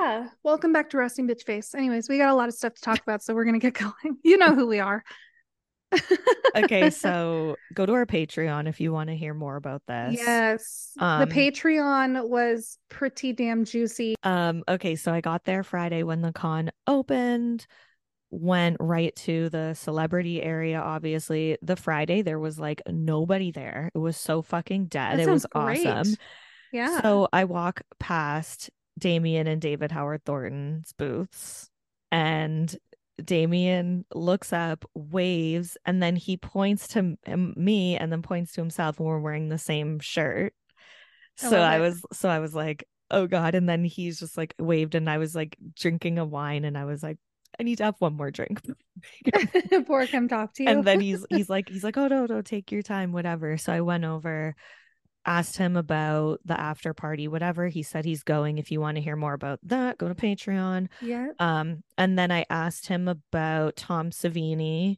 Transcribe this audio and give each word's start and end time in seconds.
Yeah. 0.00 0.28
Welcome 0.42 0.72
back 0.72 0.88
to 0.90 0.96
Resting 0.96 1.28
Bitch 1.28 1.44
Face. 1.44 1.74
Anyways, 1.74 2.08
we 2.08 2.16
got 2.16 2.30
a 2.30 2.34
lot 2.34 2.48
of 2.48 2.54
stuff 2.54 2.72
to 2.74 2.80
talk 2.80 3.02
about, 3.02 3.22
so 3.22 3.34
we're 3.34 3.44
gonna 3.44 3.58
get 3.58 3.74
going. 3.78 4.16
You 4.24 4.38
know 4.38 4.54
who 4.54 4.66
we 4.66 4.80
are. 4.80 5.04
okay, 6.56 6.88
so 6.88 7.56
go 7.74 7.84
to 7.84 7.92
our 7.92 8.06
Patreon 8.06 8.66
if 8.66 8.80
you 8.80 8.92
want 8.92 9.10
to 9.10 9.16
hear 9.16 9.34
more 9.34 9.56
about 9.56 9.82
this. 9.86 10.14
Yes. 10.16 10.92
Um, 10.98 11.28
the 11.28 11.34
Patreon 11.34 12.28
was 12.28 12.78
pretty 12.88 13.34
damn 13.34 13.64
juicy. 13.66 14.14
Um, 14.22 14.62
okay, 14.68 14.96
so 14.96 15.12
I 15.12 15.20
got 15.20 15.44
there 15.44 15.62
Friday 15.62 16.02
when 16.02 16.22
the 16.22 16.32
con 16.32 16.70
opened, 16.86 17.66
went 18.30 18.78
right 18.80 19.14
to 19.16 19.50
the 19.50 19.74
celebrity 19.74 20.42
area. 20.42 20.80
Obviously, 20.80 21.58
the 21.60 21.76
Friday 21.76 22.22
there 22.22 22.38
was 22.38 22.58
like 22.58 22.80
nobody 22.88 23.50
there. 23.50 23.90
It 23.94 23.98
was 23.98 24.16
so 24.16 24.40
fucking 24.40 24.86
dead. 24.86 25.20
It 25.20 25.28
was 25.28 25.44
great. 25.44 25.86
awesome. 25.86 26.16
Yeah. 26.72 27.00
So 27.02 27.28
I 27.32 27.44
walk 27.44 27.82
past 27.98 28.70
Damien 29.00 29.46
and 29.46 29.60
David 29.60 29.90
Howard 29.90 30.24
Thornton's 30.24 30.92
booths, 30.92 31.68
and 32.12 32.74
Damien 33.22 34.04
looks 34.14 34.52
up, 34.52 34.84
waves, 34.94 35.76
and 35.84 36.02
then 36.02 36.16
he 36.16 36.36
points 36.36 36.88
to 36.88 37.16
me 37.26 37.96
and 37.96 38.12
then 38.12 38.22
points 38.22 38.52
to 38.52 38.60
himself 38.60 38.98
when 38.98 39.08
we're 39.08 39.18
wearing 39.20 39.48
the 39.48 39.58
same 39.58 39.98
shirt. 39.98 40.54
So 41.36 41.58
I 41.58 41.80
was, 41.80 42.02
so 42.12 42.28
I 42.28 42.38
was 42.38 42.54
like, 42.54 42.84
oh 43.10 43.26
god, 43.26 43.54
and 43.54 43.68
then 43.68 43.84
he's 43.84 44.20
just 44.20 44.36
like 44.36 44.54
waved, 44.58 44.94
and 44.94 45.08
I 45.08 45.18
was 45.18 45.34
like 45.34 45.56
drinking 45.74 46.18
a 46.18 46.24
wine, 46.24 46.64
and 46.64 46.76
I 46.76 46.84
was 46.84 47.02
like, 47.02 47.18
I 47.58 47.62
need 47.62 47.78
to 47.78 47.84
have 47.84 47.96
one 47.98 48.14
more 48.14 48.30
drink. 48.30 48.60
before 49.70 50.00
I 50.00 50.06
come 50.06 50.28
talk 50.28 50.54
to 50.54 50.62
you. 50.64 50.68
and 50.68 50.84
then 50.84 51.00
he's 51.06 51.24
he's 51.30 51.48
like 51.48 51.68
he's 51.68 51.84
like 51.84 51.96
oh 51.96 52.08
no 52.08 52.26
no 52.26 52.42
take 52.42 52.70
your 52.70 52.82
time 52.82 53.12
whatever 53.12 53.56
so 53.56 53.72
i 53.72 53.80
went 53.80 54.04
over 54.04 54.54
asked 55.26 55.58
him 55.58 55.76
about 55.76 56.40
the 56.44 56.58
after 56.58 56.94
party 56.94 57.28
whatever 57.28 57.68
he 57.68 57.82
said 57.82 58.04
he's 58.04 58.22
going 58.22 58.58
if 58.58 58.70
you 58.70 58.80
want 58.80 58.96
to 58.96 59.02
hear 59.02 59.16
more 59.16 59.34
about 59.34 59.58
that 59.62 59.98
go 59.98 60.08
to 60.08 60.14
patreon 60.14 60.88
yeah. 61.00 61.28
um 61.38 61.82
and 61.98 62.18
then 62.18 62.30
i 62.30 62.44
asked 62.48 62.86
him 62.86 63.06
about 63.06 63.76
tom 63.76 64.10
savini 64.10 64.96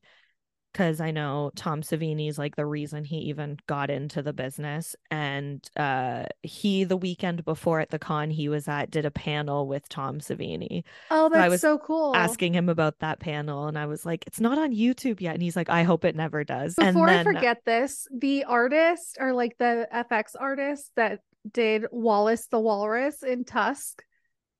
because 0.72 1.00
i 1.00 1.10
know 1.10 1.50
tom 1.54 1.82
savini 1.82 2.28
is 2.28 2.38
like 2.38 2.56
the 2.56 2.66
reason 2.66 3.04
he 3.04 3.16
even 3.18 3.58
got 3.66 3.90
into 3.90 4.22
the 4.22 4.32
business 4.32 4.96
and 5.10 5.68
uh 5.76 6.24
he 6.42 6.84
the 6.84 6.96
weekend 6.96 7.44
before 7.44 7.80
at 7.80 7.90
the 7.90 7.98
con 7.98 8.30
he 8.30 8.48
was 8.48 8.68
at 8.68 8.90
did 8.90 9.04
a 9.04 9.10
panel 9.10 9.66
with 9.66 9.88
tom 9.88 10.18
savini 10.18 10.82
Oh, 11.10 11.30
I 11.34 11.48
was 11.48 11.60
so 11.60 11.78
cool. 11.78 12.14
asking 12.14 12.54
him 12.54 12.68
about 12.68 12.98
that 13.00 13.20
panel 13.20 13.66
and 13.66 13.78
I 13.78 13.86
was 13.86 14.06
like, 14.06 14.24
it's 14.26 14.40
not 14.40 14.58
on 14.58 14.72
YouTube 14.72 15.20
yet. 15.20 15.34
And 15.34 15.42
he's 15.42 15.56
like, 15.56 15.68
I 15.68 15.82
hope 15.82 16.04
it 16.04 16.16
never 16.16 16.44
does. 16.44 16.78
And 16.78 16.94
Before 16.94 17.08
I 17.08 17.22
forget 17.22 17.64
this, 17.64 18.06
the 18.12 18.44
artist 18.44 19.18
or 19.20 19.32
like 19.32 19.56
the 19.58 19.88
FX 19.92 20.34
artist 20.38 20.90
that 20.96 21.20
did 21.50 21.86
Wallace 21.90 22.46
the 22.46 22.60
Walrus 22.60 23.22
in 23.22 23.44
Tusk 23.44 24.02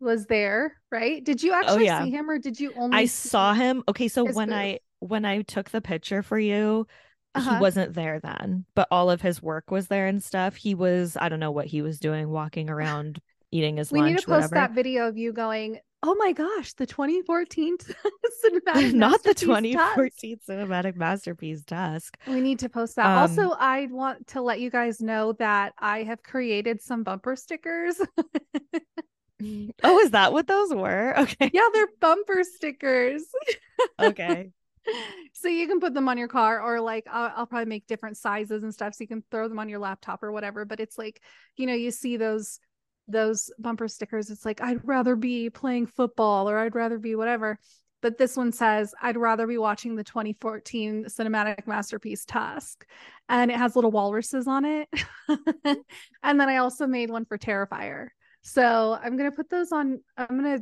was 0.00 0.26
there, 0.26 0.76
right? 0.90 1.22
Did 1.22 1.42
you 1.42 1.52
actually 1.52 1.74
Oh, 1.74 1.78
yeah. 1.84 2.04
see 2.04 2.10
him 2.10 2.28
or 2.28 2.38
did 2.38 2.58
you 2.58 2.72
only 2.76 2.98
I 2.98 3.06
saw 3.06 3.54
him. 3.54 3.84
Okay, 3.88 4.08
so 4.08 4.24
when 4.24 4.48
booth. 4.48 4.56
I 4.58 4.78
when 5.02 5.24
I 5.24 5.42
took 5.42 5.70
the 5.70 5.80
picture 5.80 6.22
for 6.22 6.38
you, 6.38 6.86
Uh-huh. 7.34 7.50
he 7.50 7.56
wasn't 7.56 7.94
there 7.94 8.20
then, 8.20 8.66
but 8.74 8.88
all 8.90 9.10
of 9.10 9.22
his 9.22 9.42
work 9.42 9.70
was 9.70 9.88
there 9.88 10.06
and 10.06 10.22
stuff. 10.22 10.56
He 10.56 10.74
was, 10.74 11.16
I 11.20 11.28
don't 11.28 11.40
know 11.40 11.50
what 11.50 11.66
he 11.66 11.82
was 11.82 11.98
doing, 11.98 12.28
walking 12.30 12.70
around 12.70 13.20
eating 13.50 13.76
his 13.78 13.90
We 13.90 14.00
lunch, 14.00 14.06
We 14.08 14.12
need 14.12 14.18
to 14.20 14.26
post 14.26 14.52
whatever. 14.52 14.54
that 14.54 14.72
video 14.72 15.08
of 15.08 15.16
you 15.18 15.32
going, 15.32 15.78
"Oh 16.02 16.14
my 16.16 16.32
gosh, 16.32 16.72
the 16.74 16.86
2014 16.86 17.76
cinematic 18.44 18.92
not 18.94 19.22
the 19.24 19.34
masterpiece 19.34 19.70
Tusk." 19.70 20.12
2014 20.20 20.38
cinematic 20.48 20.96
masterpiece 20.96 21.64
Tusk. 21.64 22.18
We 22.26 22.40
need 22.40 22.60
to 22.60 22.68
post 22.68 22.96
that. 22.96 23.10
Um, 23.10 23.18
also, 23.18 23.50
I 23.58 23.86
want 23.90 24.28
to 24.28 24.42
let 24.42 24.60
you 24.60 24.70
guys 24.70 25.00
know 25.00 25.32
that 25.34 25.74
I 25.78 26.02
have 26.04 26.22
created 26.22 26.80
some 26.82 27.02
bumper 27.04 27.36
stickers. 27.36 28.00
Oh, 29.82 29.98
is 29.98 30.12
that 30.12 30.32
what 30.32 30.46
those 30.46 30.72
were? 30.72 31.18
Okay. 31.18 31.50
yeah, 31.52 31.66
they're 31.74 31.88
bumper 32.00 32.44
stickers. 32.44 33.24
Okay. 34.00 34.52
so 35.32 35.48
you 35.48 35.66
can 35.66 35.80
put 35.80 35.94
them 35.94 36.08
on 36.08 36.18
your 36.18 36.28
car 36.28 36.60
or 36.60 36.80
like 36.80 37.06
I'll, 37.10 37.32
I'll 37.36 37.46
probably 37.46 37.66
make 37.66 37.86
different 37.86 38.16
sizes 38.16 38.62
and 38.62 38.72
stuff 38.72 38.94
so 38.94 39.02
you 39.02 39.08
can 39.08 39.24
throw 39.30 39.48
them 39.48 39.58
on 39.58 39.68
your 39.68 39.78
laptop 39.78 40.22
or 40.22 40.32
whatever 40.32 40.64
but 40.64 40.80
it's 40.80 40.98
like 40.98 41.20
you 41.56 41.66
know 41.66 41.74
you 41.74 41.90
see 41.90 42.16
those 42.16 42.58
those 43.08 43.50
bumper 43.58 43.88
stickers 43.88 44.30
it's 44.30 44.44
like 44.44 44.60
i'd 44.62 44.80
rather 44.84 45.16
be 45.16 45.50
playing 45.50 45.86
football 45.86 46.48
or 46.48 46.58
i'd 46.58 46.74
rather 46.74 46.98
be 46.98 47.14
whatever 47.14 47.58
but 48.00 48.18
this 48.18 48.36
one 48.36 48.52
says 48.52 48.94
i'd 49.02 49.16
rather 49.16 49.46
be 49.46 49.58
watching 49.58 49.96
the 49.96 50.04
2014 50.04 51.06
cinematic 51.06 51.66
masterpiece 51.66 52.24
tusk 52.24 52.86
and 53.28 53.50
it 53.50 53.56
has 53.56 53.74
little 53.74 53.90
walruses 53.90 54.46
on 54.46 54.64
it. 54.64 54.88
And 56.24 56.40
then 56.40 56.48
i 56.48 56.58
also 56.58 56.86
made 56.86 57.10
one 57.10 57.24
for 57.24 57.38
terrifier. 57.38 58.08
So 58.42 58.98
i'm 59.02 59.16
gonna 59.16 59.32
put 59.32 59.48
those 59.48 59.72
on 59.72 60.00
i'm 60.16 60.28
gonna 60.28 60.60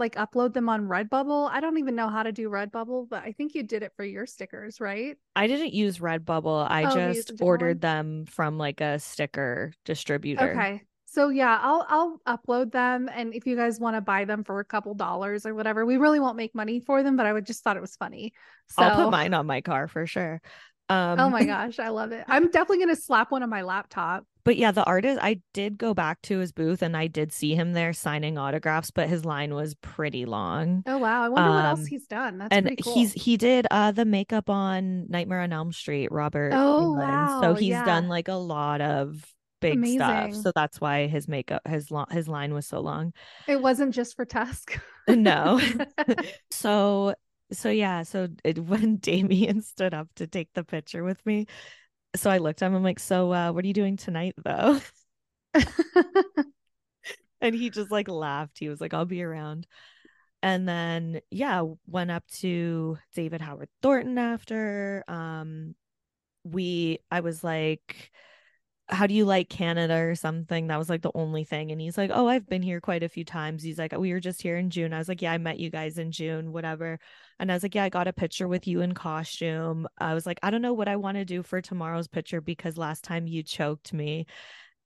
like 0.00 0.16
upload 0.16 0.52
them 0.54 0.68
on 0.68 0.88
Redbubble. 0.88 1.48
I 1.50 1.60
don't 1.60 1.78
even 1.78 1.94
know 1.94 2.08
how 2.08 2.24
to 2.24 2.32
do 2.32 2.50
Redbubble, 2.50 3.08
but 3.08 3.22
I 3.22 3.32
think 3.32 3.54
you 3.54 3.62
did 3.62 3.82
it 3.84 3.92
for 3.94 4.04
your 4.04 4.26
stickers, 4.26 4.80
right? 4.80 5.16
I 5.36 5.46
didn't 5.46 5.74
use 5.74 5.98
Redbubble. 5.98 6.68
I 6.68 6.86
Oh, 6.86 6.96
you 6.96 7.02
used 7.14 7.30
a 7.30 7.32
just 7.32 7.42
ordered 7.42 7.80
them 7.80 8.26
from 8.26 8.58
like 8.58 8.80
a 8.80 8.98
sticker 8.98 9.72
distributor. 9.84 10.52
Okay. 10.54 10.82
So 11.06 11.28
yeah, 11.28 11.58
I'll 11.60 11.84
I'll 11.88 12.20
upload 12.26 12.70
them 12.70 13.08
and 13.12 13.34
if 13.34 13.44
you 13.46 13.56
guys 13.56 13.80
want 13.80 13.96
to 13.96 14.00
buy 14.00 14.24
them 14.24 14.44
for 14.44 14.60
a 14.60 14.64
couple 14.64 14.94
dollars 14.94 15.44
or 15.44 15.54
whatever, 15.54 15.84
we 15.84 15.96
really 15.96 16.20
won't 16.20 16.36
make 16.36 16.54
money 16.54 16.80
for 16.80 17.02
them, 17.02 17.16
but 17.16 17.26
I 17.26 17.32
would 17.32 17.46
just 17.46 17.64
thought 17.64 17.76
it 17.76 17.80
was 17.80 17.96
funny. 17.96 18.32
So 18.68 18.82
I'll 18.84 18.90
put 18.92 19.10
mine 19.10 19.34
on 19.34 19.46
my 19.46 19.60
car 19.60 19.88
for 19.88 20.06
sure. 20.06 20.40
Um, 20.88 21.18
Oh 21.20 21.28
my 21.30 21.44
gosh, 21.46 21.78
I 21.78 21.88
love 21.88 22.12
it. 22.12 22.24
I'm 22.28 22.50
definitely 22.50 22.78
gonna 22.78 22.96
slap 22.96 23.32
one 23.32 23.42
on 23.42 23.50
my 23.50 23.62
laptop. 23.62 24.24
But 24.44 24.56
yeah, 24.56 24.72
the 24.72 24.84
artist, 24.84 25.18
I 25.22 25.40
did 25.52 25.78
go 25.78 25.94
back 25.94 26.22
to 26.22 26.38
his 26.38 26.52
booth 26.52 26.82
and 26.82 26.96
I 26.96 27.06
did 27.06 27.32
see 27.32 27.54
him 27.54 27.72
there 27.72 27.92
signing 27.92 28.38
autographs, 28.38 28.90
but 28.90 29.08
his 29.08 29.24
line 29.24 29.54
was 29.54 29.74
pretty 29.76 30.24
long. 30.24 30.82
Oh 30.86 30.98
wow. 30.98 31.22
I 31.22 31.28
wonder 31.28 31.52
what 31.52 31.64
else 31.64 31.80
Um, 31.80 31.86
he's 31.86 32.06
done. 32.06 32.38
That's 32.38 32.52
and 32.52 32.64
pretty 32.66 32.76
cool. 32.76 32.94
he's 32.94 33.12
he 33.12 33.36
did 33.36 33.66
uh 33.70 33.92
the 33.92 34.04
makeup 34.04 34.48
on 34.50 35.06
Nightmare 35.08 35.40
on 35.40 35.52
Elm 35.52 35.72
Street, 35.72 36.10
Robert. 36.10 36.52
Oh, 36.54 36.96
Englund. 36.98 37.40
So 37.40 37.54
he's 37.54 37.70
yeah. 37.70 37.84
done 37.84 38.08
like 38.08 38.28
a 38.28 38.34
lot 38.34 38.80
of 38.80 39.24
big 39.60 39.84
stuff. 39.86 40.34
So 40.34 40.52
that's 40.54 40.80
why 40.80 41.06
his 41.06 41.28
makeup 41.28 41.62
his 41.68 41.90
lo- 41.90 42.06
his 42.10 42.28
line 42.28 42.54
was 42.54 42.66
so 42.66 42.80
long. 42.80 43.12
it 43.46 43.60
wasn't 43.60 43.94
just 43.94 44.16
for 44.16 44.24
Tusk. 44.24 44.78
No. 45.08 45.60
so 46.50 47.14
so 47.52 47.68
yeah, 47.68 48.04
so 48.04 48.28
it, 48.44 48.58
when 48.60 48.96
Damien 48.98 49.60
stood 49.62 49.92
up 49.92 50.08
to 50.16 50.26
take 50.28 50.50
the 50.54 50.62
picture 50.62 51.02
with 51.02 51.24
me, 51.26 51.46
so 52.16 52.30
I 52.30 52.38
looked 52.38 52.62
at 52.62 52.66
him. 52.66 52.74
I'm 52.74 52.82
like, 52.82 52.98
so 52.98 53.32
uh, 53.32 53.52
what 53.52 53.64
are 53.64 53.68
you 53.68 53.74
doing 53.74 53.96
tonight 53.96 54.34
though? 54.42 54.80
and 57.40 57.54
he 57.54 57.70
just 57.70 57.90
like 57.90 58.08
laughed. 58.08 58.58
He 58.58 58.68
was 58.68 58.80
like, 58.80 58.94
I'll 58.94 59.04
be 59.04 59.22
around. 59.22 59.66
And 60.42 60.68
then 60.68 61.20
yeah, 61.30 61.64
went 61.86 62.10
up 62.10 62.26
to 62.40 62.98
David 63.14 63.40
Howard 63.40 63.68
Thornton 63.82 64.18
after. 64.18 65.04
Um, 65.08 65.74
we 66.44 67.00
I 67.10 67.20
was 67.20 67.44
like, 67.44 68.12
how 68.90 69.06
do 69.06 69.14
you 69.14 69.24
like 69.24 69.48
Canada 69.48 69.96
or 69.96 70.14
something? 70.14 70.66
That 70.66 70.78
was 70.78 70.90
like 70.90 71.02
the 71.02 71.12
only 71.14 71.44
thing. 71.44 71.70
And 71.70 71.80
he's 71.80 71.96
like, 71.98 72.10
Oh, 72.12 72.28
I've 72.28 72.48
been 72.48 72.62
here 72.62 72.80
quite 72.80 73.02
a 73.02 73.08
few 73.08 73.24
times. 73.24 73.62
He's 73.62 73.78
like, 73.78 73.96
We 73.96 74.12
were 74.12 74.20
just 74.20 74.42
here 74.42 74.56
in 74.56 74.70
June. 74.70 74.92
I 74.92 74.98
was 74.98 75.08
like, 75.08 75.22
Yeah, 75.22 75.32
I 75.32 75.38
met 75.38 75.58
you 75.58 75.70
guys 75.70 75.98
in 75.98 76.12
June, 76.12 76.52
whatever. 76.52 76.98
And 77.38 77.50
I 77.50 77.54
was 77.54 77.62
like, 77.62 77.74
Yeah, 77.74 77.84
I 77.84 77.88
got 77.88 78.08
a 78.08 78.12
picture 78.12 78.48
with 78.48 78.66
you 78.66 78.80
in 78.80 78.92
costume. 78.94 79.86
I 79.98 80.14
was 80.14 80.26
like, 80.26 80.38
I 80.42 80.50
don't 80.50 80.62
know 80.62 80.72
what 80.72 80.88
I 80.88 80.96
want 80.96 81.16
to 81.16 81.24
do 81.24 81.42
for 81.42 81.60
tomorrow's 81.60 82.08
picture 82.08 82.40
because 82.40 82.76
last 82.76 83.04
time 83.04 83.26
you 83.26 83.42
choked 83.42 83.92
me. 83.92 84.26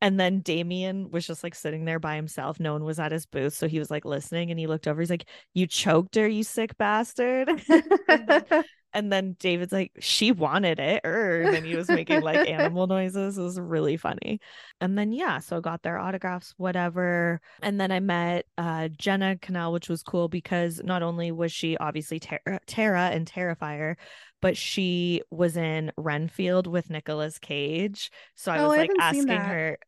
And 0.01 0.21
then 0.21 0.41
Damien 0.41 1.11
was 1.11 1.27
just 1.27 1.43
like 1.43 1.55
sitting 1.55 1.85
there 1.87 1.99
by 1.99 2.17
himself. 2.17 2.61
No 2.61 2.75
one 2.75 2.85
was 2.85 2.99
at 2.99 3.13
his 3.13 3.27
booth. 3.27 3.55
So 3.55 3.69
he 3.69 3.79
was 3.79 3.91
like 3.91 4.05
listening 4.05 4.51
and 4.51 4.61
he 4.61 4.67
looked 4.67 4.87
over. 4.87 5.01
He's 5.01 5.11
like, 5.11 5.29
You 5.55 5.67
choked 5.67 6.17
her, 6.17 6.29
you 6.29 6.43
sick 6.45 6.77
bastard. 6.77 7.49
and, 8.95 9.13
then, 9.13 9.37
David's 9.39 9.73
like, 9.73 9.93
She 9.99 10.33
wanted 10.33 10.79
it. 10.81 11.03
Er. 11.05 11.43
And 11.43 11.53
then 11.53 11.65
he 11.65 11.77
was 11.77 11.91
making 11.91 12.23
like 12.23 12.45
animal 12.49 12.87
noises. 12.87 13.37
It 13.37 13.43
was 13.43 13.61
really 13.61 13.97
funny. 13.97 14.41
And 14.81 14.97
then, 14.97 15.13
yeah, 15.13 15.41
so 15.41 15.59
I 15.59 15.61
got 15.61 15.83
their 15.83 15.99
autographs, 15.99 16.55
whatever. 16.57 17.41
And 17.63 17.81
then 17.81 17.91
I 17.93 18.01
met 18.01 18.47
uh, 18.57 18.89
Jenna 18.89 19.37
Kanell, 19.37 19.73
which 19.73 19.89
was 19.89 20.03
cool 20.03 20.29
because 20.29 20.81
not 20.85 21.03
only 21.03 21.33
was 21.33 21.53
she 21.53 21.77
obviously 21.77 22.21
Tara, 22.21 22.61
Tara 22.67 23.11
and 23.11 23.31
Terrifier, 23.31 23.97
but 24.41 24.57
she 24.57 25.23
was 25.31 25.57
in 25.57 25.91
Renfield 25.97 26.67
with 26.67 26.91
Nicolas 26.91 27.39
Cage. 27.39 28.11
So 28.35 28.53
I 28.53 28.59
Oh, 28.59 28.69
was 28.69 28.77
like 28.77 28.91
haven't 28.91 29.01
asking 29.01 29.41
her. 29.45 29.79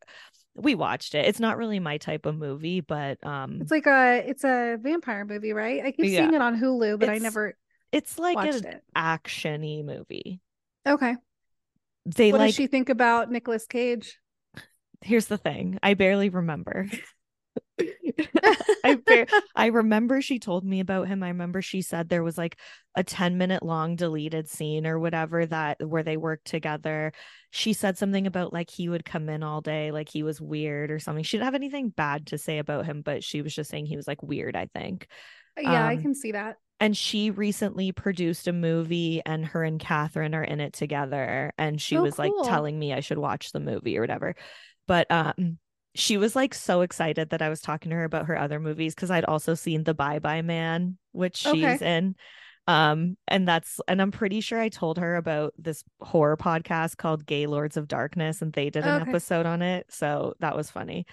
we 0.55 0.75
watched 0.75 1.15
it. 1.15 1.25
It's 1.25 1.39
not 1.39 1.57
really 1.57 1.79
my 1.79 1.97
type 1.97 2.25
of 2.25 2.35
movie, 2.37 2.81
but 2.81 3.23
um 3.25 3.59
It's 3.61 3.71
like 3.71 3.85
a 3.87 4.23
it's 4.27 4.43
a 4.43 4.77
vampire 4.81 5.25
movie, 5.25 5.53
right? 5.53 5.83
I 5.85 5.91
keep 5.91 6.07
Yeah. 6.07 6.27
seeing 6.27 6.33
it 6.33 6.41
on 6.41 6.59
Hulu, 6.59 6.99
but 6.99 7.09
I 7.09 7.19
never 7.19 7.55
it's 7.97 8.19
like 8.19 8.35
watched 8.35 8.65
an 8.65 8.65
it. 8.65 8.83
action-y 8.95 9.81
movie. 9.83 10.39
Okay. 10.87 11.15
They 12.05 12.31
what 12.31 12.39
like 12.39 12.49
does 12.49 12.55
she 12.55 12.67
think 12.67 12.89
about 12.89 13.29
Nicolas 13.31 13.65
Cage? 13.65 14.19
here's 15.01 15.27
the 15.27 15.37
thing. 15.37 15.77
I 15.83 15.93
barely 15.93 16.29
remember. 16.29 16.87
I 18.83 18.95
bar- 18.95 19.27
I 19.55 19.67
remember 19.67 20.21
she 20.21 20.39
told 20.39 20.63
me 20.65 20.79
about 20.79 21.07
him. 21.07 21.21
I 21.21 21.27
remember 21.27 21.61
she 21.61 21.81
said 21.81 22.09
there 22.09 22.23
was 22.23 22.37
like 22.37 22.57
a 22.95 23.03
10 23.03 23.37
minute 23.37 23.61
long 23.61 23.95
deleted 23.95 24.49
scene 24.49 24.87
or 24.87 24.97
whatever 24.97 25.45
that 25.45 25.77
where 25.85 26.01
they 26.03 26.17
worked 26.17 26.45
together. 26.45 27.11
She 27.51 27.73
said 27.73 27.97
something 27.97 28.25
about 28.25 28.53
like 28.53 28.69
he 28.71 28.89
would 28.89 29.05
come 29.05 29.29
in 29.29 29.43
all 29.43 29.61
day, 29.61 29.91
like 29.91 30.09
he 30.09 30.23
was 30.23 30.41
weird 30.41 30.89
or 30.89 30.99
something. 30.99 31.23
She 31.23 31.37
didn't 31.37 31.45
have 31.45 31.55
anything 31.55 31.89
bad 31.89 32.27
to 32.27 32.37
say 32.37 32.57
about 32.57 32.85
him, 32.85 33.01
but 33.01 33.23
she 33.23 33.41
was 33.41 33.53
just 33.53 33.69
saying 33.69 33.85
he 33.85 33.97
was 33.97 34.07
like 34.07 34.23
weird, 34.23 34.55
I 34.55 34.67
think. 34.73 35.07
yeah, 35.59 35.85
I 35.85 35.95
Um, 35.95 36.01
can 36.01 36.15
see 36.15 36.31
that. 36.31 36.55
And 36.79 36.95
she 36.95 37.31
recently 37.31 37.91
produced 37.91 38.47
a 38.47 38.53
movie 38.53 39.21
and 39.25 39.45
her 39.47 39.63
and 39.63 39.79
Catherine 39.79 40.35
are 40.35 40.43
in 40.43 40.59
it 40.59 40.73
together. 40.73 41.51
And 41.57 41.81
she 41.81 41.97
Oh, 41.97 41.99
was 41.99 42.19
like 42.19 42.35
telling 42.41 42.77
me 42.77 42.93
I 42.93 42.99
should 42.99 43.17
watch 43.17 43.51
the 43.51 43.59
movie 43.59 43.97
or 43.97 44.01
whatever. 44.01 44.35
But 44.87 45.09
um 45.09 45.57
she 45.95 46.17
was 46.17 46.35
like 46.35 46.53
so 46.53 46.81
excited 46.81 47.31
that 47.31 47.41
I 47.41 47.49
was 47.49 47.59
talking 47.61 47.89
to 47.89 47.95
her 47.95 48.03
about 48.03 48.27
her 48.27 48.37
other 48.37 48.59
movies 48.59 48.93
because 48.93 49.09
I'd 49.09 49.25
also 49.25 49.55
seen 49.55 49.83
The 49.83 49.95
Bye 49.95 50.19
Bye 50.19 50.43
Man, 50.43 50.97
which 51.11 51.35
she's 51.35 51.81
Okay. 51.81 51.81
in. 51.81 52.15
Um, 52.67 53.17
and 53.27 53.47
that's 53.47 53.79
and 53.87 54.01
I'm 54.01 54.11
pretty 54.11 54.41
sure 54.41 54.59
I 54.59 54.69
told 54.69 54.97
her 54.99 55.15
about 55.15 55.53
this 55.57 55.83
horror 56.01 56.37
podcast 56.37 56.97
called 56.97 57.25
Gay 57.25 57.47
Lords 57.47 57.77
of 57.77 57.87
Darkness, 57.87 58.41
and 58.41 58.53
they 58.53 58.69
did 58.69 58.85
an 58.85 58.97
Okay. 58.97 58.99
episode 58.99 59.45
on 59.47 59.61
it. 59.63 59.87
So 59.89 60.35
that 60.39 60.55
was 60.55 60.69
funny. 60.69 61.05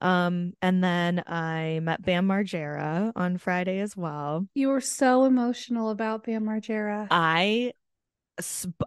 Um, 0.00 0.54
and 0.62 0.82
then 0.82 1.22
I 1.26 1.80
met 1.82 2.02
Bam 2.02 2.26
Margera 2.26 3.12
on 3.14 3.38
Friday 3.38 3.80
as 3.80 3.96
well. 3.96 4.46
You 4.54 4.68
were 4.68 4.80
so 4.80 5.24
emotional 5.24 5.90
about 5.90 6.24
Bam 6.24 6.44
Margera. 6.44 7.06
I 7.10 7.72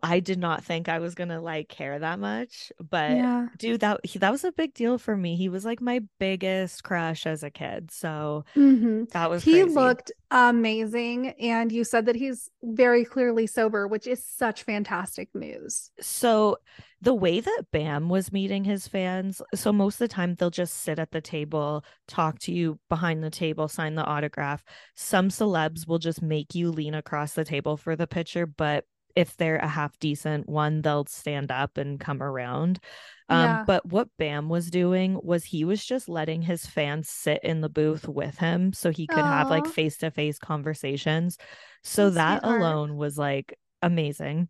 I 0.01 0.19
did 0.19 0.39
not 0.39 0.63
think 0.63 0.89
I 0.89 0.99
was 0.99 1.15
gonna 1.15 1.41
like 1.41 1.69
care 1.69 1.99
that 1.99 2.19
much, 2.19 2.71
but 2.79 3.25
yeah. 3.25 3.47
dude, 3.57 3.81
that 3.81 3.99
he, 4.05 4.19
that 4.19 4.31
was 4.31 4.43
a 4.43 4.51
big 4.51 4.73
deal 4.73 4.97
for 4.97 5.15
me. 5.17 5.35
He 5.35 5.49
was 5.49 5.65
like 5.65 5.81
my 5.81 6.01
biggest 6.19 6.83
crush 6.83 7.25
as 7.25 7.43
a 7.43 7.49
kid, 7.51 7.91
so 7.91 8.45
hmm 8.55 9.03
that 9.11 9.29
was 9.29 9.45
He 9.45 9.63
crazy. 9.63 9.63
looked 9.63 10.11
amazing. 10.29 11.29
And 11.39 11.71
you 11.71 11.83
said 11.83 12.05
that 12.05 12.15
he's 12.15 12.49
very 12.61 13.03
clearly 13.03 13.47
sober, 13.47 13.87
which 13.87 14.05
is 14.07 14.23
such 14.25 14.63
fantastic 14.63 15.29
news. 15.33 15.89
so 15.99 16.57
the 17.01 17.13
way 17.13 17.39
that 17.39 17.63
Bam 17.71 18.09
was 18.09 18.31
meeting 18.31 18.63
his 18.63 18.87
fans, 18.87 19.41
so 19.53 19.71
most 19.73 19.95
of 19.95 19.99
the 19.99 20.07
time 20.07 20.35
they'll 20.35 20.49
just 20.49 20.75
sit 20.81 20.99
at 20.99 21.11
the 21.11 21.21
table, 21.21 21.83
talk 22.07 22.39
to 22.39 22.51
you 22.53 22.79
behind 22.89 23.23
the 23.23 23.29
table, 23.29 23.67
sign 23.67 23.95
the 23.95 24.05
autograph. 24.05 24.63
Some 24.95 25.29
celebs 25.29 25.87
will 25.87 25.99
just 25.99 26.21
make 26.21 26.55
you 26.55 26.71
lean 26.71 26.93
across 26.95 27.33
the 27.33 27.43
table 27.45 27.75
for 27.77 27.95
the 27.95 28.07
picture, 28.07 28.45
but 28.45 28.85
if 29.15 29.37
they're 29.37 29.57
a 29.57 29.67
half 29.67 29.97
decent 29.99 30.49
one, 30.49 30.81
they'll 30.81 31.05
stand 31.05 31.51
up 31.51 31.77
and 31.77 31.99
come 31.99 32.21
around. 32.21 32.79
Um, 33.29 33.39
Yeah. 33.39 33.63
but 33.65 33.85
what 33.85 34.09
Bam 34.17 34.49
was 34.49 34.69
doing 34.69 35.19
was 35.23 35.45
he 35.45 35.63
was 35.65 35.83
just 35.83 36.09
letting 36.09 36.41
his 36.41 36.65
fans 36.65 37.09
sit 37.09 37.43
in 37.43 37.61
the 37.61 37.69
booth 37.69 38.07
with 38.07 38.37
him 38.37 38.73
so 38.73 38.91
he 38.91 39.07
could 39.07 39.25
have 39.25 39.49
like 39.49 39.67
face 39.67 39.97
to 39.97 40.11
face 40.11 40.39
conversations. 40.39 41.37
So 41.83 42.09
that 42.11 42.43
alone 42.43 42.97
was 42.97 43.17
like 43.17 43.57
amazing. 43.81 44.49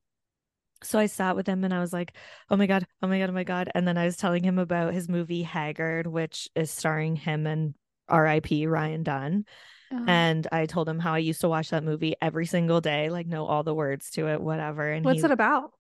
So 0.82 1.00
I 1.00 1.06
sat 1.06 1.36
with 1.36 1.48
him 1.48 1.64
and 1.64 1.74
I 1.74 1.80
was 1.80 1.94
like, 1.94 2.14
oh 2.50 2.58
my 2.58 2.66
God, 2.66 2.86
oh 3.02 3.08
my 3.08 3.20
God, 3.20 3.30
oh 3.30 3.34
my 3.34 3.46
God. 3.46 3.70
And 3.74 3.88
then 3.88 3.98
I 3.98 4.06
was 4.06 4.18
telling 4.18 4.44
him 4.44 4.60
about 4.60 4.94
his 4.94 5.08
movie 5.08 5.44
Haggard, 5.44 6.08
which 6.08 6.50
is 6.56 6.72
starring 6.72 7.16
him 7.16 7.48
and 7.48 7.74
RIP 8.12 8.68
Ryan 8.68 9.04
Dunn. 9.04 9.46
Uh, 9.94 10.04
And 10.08 10.48
I 10.52 10.66
told 10.66 10.90
him 10.90 11.00
how 11.00 11.14
I 11.14 11.20
used 11.20 11.42
to 11.42 11.50
watch 11.50 11.70
that 11.70 11.84
movie 11.84 12.16
every 12.22 12.46
single 12.46 12.82
day, 12.82 13.10
like 13.10 13.28
know 13.28 13.46
all 13.46 13.64
the 13.64 13.76
words 13.76 14.10
to 14.12 14.28
it, 14.28 14.42
whatever. 14.42 14.90
And 14.90 15.06
what's 15.06 15.20
he, 15.20 15.26
it 15.26 15.32
about? 15.32 15.72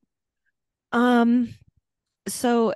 um, 0.92 1.50
so 2.27 2.74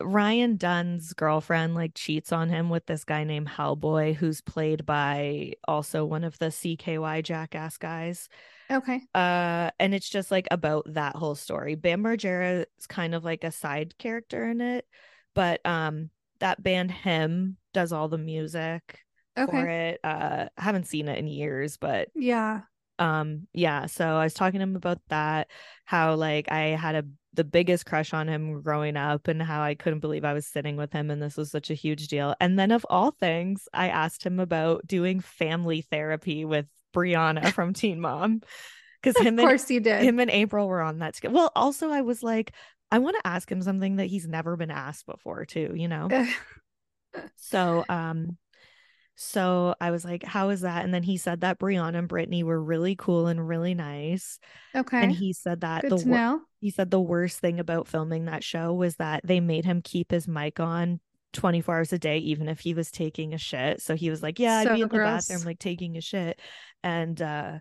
Ryan 0.00 0.56
Dunn's 0.56 1.12
girlfriend 1.12 1.74
like 1.74 1.92
cheats 1.94 2.32
on 2.32 2.48
him 2.48 2.68
with 2.68 2.86
this 2.86 3.04
guy 3.04 3.24
named 3.24 3.48
Hellboy, 3.48 4.14
who's 4.14 4.40
played 4.40 4.86
by 4.86 5.52
also 5.68 6.04
one 6.04 6.24
of 6.24 6.38
the 6.38 6.46
CKY 6.46 7.22
jackass 7.22 7.76
guys. 7.76 8.28
Okay. 8.70 9.00
Uh, 9.14 9.70
and 9.78 9.94
it's 9.94 10.08
just 10.08 10.30
like 10.30 10.48
about 10.50 10.84
that 10.94 11.14
whole 11.16 11.34
story. 11.34 11.74
Bam 11.74 12.02
Margera 12.02 12.64
is 12.78 12.86
kind 12.86 13.14
of 13.14 13.24
like 13.24 13.44
a 13.44 13.52
side 13.52 13.96
character 13.98 14.50
in 14.50 14.60
it, 14.60 14.86
but 15.34 15.64
um, 15.64 16.10
that 16.40 16.62
band 16.62 16.90
Him 16.90 17.56
does 17.72 17.92
all 17.92 18.08
the 18.08 18.18
music 18.18 19.00
for 19.46 19.66
it. 19.66 20.00
Uh, 20.04 20.46
I 20.56 20.62
haven't 20.62 20.86
seen 20.86 21.08
it 21.08 21.18
in 21.18 21.26
years, 21.26 21.76
but 21.76 22.08
Yeah. 22.14 22.62
um 22.98 23.46
yeah 23.52 23.86
so 23.86 24.04
i 24.16 24.24
was 24.24 24.34
talking 24.34 24.58
to 24.58 24.64
him 24.64 24.74
about 24.74 24.98
that 25.08 25.46
how 25.84 26.16
like 26.16 26.50
i 26.50 26.70
had 26.70 26.96
a 26.96 27.04
the 27.34 27.44
biggest 27.44 27.86
crush 27.86 28.12
on 28.12 28.26
him 28.26 28.60
growing 28.62 28.96
up 28.96 29.28
and 29.28 29.40
how 29.40 29.60
i 29.62 29.76
couldn't 29.76 30.00
believe 30.00 30.24
i 30.24 30.32
was 30.32 30.46
sitting 30.48 30.76
with 30.76 30.92
him 30.92 31.08
and 31.08 31.22
this 31.22 31.36
was 31.36 31.48
such 31.50 31.70
a 31.70 31.74
huge 31.74 32.08
deal 32.08 32.34
and 32.40 32.58
then 32.58 32.72
of 32.72 32.84
all 32.90 33.12
things 33.12 33.68
i 33.72 33.88
asked 33.88 34.24
him 34.26 34.40
about 34.40 34.84
doing 34.84 35.20
family 35.20 35.82
therapy 35.82 36.44
with 36.44 36.66
briana 36.92 37.52
from 37.52 37.72
teen 37.72 38.00
mom 38.00 38.40
because 39.00 39.14
Of 39.20 39.26
him 39.26 39.38
and 39.38 39.48
course 39.48 39.70
you 39.70 39.78
did. 39.78 40.02
him 40.02 40.18
and 40.18 40.30
april 40.30 40.66
were 40.66 40.80
on 40.82 40.98
that 40.98 41.14
together 41.14 41.34
well 41.34 41.52
also 41.54 41.90
i 41.90 42.00
was 42.00 42.24
like 42.24 42.52
i 42.90 42.98
want 42.98 43.14
to 43.14 43.26
ask 43.28 43.48
him 43.52 43.62
something 43.62 43.96
that 43.96 44.06
he's 44.06 44.26
never 44.26 44.56
been 44.56 44.72
asked 44.72 45.06
before 45.06 45.44
too 45.44 45.72
you 45.76 45.86
know 45.86 46.08
so 47.36 47.84
um 47.88 48.36
so 49.20 49.74
I 49.80 49.90
was 49.90 50.04
like, 50.04 50.22
how 50.22 50.50
is 50.50 50.60
that? 50.60 50.84
And 50.84 50.94
then 50.94 51.02
he 51.02 51.16
said 51.16 51.40
that 51.40 51.58
Briana 51.58 51.98
and 51.98 52.06
Brittany 52.06 52.44
were 52.44 52.62
really 52.62 52.94
cool 52.94 53.26
and 53.26 53.48
really 53.48 53.74
nice. 53.74 54.38
okay. 54.76 55.02
And 55.02 55.10
he 55.10 55.32
said 55.32 55.62
that 55.62 55.82
Good 55.82 55.90
the 55.90 55.96
to 55.96 56.08
wor- 56.08 56.40
he 56.60 56.70
said 56.70 56.92
the 56.92 57.00
worst 57.00 57.40
thing 57.40 57.58
about 57.58 57.88
filming 57.88 58.26
that 58.26 58.44
show 58.44 58.72
was 58.72 58.94
that 58.96 59.22
they 59.24 59.40
made 59.40 59.64
him 59.64 59.82
keep 59.82 60.12
his 60.12 60.28
mic 60.28 60.60
on 60.60 61.00
24 61.32 61.74
hours 61.74 61.92
a 61.92 61.98
day, 61.98 62.18
even 62.18 62.48
if 62.48 62.60
he 62.60 62.74
was 62.74 62.92
taking 62.92 63.34
a 63.34 63.38
shit. 63.38 63.82
So 63.82 63.96
he 63.96 64.08
was 64.08 64.22
like, 64.22 64.38
Yeah, 64.38 64.58
I'd 64.58 64.68
be 64.76 64.82
in 64.82 64.88
the 64.88 64.98
bathroom 64.98 65.42
like 65.44 65.58
taking 65.58 65.96
a 65.96 66.00
shit. 66.00 66.40
And 66.84 67.20
uh 67.20 67.58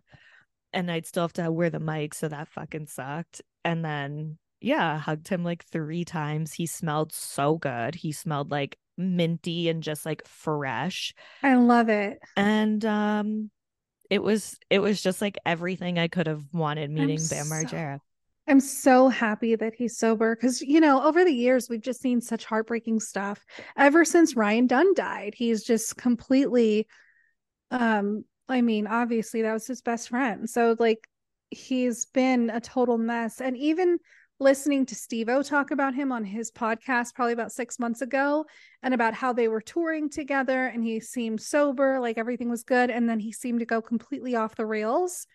and 0.74 0.92
I'd 0.92 1.07
still 1.07 1.24
have 1.24 1.33
to 1.33 1.51
wear 1.51 1.71
the 1.71 1.80
mic, 1.80 2.13
so 2.13 2.27
that 2.27 2.50
fucking 2.50 2.86
sucked. 2.86 3.42
And 3.65 3.83
then 3.83 4.38
yeah, 4.62 5.00
hugged 5.00 5.27
him 5.27 5.44
like 5.44 5.65
three 5.65 6.06
times. 6.06 6.54
He 6.54 6.68
smelled 6.68 7.13
so 7.13 7.57
good. 7.57 7.95
He 7.95 8.12
smelled 8.12 8.51
like 8.51 8.77
minty 8.98 9.70
and 9.70 9.84
just 9.84 10.06
like 10.06 10.28
fresh 10.28 11.14
I 11.44 11.56
love 11.56 11.90
it. 11.90 12.20
and 12.36 12.84
um 12.86 13.52
it 14.10 14.24
was 14.24 14.58
it 14.69 14.80
was 14.80 15.02
just 15.02 15.21
like 15.21 15.38
everything 15.45 16.00
i 16.00 16.07
could 16.07 16.28
have 16.28 16.44
wanted 16.54 16.90
meeting 16.90 17.18
bam 17.30 17.45
so- 17.45 17.54
margera 17.56 18.00
I'm 18.50 18.62
so 18.62 19.10
happy 19.10 19.56
that 19.56 19.76
he's 19.76 19.98
sober 19.98 20.33
because, 20.33 20.62
you 20.62 20.80
know, 20.80 21.04
over 21.04 21.26
the 21.26 21.33
years, 21.33 21.68
we've 21.69 21.81
just 21.81 22.00
seen 22.00 22.21
such 22.21 22.45
heartbreaking 22.45 23.02
stuff. 23.02 23.45
Ever 23.76 24.06
since 24.06 24.38
Ryan 24.38 24.68
Dunn 24.68 24.94
died, 24.94 25.33
he's 25.36 25.64
just 25.64 25.98
completely, 25.98 26.88
um, 27.71 28.24
I 28.48 28.62
mean, 28.62 28.88
obviously 28.88 29.42
that 29.42 29.52
was 29.52 29.68
his 29.68 29.81
best 29.81 30.07
friend. 30.07 30.50
So, 30.50 30.78
like, 30.80 31.10
he's 31.50 32.06
been 32.06 32.50
a 32.50 32.62
total 32.62 32.98
mess. 32.98 33.42
And 33.42 33.57
even 33.57 33.98
listening 34.40 34.86
to 34.86 34.96
Steve 34.96 35.30
O 35.30 35.42
talk 35.42 35.72
about 35.72 35.96
him 35.96 36.12
on 36.12 36.24
his 36.24 36.52
podcast 36.52 37.16
probably 37.16 37.34
about 37.34 37.52
six 37.52 37.80
months 37.80 38.02
ago 38.02 38.46
and 38.84 38.94
about 38.94 39.14
how 39.14 39.34
they 39.34 39.48
were 39.48 39.62
touring 39.62 40.10
together 40.10 40.68
and 40.68 40.84
he 40.84 41.00
seemed 41.00 41.42
sober, 41.42 42.00
like 42.00 42.18
everything 42.18 42.50
was 42.50 42.64
good. 42.64 42.90
And 42.90 43.10
then 43.10 43.20
he 43.20 43.32
seemed 43.32 43.60
to 43.60 43.66
go 43.66 43.82
completely 43.82 44.36
off 44.36 44.56
the 44.56 44.66
rails 44.66 45.26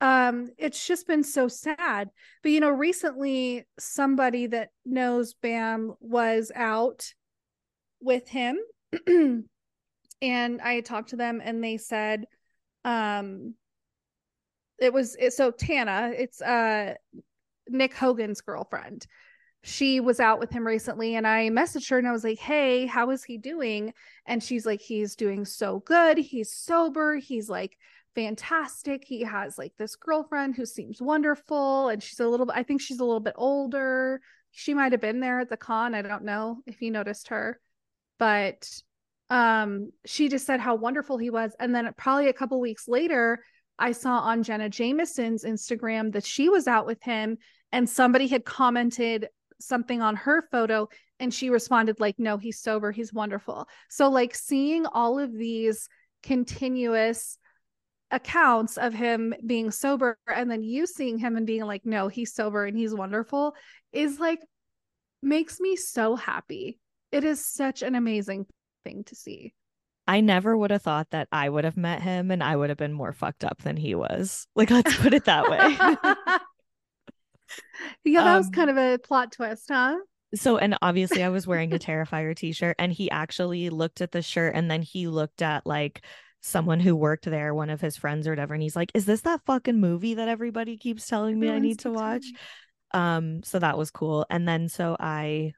um 0.00 0.48
it's 0.58 0.86
just 0.86 1.06
been 1.06 1.22
so 1.22 1.48
sad 1.48 2.10
but 2.42 2.52
you 2.52 2.60
know 2.60 2.68
recently 2.68 3.64
somebody 3.78 4.46
that 4.46 4.68
knows 4.84 5.32
bam 5.34 5.94
was 6.00 6.52
out 6.54 7.14
with 8.00 8.28
him 8.28 8.58
and 10.22 10.60
i 10.60 10.80
talked 10.84 11.10
to 11.10 11.16
them 11.16 11.40
and 11.42 11.64
they 11.64 11.78
said 11.78 12.26
um 12.84 13.54
it 14.78 14.92
was 14.92 15.16
it, 15.18 15.32
so 15.32 15.50
tana 15.50 16.12
it's 16.14 16.42
uh 16.42 16.92
nick 17.68 17.94
hogan's 17.94 18.40
girlfriend 18.40 19.06
she 19.62 19.98
was 19.98 20.20
out 20.20 20.38
with 20.38 20.50
him 20.50 20.66
recently 20.66 21.16
and 21.16 21.26
i 21.26 21.48
messaged 21.48 21.90
her 21.90 21.98
and 21.98 22.06
i 22.06 22.12
was 22.12 22.24
like 22.24 22.38
hey 22.38 22.86
how 22.86 23.10
is 23.10 23.24
he 23.24 23.36
doing 23.36 23.92
and 24.26 24.42
she's 24.42 24.64
like 24.64 24.80
he's 24.80 25.16
doing 25.16 25.44
so 25.44 25.80
good 25.80 26.18
he's 26.18 26.52
sober 26.52 27.16
he's 27.16 27.48
like 27.48 27.76
fantastic. 28.16 29.04
He 29.04 29.20
has 29.20 29.58
like 29.58 29.74
this 29.76 29.94
girlfriend 29.94 30.56
who 30.56 30.66
seems 30.66 31.00
wonderful, 31.00 31.90
and 31.90 32.02
she's 32.02 32.18
a 32.18 32.26
little. 32.26 32.50
I 32.52 32.64
think 32.64 32.80
she's 32.80 32.98
a 32.98 33.04
little 33.04 33.20
bit 33.20 33.34
older. 33.36 34.20
She 34.50 34.74
might 34.74 34.92
have 34.92 35.00
been 35.00 35.20
there 35.20 35.38
at 35.38 35.50
the 35.50 35.56
con. 35.56 35.94
I 35.94 36.02
don't 36.02 36.24
know 36.24 36.62
if 36.66 36.82
you 36.82 36.90
noticed 36.90 37.28
her, 37.28 37.60
but 38.18 38.68
um, 39.28 39.92
she 40.06 40.28
just 40.28 40.46
said 40.46 40.60
how 40.60 40.74
wonderful 40.74 41.18
he 41.18 41.30
was. 41.30 41.54
And 41.60 41.74
then 41.74 41.92
probably 41.96 42.28
a 42.28 42.32
couple 42.32 42.58
weeks 42.58 42.88
later, 42.88 43.40
I 43.78 43.92
saw 43.92 44.18
on 44.20 44.42
Jenna 44.42 44.70
Jameson's 44.70 45.44
Instagram 45.44 46.12
that 46.12 46.24
she 46.24 46.48
was 46.48 46.66
out 46.66 46.86
with 46.86 47.02
him, 47.02 47.36
and 47.72 47.88
somebody 47.88 48.26
had 48.28 48.44
commented 48.44 49.28
something 49.60 50.02
on 50.02 50.16
her 50.16 50.42
photo 50.50 50.88
and 51.18 51.32
she 51.32 51.50
responded 51.50 51.98
like 51.98 52.18
no 52.18 52.36
he's 52.36 52.60
sober 52.60 52.92
he's 52.92 53.12
wonderful 53.12 53.66
so 53.88 54.08
like 54.10 54.34
seeing 54.34 54.86
all 54.86 55.18
of 55.18 55.32
these 55.32 55.88
continuous 56.22 57.38
accounts 58.10 58.76
of 58.76 58.92
him 58.94 59.34
being 59.44 59.70
sober 59.70 60.18
and 60.32 60.50
then 60.50 60.62
you 60.62 60.86
seeing 60.86 61.18
him 61.18 61.36
and 61.36 61.46
being 61.46 61.64
like 61.64 61.84
no 61.84 62.08
he's 62.08 62.34
sober 62.34 62.66
and 62.66 62.76
he's 62.76 62.94
wonderful 62.94 63.54
is 63.92 64.20
like 64.20 64.40
makes 65.22 65.58
me 65.58 65.74
so 65.74 66.14
happy 66.16 66.78
it 67.10 67.24
is 67.24 67.44
such 67.44 67.82
an 67.82 67.94
amazing 67.94 68.46
thing 68.84 69.02
to 69.04 69.14
see 69.14 69.52
I 70.08 70.20
never 70.20 70.56
would 70.56 70.70
have 70.70 70.82
thought 70.82 71.10
that 71.10 71.26
I 71.32 71.48
would 71.48 71.64
have 71.64 71.76
met 71.76 72.00
him 72.00 72.30
and 72.30 72.42
I 72.42 72.54
would 72.54 72.68
have 72.68 72.78
been 72.78 72.92
more 72.92 73.12
fucked 73.12 73.44
up 73.44 73.62
than 73.62 73.76
he 73.76 73.96
was. 73.96 74.46
Like, 74.54 74.70
let's 74.70 74.96
put 74.96 75.14
it 75.14 75.24
that 75.24 75.50
way. 75.50 76.36
yeah, 78.04 78.22
that 78.22 78.32
um, 78.32 78.38
was 78.38 78.48
kind 78.50 78.70
of 78.70 78.76
a 78.76 78.98
plot 78.98 79.32
twist, 79.32 79.66
huh? 79.70 79.96
So, 80.34 80.58
and 80.58 80.76
obviously, 80.82 81.22
I 81.22 81.28
was 81.28 81.46
wearing 81.46 81.72
a 81.72 81.78
Terrifier 81.78 82.34
t 82.34 82.52
shirt, 82.52 82.76
and 82.78 82.92
he 82.92 83.10
actually 83.10 83.70
looked 83.70 84.00
at 84.00 84.12
the 84.12 84.22
shirt 84.22 84.54
and 84.54 84.70
then 84.70 84.82
he 84.82 85.06
looked 85.06 85.42
at 85.42 85.66
like 85.66 86.04
someone 86.40 86.80
who 86.80 86.94
worked 86.94 87.24
there, 87.24 87.54
one 87.54 87.70
of 87.70 87.80
his 87.80 87.96
friends 87.96 88.26
or 88.26 88.30
whatever, 88.30 88.54
and 88.54 88.62
he's 88.62 88.76
like, 88.76 88.90
"Is 88.94 89.06
this 89.06 89.22
that 89.22 89.42
fucking 89.46 89.80
movie 89.80 90.14
that 90.14 90.28
everybody 90.28 90.76
keeps 90.76 91.06
telling 91.06 91.38
me 91.38 91.50
I 91.50 91.58
need 91.58 91.78
to 91.80 91.90
watch?" 91.90 92.26
Um, 92.92 93.42
so 93.42 93.58
that 93.58 93.78
was 93.78 93.90
cool. 93.90 94.26
And 94.30 94.48
then 94.48 94.68
so 94.68 94.96
I 94.98 95.52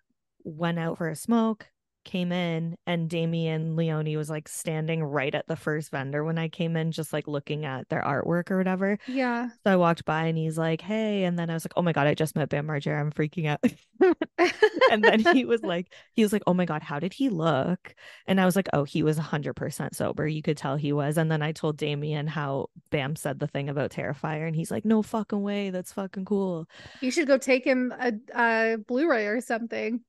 went 0.44 0.78
out 0.78 0.98
for 0.98 1.08
a 1.08 1.16
smoke, 1.16 1.68
came 2.08 2.32
in 2.32 2.74
and 2.86 3.10
Damien 3.10 3.76
Leone 3.76 4.16
was 4.16 4.30
like 4.30 4.48
standing 4.48 5.04
right 5.04 5.34
at 5.34 5.46
the 5.46 5.56
first 5.56 5.90
vendor 5.90 6.24
when 6.24 6.38
I 6.38 6.48
came 6.48 6.74
in, 6.74 6.90
just 6.90 7.12
like 7.12 7.28
looking 7.28 7.66
at 7.66 7.86
their 7.90 8.00
artwork 8.00 8.50
or 8.50 8.56
whatever. 8.56 8.98
Yeah. 9.06 9.50
So 9.62 9.72
I 9.72 9.76
walked 9.76 10.06
by 10.06 10.24
and 10.24 10.38
he's 10.38 10.56
like, 10.56 10.80
Hey. 10.80 11.24
And 11.24 11.38
then 11.38 11.50
I 11.50 11.54
was 11.54 11.66
like, 11.66 11.74
Oh 11.76 11.82
my 11.82 11.92
God, 11.92 12.06
I 12.06 12.14
just 12.14 12.34
met 12.34 12.48
Bam 12.48 12.66
Margera. 12.66 12.98
I'm 12.98 13.12
freaking 13.12 13.46
out. 13.46 13.60
and 14.90 15.04
then 15.04 15.20
he 15.36 15.44
was 15.44 15.62
like, 15.62 15.92
he 16.14 16.22
was 16.22 16.32
like, 16.32 16.42
Oh 16.46 16.54
my 16.54 16.64
God, 16.64 16.82
how 16.82 16.98
did 16.98 17.12
he 17.12 17.28
look? 17.28 17.94
And 18.26 18.40
I 18.40 18.46
was 18.46 18.56
like, 18.56 18.70
Oh, 18.72 18.84
he 18.84 19.02
was 19.02 19.18
hundred 19.18 19.52
percent 19.52 19.94
sober. 19.94 20.26
You 20.26 20.40
could 20.40 20.56
tell 20.56 20.76
he 20.76 20.94
was. 20.94 21.18
And 21.18 21.30
then 21.30 21.42
I 21.42 21.52
told 21.52 21.76
Damien 21.76 22.26
how 22.26 22.70
Bam 22.90 23.16
said 23.16 23.38
the 23.38 23.46
thing 23.46 23.68
about 23.68 23.90
Terrifier, 23.90 24.46
and 24.46 24.56
he's 24.56 24.70
like, 24.70 24.86
No 24.86 25.02
fucking 25.02 25.42
way. 25.42 25.68
That's 25.68 25.92
fucking 25.92 26.24
cool. 26.24 26.66
You 27.02 27.10
should 27.10 27.28
go 27.28 27.36
take 27.36 27.64
him 27.64 27.92
a, 28.00 28.12
a 28.34 28.78
Blu-ray 28.78 29.26
or 29.26 29.42
something. 29.42 30.00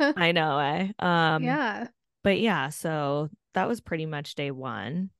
I 0.00 0.32
know, 0.32 0.58
eh? 0.58 0.88
Um 0.98 1.35
um, 1.36 1.42
yeah. 1.42 1.88
But 2.22 2.40
yeah, 2.40 2.70
so 2.70 3.28
that 3.54 3.68
was 3.68 3.80
pretty 3.80 4.06
much 4.06 4.34
day 4.34 4.50
one. 4.50 5.10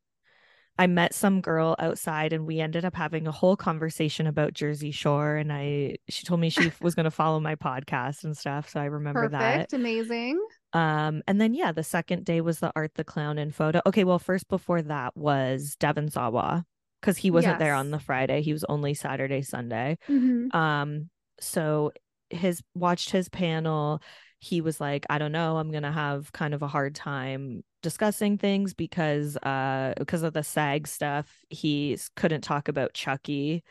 I 0.78 0.86
met 0.86 1.14
some 1.14 1.40
girl 1.40 1.74
outside 1.78 2.32
and 2.34 2.46
we 2.46 2.60
ended 2.60 2.84
up 2.84 2.94
having 2.94 3.26
a 3.26 3.32
whole 3.32 3.56
conversation 3.56 4.26
about 4.26 4.52
Jersey 4.52 4.90
Shore. 4.90 5.36
And 5.36 5.50
I, 5.50 5.96
she 6.08 6.26
told 6.26 6.40
me 6.40 6.50
she 6.50 6.70
was 6.82 6.94
going 6.94 7.04
to 7.04 7.10
follow 7.10 7.40
my 7.40 7.54
podcast 7.54 8.24
and 8.24 8.36
stuff. 8.36 8.68
So 8.68 8.80
I 8.80 8.84
remember 8.84 9.28
Perfect. 9.28 9.70
that. 9.70 9.72
Amazing. 9.72 10.44
Um, 10.74 11.22
and 11.26 11.40
then, 11.40 11.54
yeah, 11.54 11.72
the 11.72 11.82
second 11.82 12.24
day 12.26 12.42
was 12.42 12.60
the 12.60 12.72
Art 12.76 12.92
the 12.94 13.04
Clown 13.04 13.38
and 13.38 13.54
photo. 13.54 13.80
Okay. 13.86 14.04
Well, 14.04 14.18
first 14.18 14.48
before 14.48 14.82
that 14.82 15.16
was 15.16 15.76
Devon 15.80 16.10
Sawa 16.10 16.66
because 17.00 17.16
he 17.16 17.30
wasn't 17.30 17.54
yes. 17.54 17.58
there 17.60 17.74
on 17.74 17.90
the 17.90 18.00
Friday. 18.00 18.42
He 18.42 18.52
was 18.52 18.64
only 18.64 18.92
Saturday, 18.92 19.40
Sunday. 19.40 19.96
Mm-hmm. 20.08 20.54
Um, 20.54 21.08
so 21.40 21.92
his 22.28 22.62
watched 22.74 23.10
his 23.10 23.28
panel 23.28 24.02
he 24.38 24.60
was 24.60 24.80
like 24.80 25.06
i 25.08 25.18
don't 25.18 25.32
know 25.32 25.56
i'm 25.56 25.70
gonna 25.70 25.92
have 25.92 26.32
kind 26.32 26.54
of 26.54 26.62
a 26.62 26.68
hard 26.68 26.94
time 26.94 27.62
discussing 27.82 28.36
things 28.36 28.74
because 28.74 29.36
uh 29.38 29.94
because 29.98 30.22
of 30.22 30.32
the 30.32 30.42
sag 30.42 30.86
stuff 30.86 31.30
he 31.48 31.98
couldn't 32.16 32.42
talk 32.42 32.68
about 32.68 32.92
chucky 32.92 33.62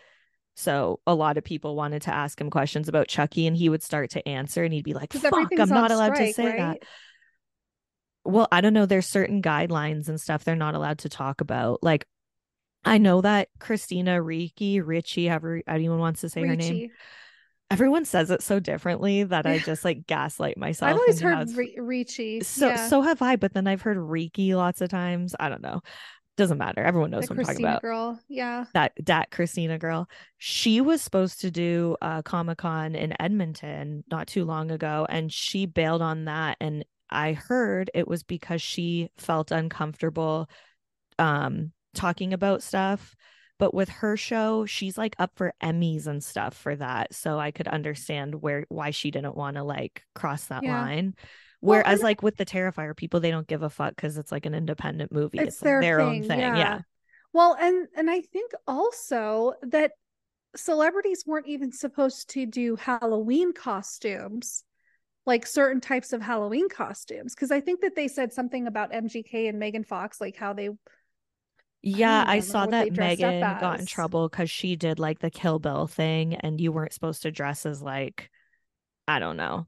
so 0.56 1.00
a 1.06 1.14
lot 1.14 1.38
of 1.38 1.44
people 1.44 1.76
wanted 1.76 2.02
to 2.02 2.14
ask 2.14 2.40
him 2.40 2.50
questions 2.50 2.88
about 2.88 3.08
chucky 3.08 3.46
and 3.46 3.58
he 3.58 3.70
would 3.70 3.84
start 3.84 4.10
to 4.10 4.28
answer 4.28 4.64
and 4.64 4.74
he'd 4.74 4.86
be 4.86 4.94
like 4.94 5.14
fuck 5.14 5.34
i'm 5.34 5.70
not 5.70 5.92
allowed 5.92 6.16
strike, 6.16 6.30
to 6.30 6.34
say 6.34 6.46
right? 6.46 6.58
that 6.58 6.78
well 8.24 8.48
i 8.52 8.62
don't 8.62 8.74
know 8.74 8.86
there's 8.86 9.08
certain 9.08 9.42
guidelines 9.42 10.08
and 10.08 10.20
stuff 10.20 10.44
they're 10.44 10.56
not 10.56 10.76
allowed 10.76 11.00
to 11.00 11.10
talk 11.10 11.42
about 11.42 11.84
like 11.84 12.06
i 12.86 12.98
know 12.98 13.22
that 13.22 13.50
christina 13.60 14.22
ricci 14.22 14.80
richie 14.82 15.28
however 15.28 15.62
anyone 15.68 16.00
wants 16.00 16.22
to 16.22 16.30
say 16.30 16.42
Ricci. 16.42 16.68
her 16.68 16.74
name 16.74 16.90
everyone 17.72 18.06
says 18.06 18.30
it 18.32 18.44
so 18.44 18.60
differently 18.60 19.24
that 19.24 19.46
I 19.46 19.60
just 19.60 19.84
like 19.84 20.06
gaslight 20.08 20.58
myself. 20.58 20.92
I've 20.92 20.98
always 20.98 21.20
heard 21.20 21.50
Ricci. 21.78 22.42
So 22.42 22.68
yeah. 22.68 22.88
so 22.88 23.02
have 23.02 23.22
I, 23.22 23.36
but 23.36 23.54
then 23.54 23.68
I've 23.68 23.82
heard 23.82 23.98
Riki 23.98 24.56
lots 24.56 24.82
of 24.82 24.90
times. 24.90 25.36
I 25.40 25.50
don't 25.50 25.62
know. 25.62 25.82
Doesn't 26.38 26.58
matter. 26.58 26.84
Everyone 26.84 27.12
knows 27.12 27.28
the 27.28 27.34
what 27.34 27.46
Christina 27.46 27.68
I'm 27.68 27.74
talking 27.76 27.78
about. 27.78 27.82
Girl, 27.82 28.20
yeah. 28.28 28.66
That 28.74 28.92
that 29.06 29.32
Christina 29.32 29.78
girl. 29.78 30.10
She 30.38 30.82
was 30.82 31.02
supposed 31.02 31.42
to 31.42 31.52
do 31.52 31.96
a 32.02 32.22
Comic 32.24 32.58
Con 32.58 32.94
in 32.94 33.20
Edmonton 33.22 34.04
not 34.12 34.28
too 34.28 34.44
long 34.44 34.70
ago, 34.70 35.08
and 35.10 35.32
she 35.32 35.66
bailed 35.66 36.02
on 36.02 36.26
that. 36.26 36.58
And 36.60 36.84
I 37.10 37.34
heard 37.34 37.90
it 37.94 38.08
was 38.08 38.24
because 38.24 38.62
she 38.62 39.10
felt 39.18 39.52
uncomfortable 39.52 40.50
um 41.18 41.72
talking 41.94 42.34
about 42.34 42.62
stuff 42.62 43.16
but 43.58 43.74
with 43.74 43.90
her 43.90 44.18
show 44.18 44.66
she's 44.66 44.98
like 44.98 45.16
up 45.20 45.32
for 45.36 45.54
emmys 45.62 46.08
and 46.08 46.24
stuff 46.24 46.56
for 46.56 46.76
that 46.76 47.14
so 47.14 47.40
i 47.40 47.52
could 47.52 47.68
understand 47.68 48.42
where 48.42 48.66
why 48.70 48.92
she 48.92 49.12
didn't 49.12 49.36
want 49.36 49.56
to 49.56 49.64
like 49.64 50.04
cross 50.14 50.46
that 50.46 50.64
yeah. 50.64 50.82
line 50.82 51.14
whereas 51.62 52.00
well, 52.00 52.10
like 52.10 52.24
with 52.24 52.38
the 52.38 52.46
terrifier 52.46 52.96
people 52.96 53.20
they 53.20 53.32
don't 53.32 53.48
give 53.48 53.64
a 53.64 53.70
fuck 53.70 53.96
because 53.96 54.18
it's 54.18 54.32
like 54.32 54.46
an 54.46 54.54
independent 54.54 55.12
movie 55.12 55.40
it's, 55.40 55.48
it's 55.48 55.60
their, 55.60 55.78
like 55.78 55.82
their 55.82 56.00
thing, 56.00 56.08
own 56.08 56.24
thing 56.28 56.40
yeah. 56.40 56.58
yeah 56.58 56.80
well 57.34 57.56
and 57.60 57.88
and 57.96 58.10
i 58.10 58.22
think 58.22 58.52
also 58.68 59.54
that 59.62 59.92
celebrities 60.56 61.24
weren't 61.26 61.48
even 61.48 61.72
supposed 61.72 62.30
to 62.30 62.46
do 62.46 62.76
halloween 62.76 63.54
costumes 63.54 64.64
like 65.26 65.46
certain 65.46 65.82
types 65.82 66.14
of 66.14 66.22
halloween 66.22 66.70
costumes 66.70 67.36
because 67.36 67.52
i 67.52 67.60
think 67.60 67.82
that 67.82 67.96
they 67.96 68.08
said 68.08 68.32
something 68.32 68.68
about 68.68 68.92
mgk 68.92 69.50
and 69.50 69.60
megan 69.60 69.84
fox 69.84 70.22
like 70.22 70.38
how 70.38 70.54
they 70.54 70.70
yeah, 71.86 72.24
I, 72.28 72.38
I 72.38 72.40
saw 72.40 72.66
that 72.66 72.92
Megan 72.92 73.40
got 73.40 73.80
in 73.80 73.86
trouble 73.86 74.28
because 74.28 74.50
she 74.50 74.76
did 74.76 75.00
like 75.00 75.20
the 75.20 75.30
Kill 75.30 75.60
Bill 75.60 75.88
thing, 75.88 76.36
and 76.36 76.60
you 76.60 76.72
weren't 76.72 76.94
supposed 76.94 77.22
to 77.22 77.32
dress 77.32 77.66
as 77.66 77.82
like, 77.82 78.30
I 79.08 79.20
don't 79.20 79.38
know. 79.38 79.68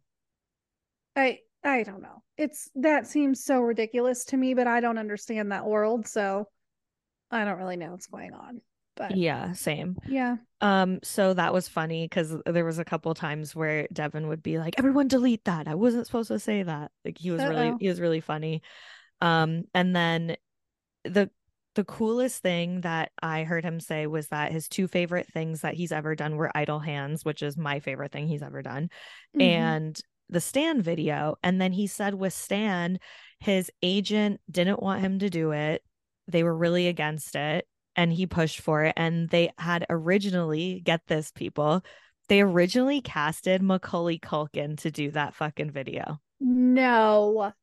I 1.16 1.40
I 1.64 1.84
don't 1.84 2.02
know. 2.02 2.24
It's 2.38 2.70
that 2.76 3.08
seems 3.08 3.44
so 3.44 3.60
ridiculous 3.60 4.26
to 4.26 4.38
me, 4.38 4.56
but 4.56 4.68
I 4.68 4.80
don't 4.80 4.98
understand 4.98 5.52
that 5.52 5.66
world, 5.66 6.08
so 6.08 6.48
I 7.30 7.46
don't 7.46 7.60
really 7.60 7.78
know 7.78 7.92
what's 7.92 8.08
going 8.08 8.34
on. 8.34 8.62
But 8.96 9.16
yeah, 9.16 9.54
same. 9.54 9.96
Yeah. 10.08 10.38
Um. 10.60 11.00
So 11.04 11.36
that 11.36 11.54
was 11.54 11.68
funny 11.68 12.06
because 12.06 12.36
there 12.48 12.66
was 12.66 12.80
a 12.80 12.86
couple 12.86 13.14
times 13.14 13.56
where 13.56 13.88
Devon 13.94 14.28
would 14.28 14.42
be 14.42 14.58
like, 14.58 14.74
"Everyone, 14.80 15.08
delete 15.08 15.46
that. 15.46 15.68
I 15.68 15.76
wasn't 15.76 16.08
supposed 16.08 16.30
to 16.30 16.40
say 16.40 16.64
that." 16.64 16.92
Like 17.06 17.20
he 17.20 17.30
was 17.30 17.42
Uh-oh. 17.42 17.50
really 17.50 17.74
he 17.80 17.88
was 17.88 18.02
really 18.02 18.22
funny. 18.22 18.64
Um. 19.22 19.66
And 19.76 19.96
then 19.96 20.36
the 21.04 21.30
the 21.78 21.84
coolest 21.84 22.42
thing 22.42 22.82
that 22.82 23.12
I 23.22 23.44
heard 23.44 23.64
him 23.64 23.80
say 23.80 24.08
was 24.08 24.30
that 24.30 24.52
his 24.52 24.68
two 24.68 24.88
favorite 24.88 25.28
things 25.28 25.62
that 25.62 25.76
he's 25.76 25.92
ever 25.92 26.16
done 26.16 26.36
were 26.36 26.52
Idle 26.56 26.80
Hands, 26.80 27.24
which 27.24 27.44
is 27.44 27.56
my 27.56 27.80
favorite 27.80 28.12
thing 28.12 28.28
he's 28.28 28.42
ever 28.42 28.64
done, 28.64 28.90
mm-hmm. 29.36 29.42
and 29.42 30.02
the 30.28 30.42
Stan 30.42 30.82
video. 30.82 31.36
And 31.44 31.62
then 31.62 31.72
he 31.72 31.86
said 31.86 32.16
with 32.16 32.34
Stan, 32.34 32.98
his 33.40 33.72
agent 33.84 34.42
didn't 34.50 34.82
want 34.82 35.02
him 35.02 35.20
to 35.20 35.30
do 35.30 35.52
it. 35.52 35.84
They 36.28 36.44
were 36.44 36.58
really 36.58 36.88
against 36.88 37.36
it 37.36 37.68
and 37.96 38.12
he 38.12 38.26
pushed 38.26 38.62
for 38.62 38.84
it. 38.86 38.94
And 38.98 39.30
they 39.30 39.52
had 39.60 39.86
originally, 39.88 40.82
get 40.84 41.02
this, 41.06 41.32
people, 41.32 41.84
they 42.28 42.42
originally 42.42 43.02
casted 43.02 43.62
Macaulay 43.62 44.18
Culkin 44.18 44.80
to 44.80 44.90
do 44.90 45.12
that 45.12 45.36
fucking 45.36 45.70
video. 45.70 46.20
No. 46.40 47.54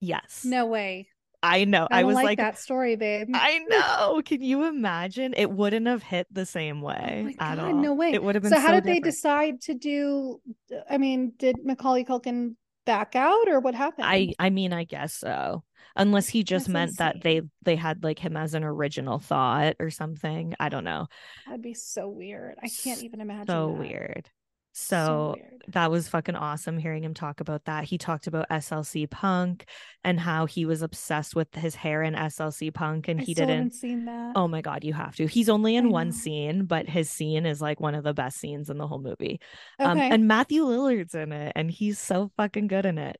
Yes. 0.00 0.44
No 0.44 0.66
way. 0.66 1.06
I 1.42 1.64
know. 1.64 1.88
I, 1.90 2.00
I 2.00 2.04
was 2.04 2.14
like, 2.14 2.24
like, 2.24 2.38
that 2.38 2.58
story, 2.58 2.96
babe. 2.96 3.28
I 3.34 3.58
know. 3.68 4.22
Can 4.24 4.42
you 4.42 4.64
imagine? 4.64 5.34
It 5.36 5.50
wouldn't 5.50 5.86
have 5.86 6.02
hit 6.02 6.28
the 6.30 6.46
same 6.46 6.82
oh 6.82 6.86
way 6.86 7.24
oh 7.26 7.44
at 7.44 7.56
God, 7.56 7.58
all. 7.58 7.74
No 7.74 7.94
way. 7.94 8.12
It 8.12 8.22
would 8.22 8.36
have 8.36 8.42
been. 8.42 8.52
So, 8.52 8.60
how 8.60 8.68
so 8.68 8.74
did 8.74 8.84
different. 8.84 9.04
they 9.04 9.10
decide 9.10 9.60
to 9.62 9.74
do? 9.74 10.40
Uh, 10.72 10.80
I 10.88 10.98
mean, 10.98 11.32
did 11.36 11.56
Macaulay 11.64 12.04
Culkin 12.04 12.54
back 12.86 13.16
out, 13.16 13.48
or 13.48 13.60
what 13.60 13.74
happened? 13.74 14.06
I 14.06 14.34
I 14.38 14.50
mean, 14.50 14.72
I 14.72 14.84
guess 14.84 15.14
so. 15.14 15.64
Unless 15.96 16.28
he 16.28 16.42
just 16.42 16.66
That's 16.66 16.72
meant 16.72 16.90
insane. 16.92 17.06
that 17.06 17.22
they 17.22 17.42
they 17.62 17.76
had 17.76 18.02
like 18.04 18.18
him 18.18 18.36
as 18.36 18.54
an 18.54 18.64
original 18.64 19.18
thought 19.18 19.76
or 19.80 19.90
something. 19.90 20.54
I 20.60 20.68
don't 20.68 20.84
know. 20.84 21.08
That'd 21.46 21.62
be 21.62 21.74
so 21.74 22.08
weird. 22.08 22.56
I 22.62 22.68
can't 22.68 23.02
even 23.02 23.20
imagine. 23.20 23.48
So 23.48 23.66
that. 23.66 23.78
weird. 23.78 24.30
So, 24.72 25.36
so 25.36 25.58
that 25.68 25.90
was 25.90 26.08
fucking 26.08 26.34
awesome 26.34 26.78
hearing 26.78 27.04
him 27.04 27.14
talk 27.14 27.40
about 27.40 27.64
that. 27.66 27.84
He 27.84 27.98
talked 27.98 28.26
about 28.26 28.48
SLC 28.50 29.06
Punk 29.06 29.66
and 30.02 30.18
how 30.18 30.46
he 30.46 30.64
was 30.64 30.82
obsessed 30.82 31.36
with 31.36 31.54
his 31.54 31.74
hair 31.74 32.02
in 32.02 32.14
SLC 32.14 32.70
Punk 32.70 33.08
and 33.08 33.20
I 33.20 33.24
he 33.24 33.34
didn't 33.34 33.72
seen 33.74 34.06
that. 34.06 34.32
Oh 34.34 34.48
my 34.48 34.62
god, 34.62 34.84
you 34.84 34.94
have 34.94 35.14
to. 35.16 35.26
He's 35.26 35.48
only 35.48 35.76
in 35.76 35.90
one 35.90 36.10
scene, 36.10 36.64
but 36.64 36.88
his 36.88 37.10
scene 37.10 37.46
is 37.46 37.60
like 37.60 37.80
one 37.80 37.94
of 37.94 38.02
the 38.04 38.14
best 38.14 38.38
scenes 38.38 38.70
in 38.70 38.78
the 38.78 38.86
whole 38.86 39.00
movie. 39.00 39.40
Um, 39.78 39.98
okay. 39.98 40.06
Um, 40.06 40.12
and 40.12 40.28
Matthew 40.28 40.64
Lillard's 40.64 41.14
in 41.14 41.32
it 41.32 41.52
and 41.54 41.70
he's 41.70 41.98
so 41.98 42.30
fucking 42.36 42.66
good 42.66 42.86
in 42.86 42.98
it. 42.98 43.18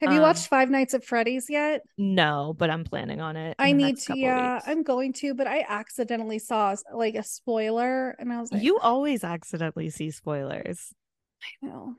Have 0.00 0.12
you 0.12 0.18
um, 0.18 0.22
watched 0.22 0.48
Five 0.48 0.70
Nights 0.70 0.94
at 0.94 1.04
Freddy's 1.04 1.50
yet? 1.50 1.82
No, 1.98 2.54
but 2.58 2.70
I'm 2.70 2.84
planning 2.84 3.20
on 3.20 3.36
it. 3.36 3.54
I 3.58 3.72
need 3.72 3.98
to. 3.98 4.18
Yeah, 4.18 4.54
weeks. 4.54 4.64
I'm 4.68 4.82
going 4.82 5.12
to, 5.14 5.34
but 5.34 5.46
I 5.46 5.64
accidentally 5.68 6.38
saw 6.38 6.74
like 6.94 7.14
a 7.14 7.22
spoiler, 7.22 8.10
and 8.18 8.32
I 8.32 8.40
was 8.40 8.50
like, 8.50 8.62
"You 8.62 8.78
always 8.78 9.24
accidentally 9.24 9.90
see 9.90 10.10
spoilers." 10.10 10.94
I 11.42 11.66
know, 11.66 11.96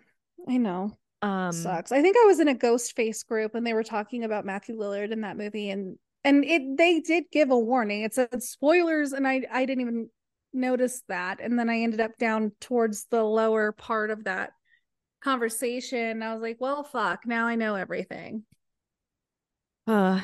I 0.48 0.58
know. 0.58 0.98
Um 1.22 1.51
sucks. 1.51 1.91
I 1.91 2.01
think 2.01 2.17
I 2.17 2.25
was 2.25 2.39
in 2.39 2.48
a 2.48 2.55
ghost 2.55 2.96
face 2.96 3.22
group 3.24 3.53
and 3.53 3.65
they 3.65 3.74
were 3.74 3.84
talking 3.84 4.24
about 4.24 4.46
Matthew 4.46 4.75
Lillard 4.75 5.12
in 5.12 5.22
that 5.22 5.38
movie 5.38 5.70
and 5.70 5.98
and 6.24 6.43
it 6.43 6.77
they 6.77 7.00
did 7.00 7.25
give 7.31 7.51
a 7.51 7.58
warning. 7.60 8.01
It 8.03 8.13
said 8.15 8.41
spoilers 8.41 9.13
and 9.13 9.27
I 9.27 9.43
I 9.51 9.65
didn't 9.65 9.81
even 9.81 10.10
notice 10.53 11.03
that 11.08 11.39
and 11.39 11.58
then 11.60 11.70
I 11.70 11.79
ended 11.81 12.01
up 12.01 12.17
down 12.17 12.51
towards 12.60 13.05
the 13.05 13.24
lower 13.24 13.72
part 13.72 14.10
of 14.10 14.24
that 14.24 14.51
conversation. 15.21 16.21
I 16.23 16.33
was 16.33 16.41
like, 16.41 16.57
well 16.59 16.83
fuck, 16.83 17.25
now 17.25 17.47
I 17.47 17.55
know 17.55 17.75
everything. 17.75 18.43
uh 19.87 20.21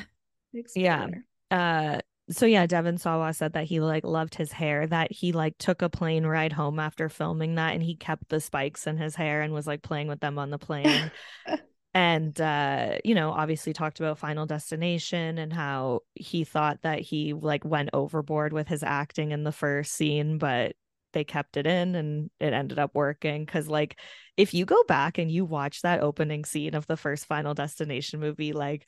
Yeah. 0.74 1.08
uh 1.50 2.00
so 2.30 2.44
yeah 2.46 2.66
devon 2.66 2.98
sawa 2.98 3.32
said 3.32 3.54
that 3.54 3.64
he 3.64 3.80
like 3.80 4.04
loved 4.04 4.34
his 4.34 4.52
hair 4.52 4.86
that 4.86 5.10
he 5.10 5.32
like 5.32 5.56
took 5.58 5.80
a 5.82 5.88
plane 5.88 6.26
ride 6.26 6.52
home 6.52 6.78
after 6.78 7.08
filming 7.08 7.54
that 7.54 7.74
and 7.74 7.82
he 7.82 7.94
kept 7.96 8.28
the 8.28 8.40
spikes 8.40 8.86
in 8.86 8.98
his 8.98 9.16
hair 9.16 9.40
and 9.42 9.52
was 9.52 9.66
like 9.66 9.82
playing 9.82 10.08
with 10.08 10.20
them 10.20 10.38
on 10.38 10.50
the 10.50 10.58
plane 10.58 11.10
and 11.94 12.38
uh 12.40 12.98
you 13.04 13.14
know 13.14 13.30
obviously 13.30 13.72
talked 13.72 13.98
about 13.98 14.18
final 14.18 14.46
destination 14.46 15.38
and 15.38 15.52
how 15.52 16.00
he 16.14 16.44
thought 16.44 16.78
that 16.82 17.00
he 17.00 17.32
like 17.32 17.64
went 17.64 17.88
overboard 17.94 18.52
with 18.52 18.68
his 18.68 18.82
acting 18.82 19.32
in 19.32 19.42
the 19.44 19.52
first 19.52 19.92
scene 19.94 20.36
but 20.38 20.74
they 21.12 21.24
kept 21.24 21.56
it 21.56 21.66
in 21.66 21.94
and 21.94 22.30
it 22.40 22.52
ended 22.52 22.78
up 22.78 22.94
working 22.94 23.44
because 23.44 23.68
like 23.68 23.98
if 24.36 24.54
you 24.54 24.64
go 24.64 24.82
back 24.84 25.18
and 25.18 25.30
you 25.30 25.44
watch 25.44 25.82
that 25.82 26.00
opening 26.00 26.44
scene 26.44 26.74
of 26.74 26.86
the 26.86 26.96
first 26.96 27.26
final 27.26 27.54
destination 27.54 28.20
movie 28.20 28.52
like 28.52 28.86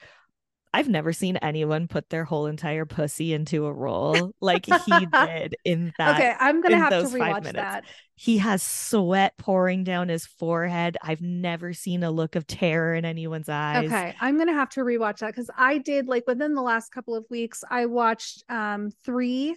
I've 0.73 0.89
never 0.89 1.13
seen 1.13 1.37
anyone 1.39 1.89
put 1.89 2.11
their 2.11 2.25
whole 2.25 2.47
entire 2.47 2.85
pussy 2.85 3.35
into 3.35 3.67
a 3.67 3.73
role 3.73 4.35
like 4.41 4.67
he 4.67 5.07
did 5.13 5.57
in 5.65 5.93
that. 5.99 6.17
okay, 6.17 6.35
I'm 6.39 6.61
gonna 6.61 6.79
have 6.79 6.91
to 6.91 7.07
rewatch 7.07 7.43
minutes. 7.43 7.57
that. 7.57 7.85
He 8.15 8.39
has 8.39 8.63
sweat 8.63 9.37
pouring 9.37 9.83
down 9.83 10.09
his 10.09 10.27
forehead. 10.27 10.97
I've 11.03 11.23
never 11.23 11.73
seen 11.73 12.05
a 12.05 12.11
look 12.11 12.37
of 12.37 12.47
terror 12.47 12.95
in 12.95 13.05
anyone's 13.05 13.49
eyes. 13.49 13.87
Okay, 13.87 14.15
I'm 14.21 14.39
gonna 14.39 14.53
have 14.53 14.71
to 14.71 14.83
rewatch 14.83 15.19
that 15.19 15.29
because 15.29 15.51
I 15.57 15.79
did 15.79 16.07
like 16.07 16.25
within 16.29 16.55
the 16.55 16.63
last 16.63 16.93
couple 16.93 17.17
of 17.17 17.25
weeks. 17.31 17.65
I 17.69 17.87
watched 17.87 18.45
um 18.49 18.91
three. 19.05 19.57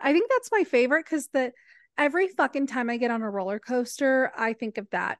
I 0.00 0.12
think 0.12 0.30
that's 0.30 0.52
my 0.52 0.62
favorite 0.64 1.04
because 1.04 1.28
the 1.32 1.52
every 1.98 2.28
fucking 2.28 2.66
time 2.66 2.90
I 2.90 2.96
get 2.96 3.10
on 3.10 3.22
a 3.22 3.30
roller 3.30 3.58
coaster, 3.58 4.32
I 4.36 4.52
think 4.52 4.78
of 4.78 4.88
that 4.90 5.18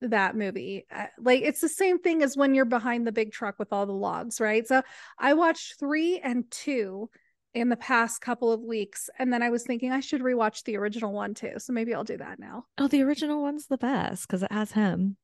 that 0.00 0.36
movie. 0.36 0.84
Uh, 0.94 1.06
like 1.18 1.42
it's 1.42 1.60
the 1.60 1.68
same 1.68 1.98
thing 1.98 2.22
as 2.22 2.36
when 2.36 2.54
you're 2.54 2.64
behind 2.64 3.06
the 3.06 3.12
big 3.12 3.32
truck 3.32 3.58
with 3.58 3.72
all 3.72 3.86
the 3.86 3.92
logs, 3.92 4.40
right? 4.40 4.66
So 4.66 4.82
I 5.18 5.34
watched 5.34 5.78
three 5.78 6.18
and 6.18 6.50
two 6.50 7.08
in 7.54 7.68
the 7.68 7.76
past 7.76 8.20
couple 8.20 8.50
of 8.50 8.60
weeks, 8.62 9.10
and 9.18 9.32
then 9.32 9.42
I 9.42 9.50
was 9.50 9.64
thinking 9.64 9.92
I 9.92 10.00
should 10.00 10.22
rewatch 10.22 10.64
the 10.64 10.76
original 10.76 11.12
one 11.12 11.34
too. 11.34 11.54
So 11.58 11.72
maybe 11.72 11.94
I'll 11.94 12.04
do 12.04 12.16
that 12.16 12.38
now. 12.38 12.64
Oh, 12.78 12.88
the 12.88 13.02
original 13.02 13.42
one's 13.42 13.66
the 13.66 13.78
best 13.78 14.26
because 14.26 14.42
it 14.42 14.52
has 14.52 14.72
him. 14.72 15.16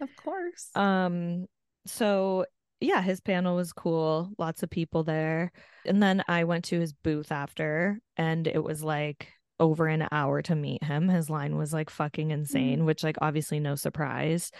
Of 0.00 0.08
course. 0.16 0.70
Um, 0.74 1.46
so 1.86 2.46
yeah, 2.80 3.02
his 3.02 3.20
panel 3.20 3.56
was 3.56 3.72
cool. 3.72 4.30
Lots 4.38 4.62
of 4.62 4.70
people 4.70 5.04
there. 5.04 5.52
And 5.86 6.02
then 6.02 6.22
I 6.28 6.44
went 6.44 6.64
to 6.66 6.80
his 6.80 6.92
booth 6.92 7.32
after, 7.32 7.98
and 8.16 8.46
it 8.46 8.62
was 8.62 8.82
like 8.82 9.28
over 9.60 9.86
an 9.86 10.06
hour 10.10 10.42
to 10.42 10.54
meet 10.54 10.82
him. 10.82 11.08
His 11.08 11.30
line 11.30 11.56
was 11.56 11.72
like 11.72 11.90
fucking 11.90 12.28
mm-hmm. 12.28 12.40
insane, 12.40 12.84
which 12.84 13.04
like 13.04 13.16
obviously 13.20 13.60
no 13.60 13.74
surprise. 13.74 14.50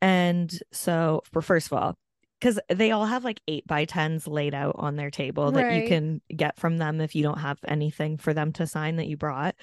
And 0.00 0.52
so 0.72 1.22
for 1.32 1.42
first 1.42 1.68
of 1.68 1.74
all, 1.74 1.98
because 2.40 2.58
they 2.68 2.90
all 2.90 3.06
have 3.06 3.22
like 3.22 3.40
eight 3.46 3.64
by 3.68 3.84
tens 3.84 4.26
laid 4.26 4.52
out 4.52 4.74
on 4.76 4.96
their 4.96 5.12
table 5.12 5.52
that 5.52 5.76
you 5.76 5.86
can 5.86 6.20
get 6.34 6.58
from 6.58 6.76
them 6.76 7.00
if 7.00 7.14
you 7.14 7.22
don't 7.22 7.38
have 7.38 7.58
anything 7.68 8.18
for 8.18 8.34
them 8.34 8.52
to 8.54 8.66
sign 8.66 8.96
that 8.96 9.06
you 9.06 9.16
brought. 9.16 9.54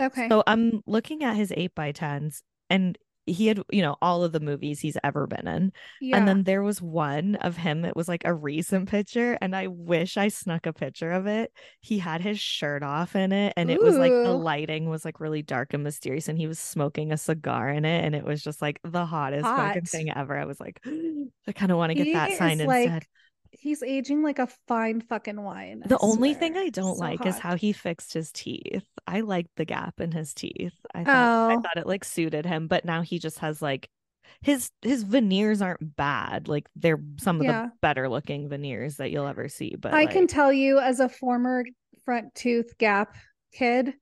okay. 0.00 0.28
So 0.28 0.44
I'm 0.46 0.80
looking 0.86 1.24
at 1.24 1.34
his 1.34 1.52
eight 1.56 1.74
by 1.74 1.90
tens 1.90 2.42
and 2.70 2.96
he 3.28 3.46
had, 3.46 3.60
you 3.70 3.82
know, 3.82 3.96
all 4.02 4.24
of 4.24 4.32
the 4.32 4.40
movies 4.40 4.80
he's 4.80 4.96
ever 5.04 5.26
been 5.26 5.46
in. 5.46 5.72
yeah. 6.00 6.16
And 6.16 6.26
then 6.26 6.44
there 6.44 6.62
was 6.62 6.80
one 6.82 7.36
of 7.36 7.56
him. 7.56 7.84
It 7.84 7.96
was 7.96 8.08
like 8.08 8.22
a 8.24 8.34
recent 8.34 8.88
picture, 8.88 9.38
and 9.40 9.54
I 9.54 9.66
wish 9.68 10.16
I 10.16 10.28
snuck 10.28 10.66
a 10.66 10.72
picture 10.72 11.12
of 11.12 11.26
it. 11.26 11.52
He 11.80 11.98
had 11.98 12.20
his 12.20 12.40
shirt 12.40 12.82
off 12.82 13.14
in 13.16 13.32
it, 13.32 13.52
and 13.56 13.70
it 13.70 13.82
was 13.82 13.96
like 13.96 14.12
the 14.12 14.32
lighting 14.32 14.88
was 14.88 15.04
like 15.04 15.20
really 15.20 15.42
dark 15.42 15.74
and 15.74 15.84
mysterious, 15.84 16.28
and 16.28 16.38
he 16.38 16.46
was 16.46 16.58
smoking 16.58 17.12
a 17.12 17.16
cigar 17.16 17.68
in 17.68 17.84
it, 17.84 18.04
and 18.04 18.14
it 18.14 18.24
was 18.24 18.42
just 18.42 18.62
like 18.62 18.80
the 18.84 19.06
hottest 19.06 19.44
fucking 19.44 19.84
thing 19.84 20.10
ever. 20.14 20.36
I 20.36 20.44
was 20.44 20.60
like, 20.60 20.80
I 20.86 21.52
kind 21.52 21.70
of 21.72 21.78
want 21.78 21.90
to 21.90 21.94
get 21.94 22.06
He 22.06 22.12
that 22.14 22.32
signed 22.32 22.60
like, 22.64 22.86
instead. 22.86 23.06
He's 23.50 23.82
aging 23.82 24.22
like 24.22 24.38
a 24.38 24.48
fine 24.66 25.00
fucking 25.00 25.42
wine. 25.42 25.82
I 25.84 25.88
The 25.88 25.98
only 25.98 26.34
thing. 26.34 26.56
I 26.56 26.68
don't 26.68 26.96
So 26.96 27.00
like 27.00 27.24
is 27.26 27.38
how 27.38 27.56
he 27.56 27.72
fixed 27.72 28.12
his 28.12 28.30
teeth. 28.32 28.86
I 29.06 29.20
liked 29.20 29.50
the 29.56 29.64
gap 29.64 30.00
in 30.00 30.12
his 30.12 30.34
teeth. 30.34 30.74
I 30.94 31.04
thought 31.04 31.50
I 31.50 31.54
Oh. 31.54 31.60
thought 31.60 31.76
it 31.76 31.86
like 31.86 32.04
suited 32.04 32.44
him, 32.46 32.66
but 32.68 32.84
now 32.84 33.02
he 33.02 33.18
just 33.18 33.38
has 33.40 33.62
like 33.62 33.88
his 34.42 34.70
his 34.82 35.02
veneers 35.02 35.62
aren't 35.62 35.96
bad. 35.96 36.48
Like 36.48 36.68
they're 36.76 37.02
some 37.18 37.38
of 37.40 37.44
Yeah. 37.46 37.62
the 37.66 37.72
better 37.80 38.08
looking 38.08 38.48
veneers 38.48 38.96
that 38.96 39.10
you'll 39.10 39.26
ever 39.26 39.48
see. 39.48 39.74
But 39.78 39.94
I 39.94 40.02
like, 40.04 40.10
can 40.10 40.26
tell 40.26 40.52
you 40.52 40.78
as 40.78 41.00
a 41.00 41.08
former 41.08 41.64
front 42.04 42.34
tooth 42.34 42.76
gap 42.78 43.16
kid, 43.52 43.94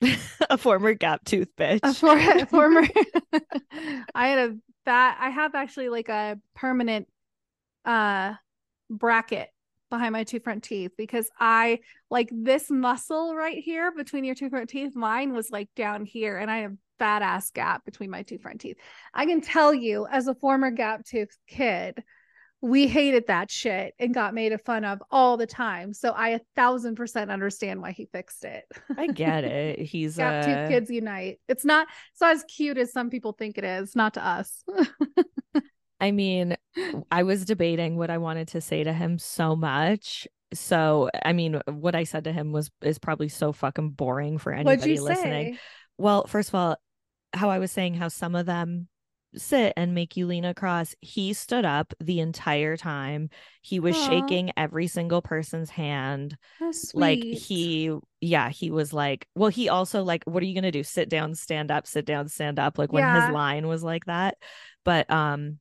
a 0.50 0.58
former 0.58 0.92
gap 0.94 1.24
tooth 1.24 1.48
bitch. 1.56 1.80
a 1.82 1.94
for- 1.94 2.46
former 2.46 2.82
I 4.14 4.28
had 4.28 4.50
a 4.50 4.56
fat 4.84 5.16
I 5.20 5.30
have 5.30 5.54
actually 5.54 5.88
like 5.88 6.08
a 6.08 6.38
permanent 6.54 7.08
uh 7.84 8.34
bracket 8.90 9.48
behind 9.90 10.12
my 10.12 10.24
two 10.24 10.40
front 10.40 10.62
teeth 10.62 10.92
because 10.96 11.28
I 11.38 11.80
like 12.10 12.28
this 12.32 12.70
muscle 12.70 13.34
right 13.34 13.58
here 13.58 13.92
between 13.92 14.24
your 14.24 14.34
two 14.34 14.50
front 14.50 14.70
teeth. 14.70 14.94
Mine 14.94 15.32
was 15.32 15.50
like 15.50 15.68
down 15.76 16.04
here, 16.04 16.38
and 16.38 16.50
I 16.50 16.58
have 16.58 16.74
fat 16.98 17.22
ass 17.22 17.50
gap 17.50 17.84
between 17.84 18.10
my 18.10 18.22
two 18.22 18.38
front 18.38 18.60
teeth. 18.60 18.76
I 19.12 19.26
can 19.26 19.40
tell 19.40 19.74
you, 19.74 20.06
as 20.10 20.28
a 20.28 20.34
former 20.34 20.70
gap 20.70 21.04
tooth 21.04 21.36
kid, 21.48 22.02
we 22.62 22.86
hated 22.86 23.26
that 23.28 23.50
shit 23.50 23.94
and 23.98 24.12
got 24.12 24.34
made 24.34 24.58
fun 24.60 24.84
of 24.84 25.02
all 25.10 25.36
the 25.36 25.46
time. 25.46 25.94
So 25.94 26.10
I 26.10 26.30
a 26.30 26.40
thousand 26.56 26.94
percent 26.94 27.30
understand 27.30 27.80
why 27.80 27.92
he 27.92 28.06
fixed 28.12 28.44
it. 28.44 28.64
I 28.96 29.06
get 29.06 29.44
it. 29.44 29.78
He's 29.86 30.16
Gap 30.16 30.44
uh, 30.44 30.46
tooth 30.46 30.68
kids 30.68 30.90
unite. 30.90 31.40
It's 31.48 31.64
not 31.64 31.88
it's 32.12 32.20
not 32.20 32.34
as 32.34 32.44
cute 32.44 32.76
as 32.76 32.92
some 32.92 33.08
people 33.10 33.32
think 33.32 33.56
it 33.56 33.64
is. 33.64 33.96
Not 33.96 34.14
to 34.14 34.26
us. 34.26 34.62
I 36.00 36.10
mean, 36.10 36.56
I 37.10 37.22
was 37.22 37.44
debating 37.44 37.96
what 37.96 38.10
I 38.10 38.18
wanted 38.18 38.48
to 38.48 38.60
say 38.60 38.84
to 38.84 38.92
him 38.92 39.18
so 39.18 39.56
much. 39.56 40.26
So, 40.52 41.10
I 41.24 41.32
mean, 41.32 41.60
what 41.66 41.94
I 41.94 42.04
said 42.04 42.24
to 42.24 42.32
him 42.32 42.52
was 42.52 42.70
is 42.82 42.98
probably 42.98 43.28
so 43.28 43.52
fucking 43.52 43.90
boring 43.90 44.38
for 44.38 44.52
anybody 44.52 44.98
listening. 44.98 45.54
say? 45.54 45.58
Well, 45.98 46.26
first 46.26 46.48
of 46.48 46.54
all, 46.54 46.76
how 47.32 47.50
I 47.50 47.58
was 47.58 47.70
saying 47.70 47.94
how 47.94 48.08
some 48.08 48.34
of 48.34 48.46
them 48.46 48.88
sit 49.36 49.72
and 49.76 49.94
make 49.94 50.16
you 50.16 50.26
lean 50.26 50.44
across. 50.44 50.94
He 51.00 51.32
stood 51.32 51.64
up 51.64 51.94
the 52.00 52.20
entire 52.20 52.76
time. 52.76 53.30
He 53.62 53.78
was 53.78 53.94
Aw. 53.96 54.06
shaking 54.06 54.50
every 54.56 54.86
single 54.86 55.22
person's 55.22 55.70
hand. 55.70 56.36
Like 56.94 57.24
he 57.30 57.92
yeah, 58.20 58.50
he 58.50 58.70
was 58.70 58.92
like, 58.92 59.26
well, 59.34 59.50
he 59.50 59.68
also 59.68 60.02
like, 60.02 60.24
what 60.24 60.42
are 60.42 60.46
you 60.46 60.54
gonna 60.54 60.72
do? 60.72 60.82
Sit 60.82 61.08
down, 61.08 61.34
stand 61.34 61.70
up, 61.70 61.86
sit 61.86 62.04
down, 62.04 62.28
stand 62.28 62.58
up, 62.58 62.78
like 62.78 62.92
when 62.92 63.04
Yeah. 63.04 63.20
his 63.20 63.28
line 63.28 63.66
was 63.68 63.82
like 63.82 64.06
that. 64.06 64.36
But 64.84 65.10
um 65.10 65.58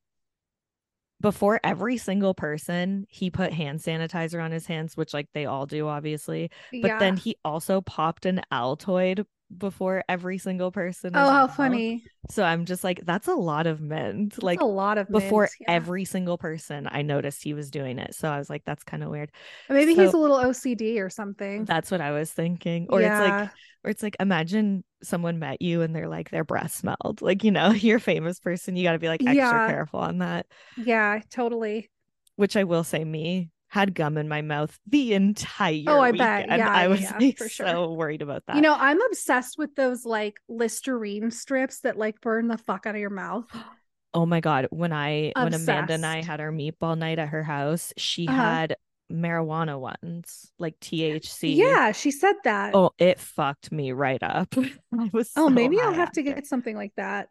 before 1.21 1.60
every 1.63 1.97
single 1.97 2.34
person, 2.34 3.05
he 3.10 3.29
put 3.29 3.51
hand 3.53 3.79
sanitizer 3.79 4.43
on 4.43 4.51
his 4.51 4.65
hands, 4.65 4.95
which 4.95 5.13
like 5.13 5.27
they 5.34 5.45
all 5.45 5.65
do, 5.65 5.88
obviously. 5.88 6.49
But 6.71 6.88
yeah. 6.88 6.99
then 6.99 7.17
he 7.17 7.36
also 7.43 7.82
popped 7.82 8.25
an 8.25 8.41
Altoid 8.51 9.25
before 9.56 10.04
every 10.08 10.38
single 10.38 10.72
person. 10.72 11.12
Oh, 11.16 11.30
how 11.30 11.48
funny. 11.48 12.04
So 12.30 12.44
I'm 12.44 12.66
just 12.66 12.84
like, 12.84 13.06
that's 13.06 13.28
a 13.28 13.34
lot 13.34 13.68
of 13.68 13.82
mint. 13.82 14.32
That's 14.34 14.44
like 14.44 14.62
a 14.62 14.66
lot 14.66 14.98
of 14.98 15.10
before 15.10 15.44
mint, 15.44 15.52
yeah. 15.62 15.72
every 15.72 16.06
single 16.06 16.38
person, 16.38 16.88
I 16.90 17.02
noticed 17.02 17.44
he 17.44 17.54
was 17.54 17.72
doing 17.72 17.98
it. 18.00 18.14
So 18.16 18.30
I 18.30 18.38
was 18.38 18.50
like, 18.50 18.64
that's 18.66 18.84
kind 18.84 19.04
of 19.04 19.10
weird. 19.10 19.32
Maybe 19.70 19.96
he's 19.96 20.14
a 20.14 20.18
little 20.18 20.38
OCD 20.38 21.00
or 21.00 21.10
something. 21.10 21.66
That's 21.66 21.90
what 21.90 22.02
I 22.02 22.12
was 22.12 22.32
thinking. 22.32 22.88
Or 22.90 23.02
it's 23.02 23.10
like, 23.10 23.50
or 23.84 23.90
it's 23.90 24.04
like, 24.04 24.18
imagine 24.20 24.84
someone 25.02 25.40
met 25.40 25.62
you 25.62 25.82
and 25.82 25.96
they're 25.96 26.10
like, 26.10 26.30
their 26.30 26.44
breath 26.44 26.74
smelled. 26.74 27.22
Like, 27.22 27.44
you 27.44 27.52
know, 27.52 27.72
you're 27.72 27.98
a 27.98 28.02
famous 28.02 28.40
person. 28.40 28.76
You 28.76 28.84
got 28.84 28.94
to 28.94 29.00
be 29.00 29.08
like 29.08 29.22
extra 29.22 29.36
Yeah. 29.36 29.68
careful 29.68 30.00
on 30.00 30.20
that. 30.20 30.46
Yeah, 30.76 31.22
totally. 31.32 31.90
Which 32.36 32.56
I 32.56 32.64
will 32.64 32.84
say, 32.84 33.04
me 33.04 33.50
had 33.69 33.95
gum 33.95 34.17
in 34.17 34.27
my 34.27 34.41
mouth 34.41 34.79
the 34.88 35.13
entire 35.13 35.79
Oh, 35.88 36.01
I 36.01 36.12
weekend. 36.12 36.49
bet. 36.51 36.51
Yeah, 36.51 36.69
I 36.73 36.88
was 36.88 37.12
yeah, 37.12 37.19
like 37.19 37.38
for 37.38 37.47
so 37.47 37.49
sure. 37.49 37.84
worried 37.93 38.21
about 38.21 38.45
that. 38.47 38.58
You 38.58 38.62
know, 38.62 38.75
I'm 38.77 39.01
obsessed 39.01 39.58
with 39.58 39.75
those 39.75 40.05
like 40.05 40.39
Listerine 40.49 41.32
strips 41.32 41.82
that 41.82 41.97
like 41.97 42.21
burn 42.21 42.47
the 42.47 42.58
fuck 42.58 42.86
out 42.88 42.95
of 42.95 43.01
your 43.01 43.10
mouth. 43.12 43.47
Oh 44.13 44.25
my 44.25 44.39
god, 44.39 44.67
when 44.71 44.91
I 44.91 45.34
when 45.38 45.53
Amanda 45.53 45.93
and 45.93 46.03
I 46.05 46.23
had 46.23 46.41
our 46.41 46.51
meatball 46.51 46.97
night 46.97 47.19
at 47.19 47.29
her 47.29 47.43
house, 47.43 47.93
she 47.95 48.27
Uh-huh. 48.27 48.60
had 48.65 48.75
marijuana 49.12 49.79
ones, 49.79 50.51
like 50.58 50.79
THC. 50.79 51.79
Yeah, 51.79 51.91
she 51.91 52.12
said 52.12 52.36
that. 52.43 52.75
Oh, 52.75 52.91
it 52.99 53.19
fucked 53.19 53.71
me 53.71 53.91
right 53.93 54.21
up. 54.23 54.55
I 54.99 55.10
was 55.13 55.32
Oh, 55.36 55.49
so 55.49 55.49
maybe 55.49 55.79
I'll 55.82 55.93
have 55.93 56.12
to 56.13 56.23
get 56.23 56.45
something 56.45 56.75
like 56.75 56.93
that. 56.97 57.29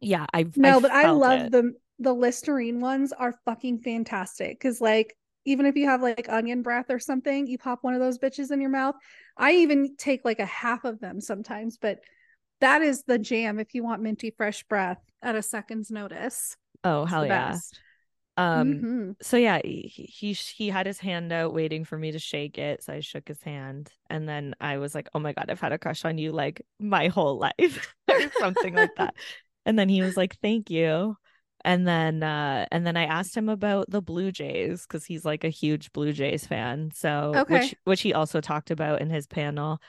Yeah, 0.00 0.26
I 0.32 0.46
No, 0.54 0.80
but 0.80 0.90
I 0.90 1.06
love 1.06 1.46
it. 1.46 1.52
the 1.52 1.74
the 2.00 2.12
Listerine 2.12 2.80
ones 2.80 3.12
are 3.12 3.32
fucking 3.44 3.80
fantastic 3.80 4.58
because 4.58 4.80
like 4.80 5.16
even 5.48 5.66
if 5.66 5.76
you 5.76 5.86
have 5.86 6.02
like 6.02 6.28
onion 6.28 6.62
breath 6.62 6.86
or 6.90 6.98
something, 6.98 7.46
you 7.46 7.58
pop 7.58 7.80
one 7.82 7.94
of 7.94 8.00
those 8.00 8.18
bitches 8.18 8.50
in 8.50 8.60
your 8.60 8.70
mouth. 8.70 8.94
I 9.36 9.52
even 9.52 9.96
take 9.96 10.24
like 10.24 10.40
a 10.40 10.46
half 10.46 10.84
of 10.84 11.00
them 11.00 11.20
sometimes, 11.20 11.78
but 11.78 12.00
that 12.60 12.82
is 12.82 13.04
the 13.04 13.18
jam 13.18 13.58
if 13.58 13.74
you 13.74 13.82
want 13.84 14.02
minty 14.02 14.30
fresh 14.30 14.62
breath 14.64 15.00
at 15.22 15.36
a 15.36 15.42
second's 15.42 15.90
notice. 15.90 16.56
Oh 16.84 17.04
hell 17.04 17.26
yeah. 17.26 17.48
best. 17.48 17.80
Um 18.36 18.80
Mhm. 18.82 19.16
so 19.20 19.36
yeah, 19.36 19.60
he, 19.64 19.82
he 19.92 20.32
he 20.32 20.68
had 20.68 20.86
his 20.86 21.00
hand 21.00 21.32
out 21.32 21.52
waiting 21.52 21.84
for 21.84 21.98
me 21.98 22.12
to 22.12 22.20
shake 22.20 22.58
it, 22.58 22.84
so 22.84 22.92
I 22.92 23.00
shook 23.00 23.26
his 23.28 23.42
hand 23.42 23.92
and 24.10 24.28
then 24.28 24.54
I 24.60 24.78
was 24.78 24.94
like, 24.94 25.08
"Oh 25.14 25.18
my 25.18 25.32
god, 25.32 25.46
I've 25.50 25.60
had 25.60 25.72
a 25.72 25.78
crush 25.78 26.04
on 26.04 26.18
you 26.18 26.32
like 26.32 26.62
my 26.78 27.08
whole 27.08 27.38
life." 27.60 27.94
or 28.08 28.30
something 28.38 28.74
like 28.74 28.94
that. 28.96 29.14
And 29.66 29.78
then 29.78 29.88
he 29.90 30.02
was 30.02 30.16
like, 30.16 30.36
"Thank 30.40 30.70
you." 30.70 31.16
And 31.64 31.86
then 31.86 32.22
uh 32.22 32.66
and 32.70 32.86
then 32.86 32.96
I 32.96 33.04
asked 33.04 33.36
him 33.36 33.48
about 33.48 33.90
the 33.90 34.00
Blue 34.02 34.30
Jays 34.32 34.86
cuz 34.86 35.04
he's 35.06 35.24
like 35.24 35.44
a 35.44 35.48
huge 35.50 35.92
Blue 35.92 36.12
Jays 36.12 36.46
fan. 36.46 36.90
So 36.94 37.40
Okay. 37.40 37.46
which 37.46 37.74
which 37.84 38.02
he 38.02 38.14
also 38.14 38.40
talked 38.40 38.70
about 38.70 39.00
in 39.00 39.10
his 39.10 39.26
panel 39.26 39.80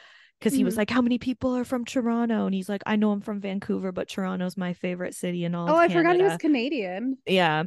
cuz 0.41 0.55
he 0.55 0.63
was 0.63 0.75
Mhm. 0.75 0.77
like, 0.77 0.89
"How 0.89 1.01
many 1.01 1.17
people 1.19 1.55
are 1.55 1.65
from 1.65 1.85
Toronto?" 1.85 2.45
And 2.45 2.55
he's 2.55 2.69
like, 2.69 2.83
"I 2.85 2.95
know 2.95 3.11
I'm 3.11 3.21
from 3.21 3.39
Vancouver, 3.41 3.91
but 3.91 4.07
Toronto's 4.09 4.57
my 4.57 4.73
favorite 4.73 5.13
city 5.15 5.45
in 5.45 5.55
all 5.55 5.67
Oh, 5.69 5.77
I 5.77 5.87
forgot 5.89 6.15
he 6.15 6.23
was 6.23 6.37
Canadian. 6.37 7.17
Yeah. 7.25 7.65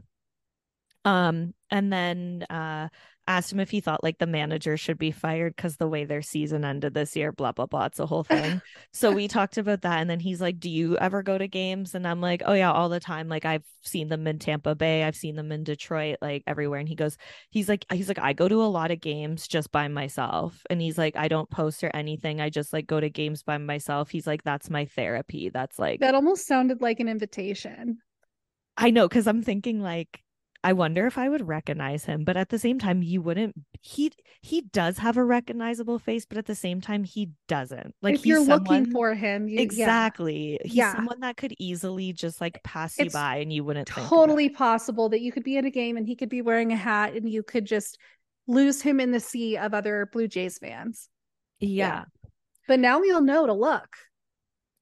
Um, 1.04 1.54
and 1.70 1.92
then 1.92 2.44
uh 2.48 2.88
asked 3.36 3.52
him 3.52 3.60
if 3.60 3.70
he 3.70 3.80
thought 3.80 4.02
like 4.02 4.18
the 4.18 4.26
manager 4.26 4.76
should 4.76 4.98
be 4.98 5.10
fired 5.10 5.56
because 5.56 5.76
the 5.76 5.88
way 5.88 6.04
their 6.04 6.22
season 6.22 6.64
ended 6.64 6.94
this 6.94 7.16
year, 7.16 7.32
blah 7.32 7.52
blah 7.52 7.66
blah. 7.66 7.86
It's 7.86 7.98
a 7.98 8.06
whole 8.06 8.24
thing. 8.24 8.60
so 8.92 9.12
we 9.12 9.28
talked 9.28 9.58
about 9.58 9.82
that, 9.82 10.00
and 10.00 10.08
then 10.08 10.20
he's 10.20 10.40
like, 10.40 10.58
Do 10.60 10.70
you 10.70 10.96
ever 10.98 11.22
go 11.22 11.38
to 11.38 11.48
games? 11.48 11.94
And 11.94 12.06
I'm 12.06 12.20
like, 12.20 12.42
Oh 12.44 12.52
yeah, 12.52 12.72
all 12.72 12.88
the 12.88 13.00
time. 13.00 13.28
Like 13.28 13.44
I've 13.44 13.64
seen 13.82 14.08
them 14.08 14.26
in 14.26 14.38
Tampa 14.38 14.74
Bay, 14.74 15.04
I've 15.04 15.16
seen 15.16 15.36
them 15.36 15.52
in 15.52 15.64
Detroit, 15.64 16.18
like 16.20 16.42
everywhere. 16.46 16.80
And 16.80 16.88
he 16.88 16.94
goes, 16.94 17.16
he's 17.50 17.68
like, 17.68 17.84
he's 17.92 18.08
like, 18.08 18.18
I 18.18 18.32
go 18.32 18.48
to 18.48 18.62
a 18.62 18.64
lot 18.64 18.90
of 18.90 19.00
games 19.00 19.48
just 19.48 19.72
by 19.72 19.88
myself. 19.88 20.64
And 20.70 20.80
he's 20.80 20.98
like, 20.98 21.16
I 21.16 21.28
don't 21.28 21.50
post 21.50 21.82
or 21.84 21.90
anything. 21.94 22.40
I 22.40 22.50
just 22.50 22.72
like 22.72 22.86
go 22.86 23.00
to 23.00 23.10
games 23.10 23.42
by 23.42 23.58
myself. 23.58 24.10
He's 24.10 24.26
like, 24.26 24.42
that's 24.42 24.70
my 24.70 24.84
therapy. 24.86 25.50
That's 25.50 25.78
like 25.78 26.00
That 26.00 26.14
almost 26.14 26.46
sounded 26.46 26.80
like 26.80 27.00
an 27.00 27.08
invitation. 27.08 27.98
I 28.76 28.90
know 28.90 29.08
because 29.08 29.26
I'm 29.26 29.42
thinking 29.42 29.80
like 29.80 30.22
I 30.64 30.74
wonder 30.74 31.06
if 31.06 31.18
I 31.18 31.28
would 31.28 31.46
recognize 31.46 32.04
him, 32.04 32.22
but 32.24 32.36
at 32.36 32.48
the 32.48 32.58
same 32.58 32.78
time 32.78 33.02
you 33.02 33.20
wouldn't 33.20 33.54
he 33.80 34.12
he 34.42 34.60
does 34.60 34.98
have 34.98 35.16
a 35.16 35.24
recognizable 35.24 35.98
face, 35.98 36.24
but 36.24 36.38
at 36.38 36.46
the 36.46 36.54
same 36.54 36.80
time 36.80 37.02
he 37.02 37.30
doesn't. 37.48 37.94
Like 38.00 38.14
if 38.14 38.20
he's 38.22 38.26
you're 38.26 38.40
looking 38.40 38.90
for 38.90 39.12
him, 39.14 39.48
you, 39.48 39.56
yeah, 39.56 39.62
exactly. 39.62 40.60
He's 40.62 40.74
Yeah. 40.74 40.94
someone 40.94 41.20
that 41.20 41.36
could 41.36 41.54
easily 41.58 42.12
just 42.12 42.40
like 42.40 42.62
pass 42.62 42.96
you 42.98 43.10
by 43.10 43.36
and 43.38 43.52
you 43.52 43.64
wouldn't 43.64 43.88
totally 43.88 44.48
possible 44.48 45.08
that 45.08 45.20
you 45.20 45.32
could 45.32 45.42
be 45.44 45.56
in 45.56 45.64
a 45.64 45.70
game 45.70 45.96
and 45.96 46.06
he 46.06 46.14
could 46.14 46.28
be 46.28 46.42
wearing 46.42 46.72
a 46.72 46.76
hat 46.76 47.14
and 47.14 47.28
you 47.28 47.42
could 47.42 47.64
just 47.64 47.98
lose 48.46 48.80
him 48.80 49.00
in 49.00 49.10
the 49.10 49.20
sea 49.20 49.56
of 49.56 49.74
other 49.74 50.08
Blue 50.12 50.28
Jays 50.28 50.58
fans. 50.58 51.08
Yeah. 51.58 52.04
But 52.68 52.78
now 52.78 53.00
we 53.00 53.10
all 53.10 53.20
know 53.20 53.46
to 53.46 53.52
look. 53.52 53.88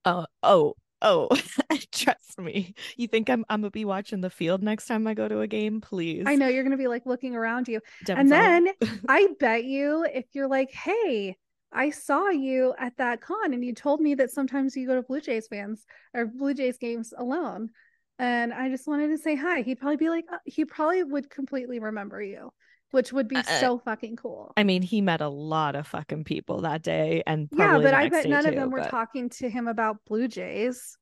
Uh, 0.04 0.24
oh, 0.42 0.74
oh, 0.74 0.74
oh. 1.02 1.28
Trust 1.92 2.38
me. 2.38 2.74
You 2.96 3.08
think 3.08 3.28
I'm 3.28 3.44
I'm 3.48 3.60
gonna 3.60 3.70
be 3.70 3.84
watching 3.84 4.20
the 4.20 4.30
field 4.30 4.62
next 4.62 4.86
time 4.86 5.06
I 5.06 5.14
go 5.14 5.28
to 5.28 5.40
a 5.40 5.46
game? 5.46 5.80
Please. 5.80 6.24
I 6.26 6.36
know 6.36 6.48
you're 6.48 6.62
going 6.62 6.72
to 6.72 6.76
be 6.76 6.88
like 6.88 7.06
looking 7.06 7.34
around 7.34 7.68
you. 7.68 7.80
And 8.08 8.30
then 8.30 8.68
I 9.08 9.28
bet 9.38 9.64
you 9.64 10.04
if 10.04 10.26
you're 10.32 10.48
like, 10.48 10.70
hey, 10.72 11.36
I 11.72 11.90
saw 11.90 12.28
you 12.28 12.74
at 12.78 12.96
that 12.96 13.20
con 13.20 13.52
and 13.54 13.64
you 13.64 13.74
told 13.74 14.00
me 14.00 14.14
that 14.16 14.30
sometimes 14.30 14.76
you 14.76 14.86
go 14.86 14.96
to 14.96 15.02
Blue 15.02 15.20
Jays 15.20 15.46
fans 15.48 15.84
or 16.14 16.26
Blue 16.26 16.54
Jays 16.54 16.78
games 16.78 17.14
alone. 17.16 17.70
And 18.18 18.52
I 18.52 18.68
just 18.68 18.86
wanted 18.86 19.08
to 19.08 19.18
say 19.18 19.34
hi. 19.34 19.62
He'd 19.62 19.80
probably 19.80 19.96
be 19.96 20.10
like, 20.10 20.26
uh, 20.30 20.38
he 20.44 20.64
probably 20.64 21.02
would 21.02 21.30
completely 21.30 21.78
remember 21.78 22.20
you, 22.20 22.52
which 22.90 23.12
would 23.12 23.28
be 23.28 23.36
Uh, 23.36 23.42
so 23.42 23.78
fucking 23.78 24.16
cool. 24.16 24.52
I 24.56 24.64
mean, 24.64 24.82
he 24.82 25.00
met 25.00 25.20
a 25.20 25.28
lot 25.28 25.76
of 25.76 25.86
fucking 25.86 26.24
people 26.24 26.62
that 26.62 26.82
day 26.82 27.22
and 27.26 27.48
yeah, 27.56 27.74
but 27.78 27.82
the 27.82 27.96
I 27.96 28.08
bet 28.08 28.28
none 28.28 28.46
of 28.46 28.52
too, 28.54 28.60
them 28.60 28.70
were 28.70 28.80
talking 28.82 29.28
to 29.30 29.48
him 29.48 29.68
about 29.68 29.98
Blue 30.06 30.28
Jays. 30.28 30.96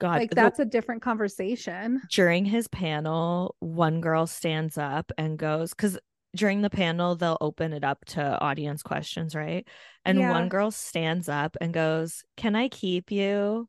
God, 0.00 0.16
Like 0.18 0.30
the- 0.30 0.36
that's 0.36 0.58
a 0.58 0.64
different 0.64 1.02
conversation. 1.02 2.02
during 2.10 2.44
his 2.44 2.68
panel, 2.68 3.54
one 3.60 4.00
girl 4.00 4.26
stands 4.26 4.76
up 4.76 5.12
and 5.16 5.38
goes, 5.38 5.70
because 5.70 5.98
during 6.36 6.62
the 6.62 6.70
panel, 6.70 7.14
they'll 7.14 7.38
open 7.40 7.72
it 7.72 7.84
up 7.84 8.04
to 8.06 8.20
audience 8.40 8.82
questions, 8.82 9.36
right? 9.36 9.66
And 10.04 10.18
Yeah. 10.18 10.32
one 10.32 10.48
girl 10.48 10.72
stands 10.72 11.28
up 11.28 11.56
and 11.60 11.72
goes, 11.72 12.24
Can 12.36 12.56
I 12.56 12.68
keep 12.68 13.12
you? 13.12 13.68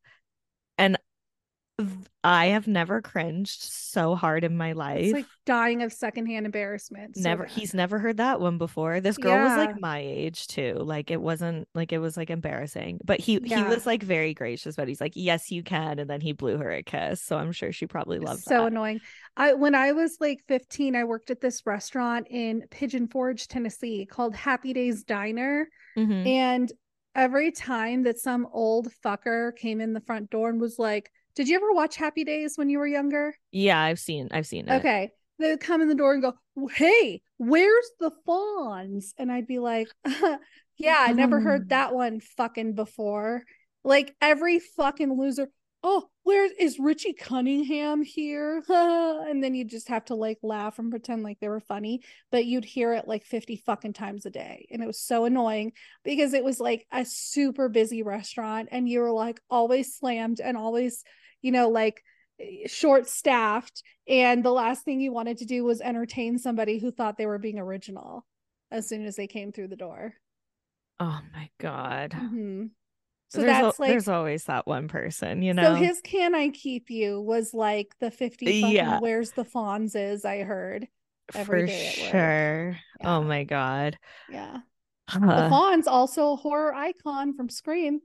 I 2.24 2.48
have 2.48 2.68
never 2.68 3.02
cringed 3.02 3.62
so 3.62 4.16
hard 4.16 4.46
in 4.46 4.56
my 4.56 4.72
life. 4.72 5.04
It's 5.04 5.14
like 5.14 5.26
dying 5.46 5.82
of 5.82 5.92
secondhand 5.92 6.46
embarrassment. 6.46 7.18
so 7.18 7.22
never 7.22 7.44
bad. 7.44 7.52
he's 7.52 7.74
never 7.74 8.00
heard 8.00 8.18
that 8.18 8.40
one 8.40 8.58
before 8.58 9.02
this 9.02 9.18
girl 9.18 9.44
was 9.44 9.58
like 9.58 9.80
my 9.82 10.00
age 10.00 10.48
too 10.48 10.76
like 10.80 11.12
it 11.12 11.22
wasn't 11.22 11.68
like 11.76 11.92
it 11.92 12.00
was 12.00 12.16
like 12.18 12.30
embarrassing 12.30 13.00
but 13.04 13.20
he 13.20 13.40
he 13.44 13.62
was 13.64 13.86
like 13.86 14.02
very 14.02 14.34
gracious 14.34 14.76
but 14.76 14.88
he's 14.88 15.02
like 15.02 15.12
yes 15.16 15.52
you 15.52 15.62
can 15.64 16.00
and 16.00 16.10
then 16.10 16.22
he 16.22 16.32
blew 16.32 16.58
her 16.58 16.72
a 16.72 16.82
kiss 16.82 17.22
so 17.22 17.38
i'm 17.38 17.52
sure 17.52 17.72
she 17.72 17.86
probably 17.86 18.20
loved 18.20 18.42
so 18.42 18.62
that 18.62 18.68
annoying. 18.68 19.02
I 19.38 19.54
when 19.54 19.76
I 19.76 19.92
was 19.92 20.18
like 20.22 20.40
15, 20.48 20.96
I 20.96 21.04
worked 21.04 21.30
at 21.30 21.42
this 21.42 21.66
restaurant 21.66 22.28
in 22.30 22.64
Pigeon 22.72 23.08
Forge, 23.10 23.50
Tennessee 23.50 24.06
called 24.10 24.34
Happy 24.34 24.72
Days 24.72 25.04
Diner. 25.04 25.68
Mhm. 25.98 26.26
And 26.26 26.72
every 27.14 27.52
time 27.52 28.04
that 28.04 28.18
some 28.18 28.48
old 28.54 28.88
fucker 29.04 29.54
came 29.58 29.82
in 29.82 29.92
the 29.92 30.00
front 30.00 30.30
door 30.30 30.50
and 30.50 30.62
was 30.62 30.80
like, 30.80 31.12
Did 31.36 31.48
you 31.50 31.56
ever 31.56 31.74
watch 31.74 31.96
Happy 31.98 32.24
Days 32.24 32.58
when 32.58 32.70
you 32.70 32.80
were 32.80 32.88
younger? 32.88 33.36
yeah 33.52 33.80
i've 33.82 34.00
seen 34.00 34.28
i've 34.32 34.48
seen 34.48 34.68
it 34.68 34.78
Okay. 34.80 35.12
They 35.38 35.50
would 35.50 35.60
come 35.60 35.82
in 35.82 35.90
the 35.90 35.96
door 35.96 36.14
and 36.14 36.22
go, 36.22 36.34
Hey, 36.72 37.22
where's 37.38 37.92
the 38.00 38.12
Fonz? 38.26 39.08
And 39.18 39.30
I'd 39.30 39.48
be 39.48 39.60
like, 39.60 39.90
Yeah, 40.78 40.96
I 40.98 41.12
never 41.12 41.42
heard 41.42 41.70
that 41.70 41.94
one 41.94 42.22
fucking 42.38 42.74
before. 42.74 43.44
Like 43.84 44.16
every 44.22 44.60
fucking 44.60 45.12
loser. 45.18 45.50
Oh, 45.84 46.08
where 46.24 46.50
is 46.58 46.80
Richie 46.80 47.14
Cunningham 47.14 48.02
here? 48.02 48.64
and 48.70 49.44
then 49.44 49.54
you 49.56 49.66
just 49.66 49.90
have 49.90 50.06
to 50.06 50.16
like 50.16 50.40
laugh 50.42 50.80
and 50.80 50.90
pretend 50.90 51.22
like 51.24 51.40
they 51.42 51.50
were 51.50 51.60
funny, 51.60 52.02
but 52.32 52.46
you'd 52.46 52.66
hear 52.66 52.94
it 52.94 53.08
like 53.08 53.26
50 53.26 53.58
fucking 53.58 53.94
times 53.94 54.26
a 54.26 54.30
day. 54.32 54.68
And 54.72 54.82
it 54.82 54.88
was 54.88 55.02
so 55.02 55.26
annoying 55.26 55.74
because 56.06 56.34
it 56.34 56.44
was 56.46 56.62
like 56.62 56.88
a 56.94 57.04
super 57.06 57.68
busy 57.70 58.04
restaurant 58.04 58.70
and 58.72 58.88
you 58.88 59.02
were 59.02 59.12
like 59.12 59.40
always 59.50 59.96
slammed 59.96 60.40
and 60.40 60.56
always, 60.58 61.04
you 61.46 61.52
know, 61.52 61.70
like 61.70 62.02
short 62.66 63.08
staffed. 63.08 63.84
And 64.08 64.44
the 64.44 64.52
last 64.52 64.84
thing 64.84 65.00
you 65.00 65.14
wanted 65.14 65.38
to 65.38 65.46
do 65.46 65.64
was 65.64 65.80
entertain 65.80 66.38
somebody 66.38 66.80
who 66.80 66.92
thought 66.92 67.18
they 67.18 67.26
were 67.28 67.38
being 67.40 67.60
original 67.60 68.26
as 68.72 68.88
soon 68.90 69.06
as 69.06 69.16
they 69.16 69.28
came 69.28 69.52
through 69.52 69.70
the 69.70 69.76
door. 69.76 70.14
oh 71.00 71.22
my 71.34 71.50
god 71.60 72.12
Mhm. 72.12 72.70
So 73.30 73.40
there's, 73.42 73.52
that's 73.52 73.80
like 73.80 73.90
there's 73.90 74.08
always 74.08 74.44
that 74.46 74.66
one 74.68 74.88
person 74.88 75.42
you 75.42 75.54
know 75.54 75.64
so 75.64 75.76
his 75.76 76.00
"Can 76.02 76.34
I 76.36 76.50
Keep 76.50 76.90
You" 76.90 77.20
was 77.22 77.54
like 77.54 77.94
the 78.00 78.12
fifty 78.12 78.46
Yeah. 78.54 79.00
"Where's 79.00 79.32
the 79.32 79.44
Fonz" 79.46 79.96
is. 79.96 80.26
I 80.26 80.40
heard. 80.44 80.88
every 81.34 81.62
for 81.62 81.68
day 81.68 81.88
at 81.88 81.98
work. 82.02 82.12
sure 82.12 82.78
Yeah. 83.02 83.16
oh 83.18 83.22
my 83.24 83.44
god 83.44 83.98
Yeah, 84.30 84.58
Uh, 85.14 85.20
the 85.20 85.50
Fonz 85.56 85.88
also 85.88 86.34
a 86.34 86.36
horror 86.36 86.74
icon 86.74 87.34
from 87.36 87.50
Scream. 87.50 88.02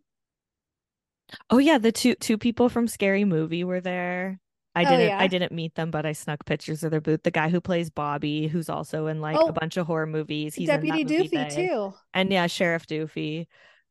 Oh 1.51 1.59
yeah 1.59 1.79
the 1.79 1.93
two 1.93 2.15
two 2.17 2.39
people 2.39 2.69
from 2.69 2.87
scary 2.89 3.25
movie 3.25 3.65
were 3.65 3.81
there 3.81 4.41
I 4.75 4.85
Oh, 4.85 4.91
didn't 4.91 5.09
yeah. 5.09 5.19
I 5.19 5.27
didn't 5.27 5.51
meet 5.51 5.75
them, 5.75 5.91
but 5.91 6.07
I 6.07 6.13
snuck 6.13 6.45
pictures 6.47 6.85
of 6.85 6.93
their 6.93 7.01
booth. 7.01 7.25
The 7.25 7.33
guy 7.33 7.49
who 7.49 7.61
plays 7.61 7.91
Bobby, 7.91 8.47
who's 8.47 8.69
also 8.71 9.09
in 9.09 9.21
like 9.21 9.37
Oh, 9.37 9.49
a 9.49 9.53
bunch 9.53 9.77
of 9.77 9.85
horror 9.89 10.07
movies. 10.07 10.55
He's 10.55 10.69
Deputy 10.69 11.03
movie 11.03 11.29
Doofy 11.29 11.49
They. 11.55 11.67
too. 11.67 11.93
and 12.15 12.31
yeah, 12.31 12.47
Sheriff 12.47 12.87
Doofy. 12.87 13.47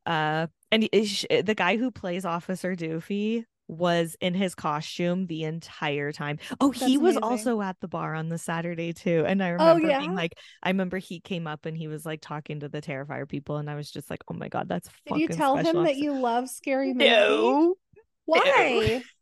Uh, 0.06 0.46
and 0.72 0.88
he- 0.90 1.04
sh- 1.04 1.26
the 1.44 1.54
guy 1.54 1.76
who 1.76 1.90
plays 1.90 2.24
Officer 2.24 2.74
Doofy 2.74 3.44
was 3.70 4.16
in 4.20 4.34
his 4.34 4.54
costume 4.54 5.26
the 5.26 5.44
entire 5.44 6.12
time. 6.12 6.38
Oh, 6.60 6.70
he 6.70 6.98
was 6.98 7.16
amazing. 7.16 7.22
also 7.22 7.60
at 7.62 7.76
the 7.80 7.88
bar 7.88 8.14
on 8.14 8.28
the 8.28 8.38
Saturday 8.38 8.92
too. 8.92 9.24
And 9.26 9.42
I 9.42 9.50
remember 9.50 9.86
yeah? 9.86 10.00
being 10.00 10.14
like, 10.14 10.34
I 10.62 10.70
remember 10.70 10.98
he 10.98 11.20
came 11.20 11.46
up 11.46 11.66
and 11.66 11.76
he 11.76 11.88
was 11.88 12.04
like 12.04 12.20
talking 12.20 12.60
to 12.60 12.68
the 12.68 12.82
Terrifier 12.82 13.28
people, 13.28 13.58
and 13.58 13.70
I 13.70 13.76
was 13.76 13.90
just 13.90 14.10
like, 14.10 14.22
oh 14.30 14.34
my 14.34 14.48
god, 14.48 14.68
that's 14.68 14.88
Did 15.06 15.18
you 15.18 15.28
tell 15.28 15.56
him 15.56 15.84
that 15.84 15.96
you 15.96 16.12
love 16.12 16.48
scary 16.48 16.92
movies? 16.92 17.10
No. 17.10 17.74
Why? 18.26 19.02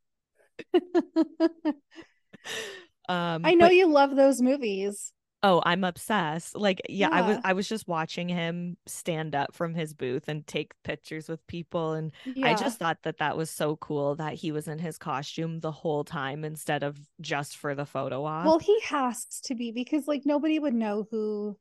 Um, 3.10 3.40
I 3.42 3.54
know 3.54 3.68
but- 3.68 3.74
you 3.74 3.90
love 3.90 4.14
those 4.14 4.42
movies. 4.42 5.14
Oh, 5.42 5.62
I'm 5.64 5.84
obsessed. 5.84 6.56
Like, 6.56 6.80
yeah, 6.88 7.10
I 7.12 7.22
was 7.22 7.38
I 7.44 7.52
was 7.52 7.68
just 7.68 7.86
watching 7.86 8.28
him 8.28 8.76
stand 8.86 9.36
up 9.36 9.54
from 9.54 9.72
his 9.74 9.94
booth 9.94 10.28
and 10.28 10.44
take 10.46 10.72
pictures 10.82 11.28
with 11.28 11.46
people 11.46 11.92
and 11.92 12.10
Yeah. 12.24 12.48
I 12.48 12.54
just 12.54 12.78
thought 12.78 12.98
that 13.04 13.18
that 13.18 13.36
was 13.36 13.48
so 13.48 13.76
cool 13.76 14.16
that 14.16 14.34
he 14.34 14.50
was 14.50 14.66
in 14.66 14.80
his 14.80 14.98
costume 14.98 15.60
the 15.60 15.70
whole 15.70 16.02
time 16.02 16.44
instead 16.44 16.82
of 16.82 16.98
just 17.20 17.56
for 17.56 17.74
the 17.76 17.86
photo 17.86 18.24
op. 18.24 18.46
well, 18.46 18.58
he 18.58 18.80
has 18.86 19.26
to 19.44 19.54
be 19.54 19.70
because 19.70 20.08
like 20.08 20.22
nobody 20.24 20.58
would 20.58 20.74
know 20.74 21.06
who. 21.10 21.56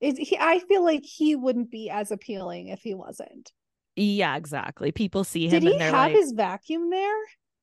Is 0.00 0.16
he? 0.16 0.38
I 0.38 0.60
feel 0.60 0.84
like 0.84 1.04
he 1.04 1.34
wouldn't 1.36 1.70
be 1.70 1.90
as 1.90 2.10
appealing 2.12 2.68
if 2.68 2.80
he 2.82 2.94
wasn't. 2.94 3.50
yeah, 3.96 4.36
exactly. 4.36 4.92
People 4.92 5.24
see 5.24 5.48
him 5.48 5.62
Did 5.62 5.62
he 5.64 5.78
have 5.78 5.92
like, 5.92 6.12
his 6.12 6.32
vacuum 6.32 6.90
there? 6.90 7.18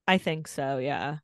I 0.07 0.17
think 0.17 0.47
so, 0.47 0.77
yeah. 0.77 1.17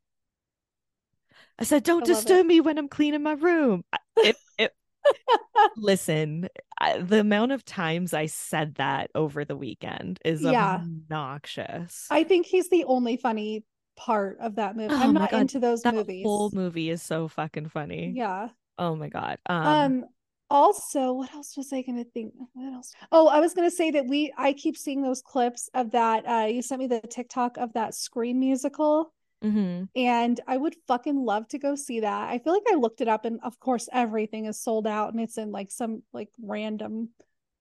I 1.63 1.65
said, 1.65 1.83
"Don't 1.83 2.03
I 2.03 2.07
disturb 2.07 2.45
me 2.45 2.59
when 2.59 2.77
I'm 2.77 2.89
cleaning 2.89 3.23
my 3.23 3.33
room." 3.33 3.85
I- 3.93 3.97
If, 4.17 4.35
if 4.57 4.71
listen, 5.77 6.49
I, 6.77 6.97
the 6.99 7.21
amount 7.21 7.53
of 7.53 7.63
times 7.63 8.13
I 8.13 8.25
said 8.25 8.75
that 8.75 9.11
over 9.15 9.45
the 9.45 9.55
weekend 9.55 10.19
is 10.25 10.41
Yeah. 10.41 10.75
obnoxious. 10.75 12.07
I 12.09 12.25
think 12.25 12.45
he's 12.45 12.69
the 12.69 12.83
only 12.83 13.15
funny 13.15 13.63
part 13.95 14.39
of 14.39 14.55
that 14.55 14.75
movie. 14.75 14.93
Oh 14.93 14.97
I'm 14.97 15.13
not 15.13 15.31
God, 15.31 15.41
into 15.41 15.59
those 15.59 15.83
that 15.83 15.93
movies. 15.93 16.25
whole 16.25 16.51
movie 16.51 16.89
is 16.89 17.01
so 17.01 17.27
fucking 17.29 17.69
funny. 17.69 18.11
Yeah. 18.13 18.49
Oh 18.77 18.95
my 18.97 19.07
god. 19.07 19.37
Um, 19.45 19.65
Um 19.65 20.05
also, 20.49 21.13
what 21.13 21.33
else 21.33 21.55
was 21.55 21.71
I 21.71 21.81
gonna 21.81 22.03
think? 22.03 22.33
What 22.53 22.73
else? 22.73 22.93
Oh, 23.11 23.27
I 23.29 23.39
was 23.39 23.53
gonna 23.53 23.71
say 23.71 23.91
that 23.91 24.05
we 24.05 24.33
I 24.37 24.51
keep 24.53 24.75
seeing 24.77 25.01
those 25.01 25.21
clips 25.21 25.69
of 25.73 25.91
that. 25.91 26.27
Uh 26.27 26.47
you 26.47 26.61
sent 26.61 26.79
me 26.79 26.87
the 26.87 26.99
TikTok 27.01 27.57
of 27.57 27.71
that 27.73 27.95
Scream 27.95 28.39
musical. 28.39 29.13
Mhm. 29.43 29.89
And 29.95 30.39
I 30.47 30.57
would 30.57 30.75
fucking 30.87 31.17
love 31.17 31.47
to 31.49 31.59
go 31.59 31.75
see 31.75 31.99
that. 31.99 32.29
I 32.29 32.39
feel 32.39 32.53
like 32.53 32.63
I 32.71 32.75
looked 32.75 33.01
it 33.01 33.07
up 33.07 33.25
and 33.25 33.39
of 33.43 33.59
course 33.59 33.89
everything 33.91 34.45
is 34.45 34.59
sold 34.59 34.87
out 34.87 35.11
and 35.11 35.21
it's 35.21 35.37
in 35.37 35.51
like 35.51 35.69
some 35.69 36.03
like 36.13 36.29
random 36.41 37.09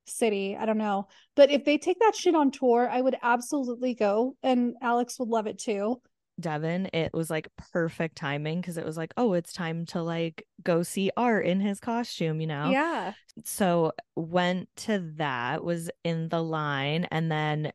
city. 0.06 0.56
I 0.56 0.64
don't 0.64 0.78
know. 0.78 1.08
But 1.34 1.50
if 1.50 1.64
they 1.64 1.78
take 1.78 1.98
that 2.00 2.14
shit 2.14 2.34
on 2.34 2.50
tour, 2.50 2.88
I 2.88 3.00
would 3.00 3.16
absolutely 3.22 3.94
go 3.94 4.36
and 4.42 4.76
Alex 4.80 5.18
would 5.18 5.28
love 5.28 5.46
it 5.46 5.58
too. 5.58 6.00
Devon, 6.40 6.88
it 6.92 7.12
was 7.12 7.30
like 7.30 7.48
perfect 7.72 8.16
timing 8.16 8.60
because 8.60 8.78
it 8.78 8.86
was 8.86 8.96
like, 8.96 9.12
oh, 9.16 9.34
it's 9.34 9.52
time 9.52 9.84
to 9.86 10.02
like 10.02 10.46
go 10.62 10.82
see 10.82 11.10
art 11.16 11.46
in 11.46 11.60
his 11.60 11.78
costume, 11.78 12.40
you 12.40 12.46
know? 12.46 12.70
Yeah. 12.70 13.12
So 13.44 13.92
went 14.16 14.68
to 14.78 15.12
that, 15.16 15.62
was 15.64 15.90
in 16.04 16.28
the 16.28 16.42
line, 16.42 17.06
and 17.10 17.30
then 17.30 17.72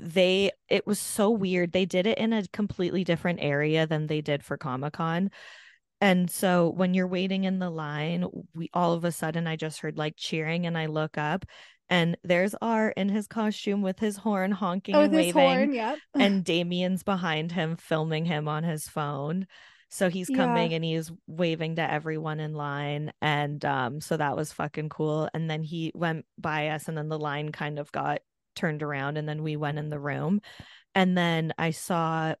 they 0.00 0.50
it 0.68 0.86
was 0.86 0.98
so 0.98 1.30
weird. 1.30 1.72
They 1.72 1.86
did 1.86 2.06
it 2.06 2.18
in 2.18 2.32
a 2.32 2.46
completely 2.52 3.04
different 3.04 3.40
area 3.42 3.86
than 3.86 4.06
they 4.06 4.20
did 4.20 4.44
for 4.44 4.56
Comic 4.56 4.94
Con. 4.94 5.30
And 6.00 6.30
so 6.30 6.70
when 6.70 6.94
you're 6.94 7.06
waiting 7.06 7.44
in 7.44 7.58
the 7.58 7.70
line, 7.70 8.24
we 8.54 8.70
all 8.72 8.94
of 8.94 9.04
a 9.04 9.12
sudden 9.12 9.46
I 9.46 9.56
just 9.56 9.80
heard 9.80 9.98
like 9.98 10.14
cheering 10.16 10.66
and 10.66 10.76
I 10.78 10.86
look 10.86 11.18
up 11.18 11.44
and 11.90 12.16
there's 12.24 12.54
Art 12.62 12.94
in 12.96 13.08
his 13.08 13.26
costume 13.26 13.82
with 13.82 13.98
his 13.98 14.16
horn 14.16 14.52
honking 14.52 14.94
Oh, 14.94 15.00
and 15.02 15.12
waving 15.12 15.32
horn, 15.32 15.72
yep. 15.74 15.98
and 16.14 16.44
Damien's 16.44 17.02
behind 17.02 17.52
him 17.52 17.76
filming 17.76 18.24
him 18.24 18.48
on 18.48 18.62
his 18.62 18.88
phone. 18.88 19.46
So 19.90 20.08
he's 20.08 20.30
Yeah. 20.30 20.36
coming 20.36 20.72
and 20.72 20.84
he's 20.84 21.10
waving 21.26 21.76
to 21.76 21.90
everyone 21.90 22.38
in 22.40 22.54
line. 22.54 23.12
And 23.20 23.62
um, 23.64 24.00
so 24.00 24.16
that 24.16 24.36
was 24.36 24.52
fucking 24.52 24.88
cool. 24.88 25.28
And 25.34 25.50
then 25.50 25.62
he 25.64 25.90
went 25.94 26.26
by 26.38 26.68
us 26.68 26.86
and 26.88 26.96
then 26.96 27.08
the 27.08 27.18
line 27.18 27.50
kind 27.52 27.78
of 27.78 27.90
got 27.90 28.20
turned 28.54 28.82
around 28.82 29.16
and 29.16 29.28
then 29.28 29.42
we 29.42 29.56
went 29.56 29.78
in 29.78 29.88
the 29.88 29.98
room. 29.98 30.40
And 30.94 31.16
then 31.16 31.52
I 31.58 31.70
saw 31.70 32.34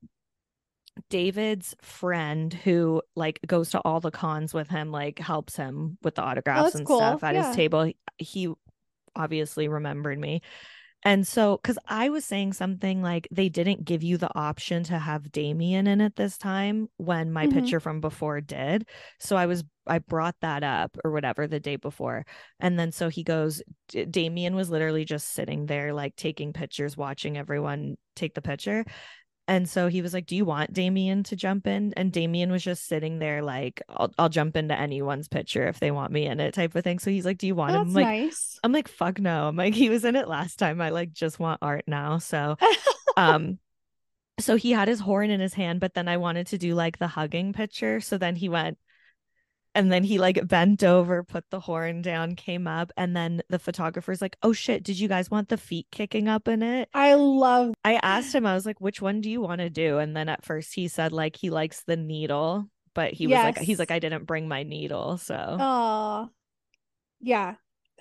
David's 1.08 1.74
friend 1.82 2.52
who 2.52 3.02
like 3.16 3.40
goes 3.46 3.70
to 3.70 3.80
all 3.80 4.00
the 4.00 4.10
cons 4.10 4.52
with 4.52 4.68
him, 4.68 4.90
like 4.90 5.18
helps 5.18 5.56
him 5.56 5.98
with 6.02 6.16
the 6.16 6.22
autographs 6.22 6.74
Oh, 6.74 6.78
and 6.78 6.86
cool. 6.86 6.96
stuff 6.98 7.24
at 7.24 7.34
Yeah. 7.34 7.48
his 7.48 7.56
table. 7.56 7.92
He, 8.18 8.48
obviously 9.16 9.66
remembered 9.66 10.20
me. 10.20 10.40
And 11.02 11.26
so, 11.26 11.56
because 11.56 11.78
I 11.88 12.10
was 12.10 12.24
saying 12.24 12.52
something 12.52 13.02
like 13.02 13.26
they 13.30 13.48
didn't 13.48 13.84
give 13.84 14.02
you 14.04 14.18
the 14.18 14.30
option 14.36 14.84
to 14.84 14.98
have 14.98 15.32
Damien 15.32 15.86
in 15.88 16.00
it 16.00 16.14
this 16.14 16.38
time 16.38 16.88
when 16.98 17.32
my 17.32 17.46
Mhm. 17.46 17.52
picture 17.54 17.80
from 17.80 18.00
before 18.00 18.40
did. 18.40 18.86
So 19.18 19.36
I 19.36 19.46
was, 19.46 19.64
I 19.90 19.98
brought 19.98 20.36
that 20.40 20.62
up 20.62 20.96
or 21.04 21.10
whatever 21.10 21.46
the 21.46 21.60
day 21.60 21.76
before. 21.76 22.24
And 22.60 22.78
then 22.78 22.92
so 22.92 23.08
he 23.10 23.24
goes, 23.24 23.62
D- 23.88 24.06
Damien 24.06 24.54
was 24.54 24.70
literally 24.70 25.04
just 25.04 25.28
sitting 25.30 25.66
there, 25.66 25.92
like 25.92 26.16
taking 26.16 26.52
pictures, 26.54 26.96
watching 26.96 27.36
everyone 27.36 27.96
take 28.16 28.34
the 28.34 28.42
picture. 28.42 28.84
And 29.48 29.68
so 29.68 29.88
he 29.88 30.00
was 30.00 30.14
like, 30.14 30.26
Do 30.26 30.36
you 30.36 30.44
want 30.44 30.72
Damien 30.72 31.24
to 31.24 31.36
jump 31.36 31.66
in? 31.66 31.92
And 31.96 32.12
Damien 32.12 32.52
was 32.52 32.62
just 32.62 32.86
sitting 32.86 33.18
there, 33.18 33.42
like, 33.42 33.82
I'll, 33.88 34.12
I'll 34.16 34.28
jump 34.28 34.56
into 34.56 34.78
anyone's 34.78 35.26
picture 35.28 35.66
if 35.66 35.80
they 35.80 35.90
want 35.90 36.12
me 36.12 36.26
in 36.26 36.38
it, 36.38 36.54
type 36.54 36.74
of 36.76 36.84
thing. 36.84 37.00
So 37.00 37.10
he's 37.10 37.24
like, 37.24 37.38
Do 37.38 37.48
you 37.48 37.56
want 37.56 37.74
Oh, 37.74 37.80
him? 37.82 37.88
I'm 37.88 37.94
like, 37.94 38.04
nice. 38.06 38.60
I'm 38.62 38.72
like, 38.72 38.88
fuck 38.88 39.18
no. 39.18 39.48
I'm 39.48 39.56
like, 39.56 39.74
he 39.74 39.88
was 39.90 40.04
in 40.04 40.14
it 40.16 40.28
last 40.28 40.58
time. 40.58 40.80
I 40.80 40.90
like 40.90 41.12
just 41.12 41.40
want 41.40 41.58
art 41.62 41.84
now. 41.88 42.18
So 42.18 42.56
um 43.16 43.58
so 44.38 44.56
he 44.56 44.70
had 44.72 44.88
his 44.88 45.00
horn 45.00 45.30
in 45.30 45.40
his 45.40 45.54
hand, 45.54 45.80
but 45.80 45.94
then 45.94 46.08
I 46.08 46.16
wanted 46.16 46.46
to 46.48 46.58
do 46.58 46.74
like 46.74 46.98
the 46.98 47.08
hugging 47.08 47.52
picture. 47.52 48.00
So 48.00 48.18
then 48.18 48.36
he 48.36 48.48
went 48.48 48.78
and 49.80 49.90
then 49.90 50.04
he 50.04 50.18
like 50.18 50.46
bent 50.46 50.84
over, 50.84 51.24
put 51.24 51.48
the 51.48 51.58
horn 51.58 52.02
down, 52.02 52.36
came 52.36 52.66
up, 52.66 52.92
and 52.98 53.16
then 53.16 53.40
the 53.48 53.58
photographer's 53.58 54.20
like, 54.20 54.36
Oh 54.42 54.52
shit, 54.52 54.82
did 54.82 55.00
you 55.00 55.08
guys 55.08 55.30
want 55.30 55.48
the 55.48 55.56
feet 55.56 55.86
kicking 55.90 56.28
up 56.28 56.48
in 56.48 56.62
it? 56.62 56.90
I 56.92 57.14
love 57.14 57.72
I 57.82 57.94
asked 57.94 58.34
him, 58.34 58.44
I 58.44 58.52
was 58.52 58.66
like, 58.66 58.78
which 58.78 59.00
one 59.00 59.22
do 59.22 59.30
you 59.30 59.40
want 59.40 59.60
to 59.62 59.70
do? 59.70 59.96
And 59.96 60.14
then 60.14 60.28
at 60.28 60.44
first 60.44 60.74
he 60.74 60.86
said 60.88 61.12
like 61.12 61.34
he 61.34 61.48
likes 61.48 61.82
the 61.84 61.96
needle, 61.96 62.68
but 62.94 63.14
he 63.14 63.26
was 63.26 63.38
like 63.38 63.58
he's 63.58 63.78
like, 63.78 63.90
I 63.90 64.00
didn't 64.00 64.26
bring 64.26 64.48
my 64.48 64.64
needle. 64.64 65.16
So 65.16 65.34
uh 65.34 66.26
yeah. 67.20 67.54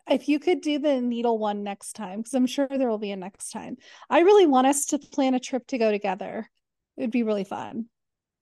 If 0.10 0.28
you 0.28 0.40
could 0.40 0.60
do 0.60 0.80
the 0.80 1.00
needle 1.00 1.38
one 1.38 1.64
next 1.64 1.94
time, 1.94 2.20
because 2.20 2.34
I'm 2.34 2.48
sure 2.48 2.68
there 2.68 2.90
will 2.90 2.98
be 2.98 3.12
a 3.12 3.16
next 3.16 3.52
time. 3.52 3.78
I 4.10 4.20
really 4.20 4.48
want 4.48 4.68
us 4.68 4.88
to 4.88 5.00
plan 5.00 5.34
a 5.34 5.40
trip 5.40 5.68
to 5.68 5.78
go 5.78 5.92
together. 5.92 6.50
It 6.98 7.02
would 7.02 7.12
be 7.12 7.24
really 7.24 7.46
fun. 7.46 7.86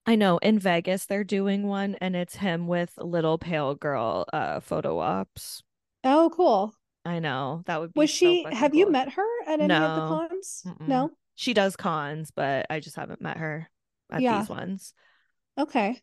I 0.08 0.16
know 0.16 0.38
in 0.38 0.58
Vegas 0.58 1.06
they're 1.06 1.24
doing 1.26 1.68
one 1.68 1.96
and 2.00 2.16
it's 2.16 2.38
him 2.38 2.66
with 2.68 2.94
little 2.98 3.38
pale 3.38 3.76
girl 3.76 4.26
uh 4.32 4.62
photo 4.62 5.00
ops. 5.00 5.62
Oh, 6.04 6.32
cool. 6.34 6.74
I 7.04 7.20
know. 7.20 7.64
That 7.66 7.82
would 7.82 7.94
be 7.94 8.00
Was 8.00 8.12
so 8.12 8.16
she 8.16 8.46
have 8.52 8.74
you 8.74 8.90
met 8.90 9.10
her 9.14 9.26
at 9.46 9.60
any 9.60 9.74
of 9.74 9.96
the 9.96 10.08
cons? 10.08 10.64
Mm-mm. 10.66 10.88
No? 10.88 11.12
She 11.36 11.54
does 11.54 11.76
cons, 11.76 12.32
but 12.32 12.66
I 12.70 12.80
just 12.80 12.96
haven't 12.96 13.22
met 13.22 13.38
her 13.38 13.70
at 14.10 14.22
Yeah. 14.22 14.40
these 14.40 14.50
ones. 14.50 14.94
Okay. 15.58 16.02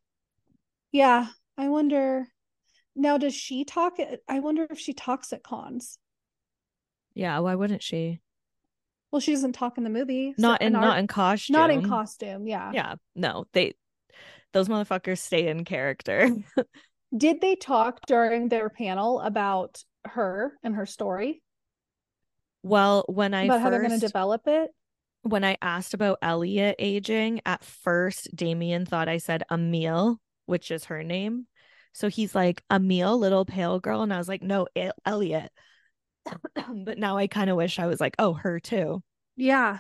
Yeah. 0.93 1.27
I 1.57 1.69
wonder 1.69 2.27
now 2.95 3.17
does 3.19 3.35
she 3.35 3.65
talk 3.65 3.99
at 3.99 4.21
I 4.29 4.41
wonder 4.41 4.67
if 4.69 4.79
she 4.79 4.93
talks 4.93 5.33
at 5.33 5.43
cons. 5.43 5.99
Yeah, 7.15 7.39
why 7.39 7.55
wouldn't 7.55 7.83
she? 7.83 8.21
Well, 9.11 9.21
she 9.21 9.33
doesn't 9.33 9.53
talk 9.53 9.79
in 9.79 9.85
the 9.85 9.91
movie. 9.91 10.35
so- 10.37 10.43
Not 10.43 10.61
in 10.61 10.75
and 10.75 10.75
not 10.85 10.99
in 10.99 11.07
costume. 11.07 11.55
not 11.55 11.71
in 11.71 11.89
costume. 11.89 12.47
Yeah. 12.49 12.73
Yeah, 12.75 12.95
no. 13.15 13.47
They 13.53 13.75
those 14.55 14.69
motherfuckers 14.69 15.19
stay 15.19 15.49
in 15.49 15.65
character. 15.65 16.31
Did 17.17 17.43
they 17.43 17.55
talk 17.55 18.01
during 18.07 18.49
their 18.49 18.71
panel 18.71 19.21
about 19.21 19.85
her 20.07 20.55
and 20.63 20.75
her 20.75 20.87
story? 20.87 21.43
well, 22.63 23.05
when 23.09 23.35
I 23.35 23.45
about 23.45 23.61
how 23.61 23.69
they're 23.69 23.81
going 23.87 24.01
to 24.01 24.07
develop 24.07 24.43
it? 24.47 24.71
when 25.25 25.43
I 25.43 25.57
asked 25.63 25.95
about 25.95 26.19
Elliot 26.21 26.77
aging, 26.79 27.41
at 27.47 27.65
first 27.65 28.29
Damien 28.37 28.85
thought 28.85 29.09
I 29.09 29.17
said 29.19 29.43
Amelie, 29.49 30.17
which 30.47 30.71
is 30.71 30.85
her 30.87 31.03
name. 31.03 31.47
So 31.95 32.09
he's 32.09 32.35
like, 32.35 32.63
Amelie, 32.69 33.19
little 33.19 33.47
pale 33.47 33.81
girl. 33.81 34.03
And 34.03 34.13
I 34.13 34.19
was 34.19 34.29
like, 34.29 34.43
no, 34.43 34.67
Elliot. 35.07 35.51
but 36.85 36.99
now 36.99 37.17
I 37.17 37.27
kind 37.27 37.49
of 37.49 37.57
wish 37.57 37.79
I 37.79 37.87
was 37.87 38.01
like, 38.01 38.17
oh, 38.19 38.35
her 38.35 38.61
too. 38.61 39.03
Yeah. 39.37 39.79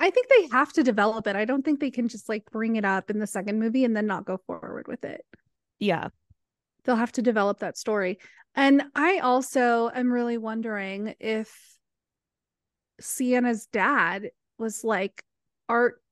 I 0.00 0.08
think 0.08 0.28
they 0.28 0.48
have 0.52 0.72
to 0.72 0.82
develop 0.82 1.26
it. 1.26 1.36
I 1.36 1.44
don't 1.44 1.62
think 1.62 1.78
they 1.78 1.90
can 1.90 2.08
just 2.08 2.28
like 2.28 2.50
bring 2.50 2.76
it 2.76 2.86
up 2.86 3.10
in 3.10 3.18
the 3.18 3.26
second 3.26 3.60
movie 3.60 3.84
and 3.84 3.94
then 3.94 4.06
not 4.06 4.24
go 4.24 4.38
forward 4.46 4.88
with 4.88 5.04
it. 5.04 5.24
Yeah. 5.78 6.08
They'll 6.84 6.96
have 6.96 7.12
to 7.12 7.22
develop 7.22 7.58
that 7.58 7.76
story. 7.76 8.18
And 8.54 8.82
I 8.94 9.18
also 9.18 9.90
am 9.94 10.10
really 10.10 10.38
wondering 10.38 11.14
if 11.20 11.54
Sienna's 13.00 13.66
dad 13.66 14.30
was 14.58 14.82
like 14.84 15.22
art 15.68 16.02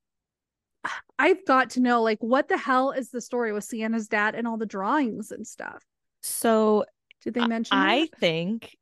I've 1.18 1.44
got 1.46 1.70
to 1.70 1.80
know 1.80 2.02
like 2.02 2.22
what 2.22 2.48
the 2.48 2.58
hell 2.58 2.92
is 2.92 3.10
the 3.10 3.20
story 3.20 3.52
with 3.52 3.64
Sienna's 3.64 4.08
dad 4.08 4.34
and 4.34 4.46
all 4.46 4.58
the 4.58 4.66
drawings 4.66 5.32
and 5.32 5.46
stuff. 5.46 5.82
So 6.22 6.84
Did 7.22 7.34
they 7.34 7.46
mention 7.46 7.76
I 7.76 8.08
that? 8.12 8.20
think 8.20 8.76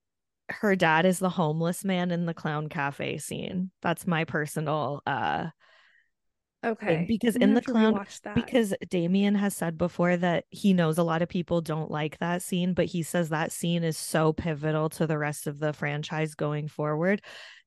her 0.48 0.76
dad 0.76 1.06
is 1.06 1.18
the 1.18 1.28
homeless 1.30 1.84
man 1.84 2.10
in 2.10 2.26
the 2.26 2.34
clown 2.34 2.68
cafe 2.68 3.18
scene. 3.18 3.70
That's 3.82 4.06
my 4.06 4.24
personal 4.24 5.02
uh 5.06 5.46
Okay. 6.64 7.04
because 7.06 7.36
in 7.36 7.54
the 7.54 7.60
clown- 7.62 8.06
because 8.34 8.74
Damien 8.88 9.36
has 9.36 9.54
said 9.54 9.78
before 9.78 10.16
that 10.16 10.44
he 10.50 10.72
knows 10.72 10.98
a 10.98 11.04
lot 11.04 11.22
of 11.22 11.28
people 11.28 11.60
don't 11.60 11.90
like 11.90 12.18
that 12.18 12.42
scene, 12.42 12.74
but 12.74 12.86
he 12.86 13.02
says 13.04 13.28
that 13.28 13.52
scene 13.52 13.84
is 13.84 13.96
so 13.96 14.32
pivotal 14.32 14.88
to 14.90 15.06
the 15.06 15.18
rest 15.18 15.46
of 15.46 15.60
the 15.60 15.72
franchise 15.72 16.34
going 16.34 16.66
forward. 16.66 17.22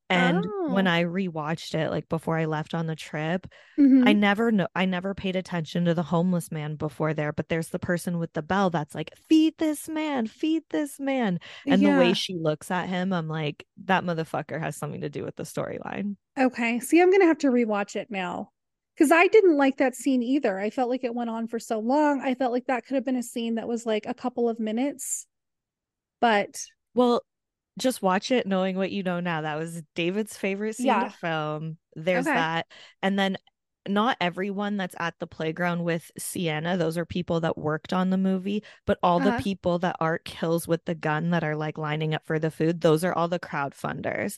And 0.09 0.53
when 0.65 0.87
Oh. 0.87 0.87
I 0.87 1.03
rewatched 1.03 1.75
it, 1.75 1.91
like 1.91 2.09
before 2.09 2.37
I 2.37 2.45
left 2.45 2.73
on 2.73 2.87
the 2.87 2.95
trip, 2.95 3.47
Mhm. 3.77 4.07
I 4.07 4.13
never 4.13 4.51
know 4.51 4.67
I 4.75 4.85
never 4.85 5.13
paid 5.13 5.35
attention 5.35 5.85
to 5.85 5.93
the 5.93 6.03
homeless 6.03 6.51
man 6.51 6.75
before 6.75 7.13
there, 7.13 7.31
but 7.33 7.49
there's 7.49 7.69
the 7.69 7.79
person 7.79 8.17
with 8.19 8.33
the 8.33 8.41
bell 8.41 8.69
that's 8.69 8.95
like, 8.95 9.11
feed 9.29 9.57
this 9.59 9.87
man, 9.89 10.27
feed 10.27 10.63
this 10.69 10.99
man. 10.99 11.39
And 11.69 11.85
the 11.85 11.91
way 11.91 12.13
she 12.13 12.35
looks 12.35 12.71
at 12.71 12.89
him, 12.89 13.13
I'm 13.13 13.27
like, 13.27 13.65
that 13.85 14.03
motherfucker 14.03 14.59
has 14.59 14.75
something 14.77 15.01
to 15.01 15.09
do 15.09 15.23
with 15.23 15.35
the 15.35 15.43
storyline. 15.43 16.15
Okay. 16.37 16.79
See, 16.79 17.01
I'm 17.01 17.11
gonna 17.11 17.25
have 17.25 17.37
to 17.39 17.47
rewatch 17.51 17.95
it 17.95 18.09
now. 18.09 18.51
Because 18.95 19.11
I 19.11 19.27
didn't 19.27 19.55
like 19.57 19.77
that 19.77 19.95
scene 19.95 20.21
either. 20.21 20.59
I 20.59 20.69
felt 20.69 20.89
like 20.89 21.03
it 21.05 21.15
went 21.15 21.29
on 21.29 21.47
for 21.47 21.57
so 21.59 21.79
long. 21.79 22.19
I 22.21 22.35
felt 22.35 22.51
like 22.51 22.65
that 22.65 22.85
could 22.85 22.95
have 22.95 23.05
been 23.05 23.15
a 23.15 23.23
scene 23.23 23.55
that 23.55 23.67
was 23.67 23.85
like 23.85 24.05
a 24.05 24.13
couple 24.13 24.49
of 24.49 24.59
minutes. 24.59 25.25
But 26.21 26.65
Well, 26.93 27.21
just 27.77 28.01
watch 28.01 28.31
it 28.31 28.47
knowing 28.47 28.75
what 28.75 28.91
you 28.91 29.03
know 29.03 29.19
now. 29.19 29.41
That 29.41 29.55
was 29.57 29.81
David's 29.95 30.35
favorite 30.37 30.75
scene 30.75 30.87
Yeah. 30.87 31.03
to 31.05 31.09
film. 31.09 31.77
There's 31.95 32.27
Okay. 32.27 32.35
that. 32.35 32.67
And 33.01 33.17
then 33.17 33.37
not 33.87 34.17
everyone 34.19 34.77
that's 34.77 34.95
at 34.99 35.15
the 35.19 35.25
playground 35.27 35.83
with 35.83 36.11
Sienna, 36.17 36.77
those 36.77 36.97
are 36.97 37.05
people 37.05 37.39
that 37.39 37.57
worked 37.57 37.93
on 37.93 38.09
the 38.09 38.17
movie, 38.17 38.63
but 38.85 38.99
all 39.01 39.19
Uh-huh. 39.19 39.31
the 39.37 39.43
people 39.43 39.79
that 39.79 39.95
Art 39.99 40.25
kills 40.25 40.67
with 40.67 40.83
the 40.85 40.93
gun 40.95 41.29
that 41.31 41.43
are 41.43 41.55
like 41.55 41.77
lining 41.77 42.13
up 42.13 42.25
for 42.25 42.37
the 42.39 42.51
food, 42.51 42.81
those 42.81 43.03
are 43.03 43.13
all 43.13 43.27
the 43.27 43.39
crowdfunders. 43.39 44.37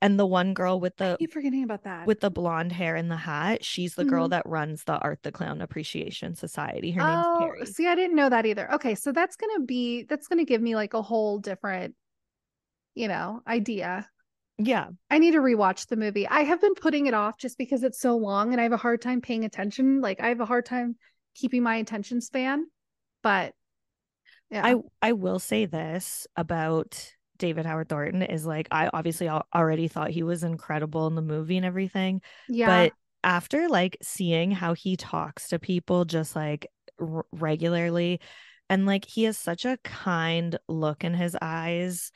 And 0.00 0.18
the 0.18 0.26
one 0.26 0.54
girl 0.54 0.78
with 0.78 0.96
the 0.96 1.14
I 1.14 1.16
keep 1.16 1.32
forgetting 1.32 1.64
about 1.64 1.82
that. 1.82 2.06
with 2.06 2.20
the 2.20 2.30
blonde 2.30 2.70
hair 2.70 2.94
and 2.94 3.10
the 3.10 3.16
hat, 3.16 3.64
she's 3.64 3.96
the 3.96 4.04
girl 4.04 4.26
Mhm. 4.28 4.30
that 4.30 4.46
runs 4.46 4.84
the 4.84 4.96
Art 4.98 5.20
the 5.24 5.32
Clown 5.32 5.60
Appreciation 5.60 6.36
Society. 6.36 6.92
Her 6.92 7.00
name's 7.00 7.24
oh, 7.26 7.38
Carrie. 7.40 7.66
see, 7.66 7.88
I 7.88 7.96
didn't 7.96 8.14
know 8.14 8.28
that 8.28 8.46
either. 8.46 8.72
Okay, 8.74 8.94
so 8.94 9.10
that's 9.10 9.34
gonna 9.36 9.60
be 9.64 10.04
that's 10.04 10.28
gonna 10.28 10.44
give 10.44 10.62
me 10.62 10.76
like 10.76 10.94
a 10.94 11.02
whole 11.02 11.38
different, 11.40 11.96
you 12.94 13.08
know, 13.08 13.42
idea. 13.46 14.08
Yeah. 14.56 14.88
I 15.10 15.18
need 15.18 15.32
to 15.32 15.40
rewatch 15.40 15.86
the 15.88 15.96
movie. 15.96 16.26
I 16.28 16.40
have 16.42 16.60
been 16.60 16.74
putting 16.74 17.06
it 17.06 17.14
off 17.14 17.36
just 17.38 17.58
because 17.58 17.82
it's 17.82 18.00
so 18.00 18.16
long 18.16 18.52
and 18.52 18.60
I 18.60 18.64
have 18.64 18.72
a 18.72 18.76
hard 18.76 19.00
time 19.02 19.20
paying 19.20 19.44
attention. 19.44 20.00
Like 20.00 20.20
I 20.20 20.28
have 20.28 20.40
a 20.40 20.46
hard 20.46 20.64
time 20.66 20.96
keeping 21.34 21.62
my 21.62 21.76
attention 21.76 22.20
span. 22.20 22.66
But 23.22 23.52
yeah. 24.50 24.64
I 24.64 24.76
I 25.02 25.12
will 25.12 25.38
say 25.40 25.66
this 25.66 26.26
about 26.36 27.14
David 27.38 27.66
Howard 27.66 27.88
Thornton 27.88 28.22
is 28.22 28.44
like 28.46 28.68
I 28.70 28.90
obviously 28.92 29.28
already 29.28 29.88
thought 29.88 30.10
he 30.10 30.22
was 30.22 30.44
incredible 30.44 31.06
in 31.06 31.14
the 31.14 31.22
movie 31.22 31.56
and 31.56 31.66
everything, 31.66 32.20
yeah. 32.48 32.66
but 32.66 32.92
after 33.24 33.68
like 33.68 33.96
seeing 34.02 34.50
how 34.50 34.74
he 34.74 34.96
talks 34.96 35.48
to 35.48 35.58
people 35.58 36.04
just 36.04 36.36
like 36.36 36.68
r- 37.00 37.26
regularly 37.32 38.20
and 38.70 38.86
like 38.86 39.04
he 39.06 39.24
has 39.24 39.38
such 39.38 39.64
a 39.64 39.78
kind 39.84 40.58
look 40.68 41.04
in 41.04 41.14
his 41.14 41.36
eyes 41.40 42.12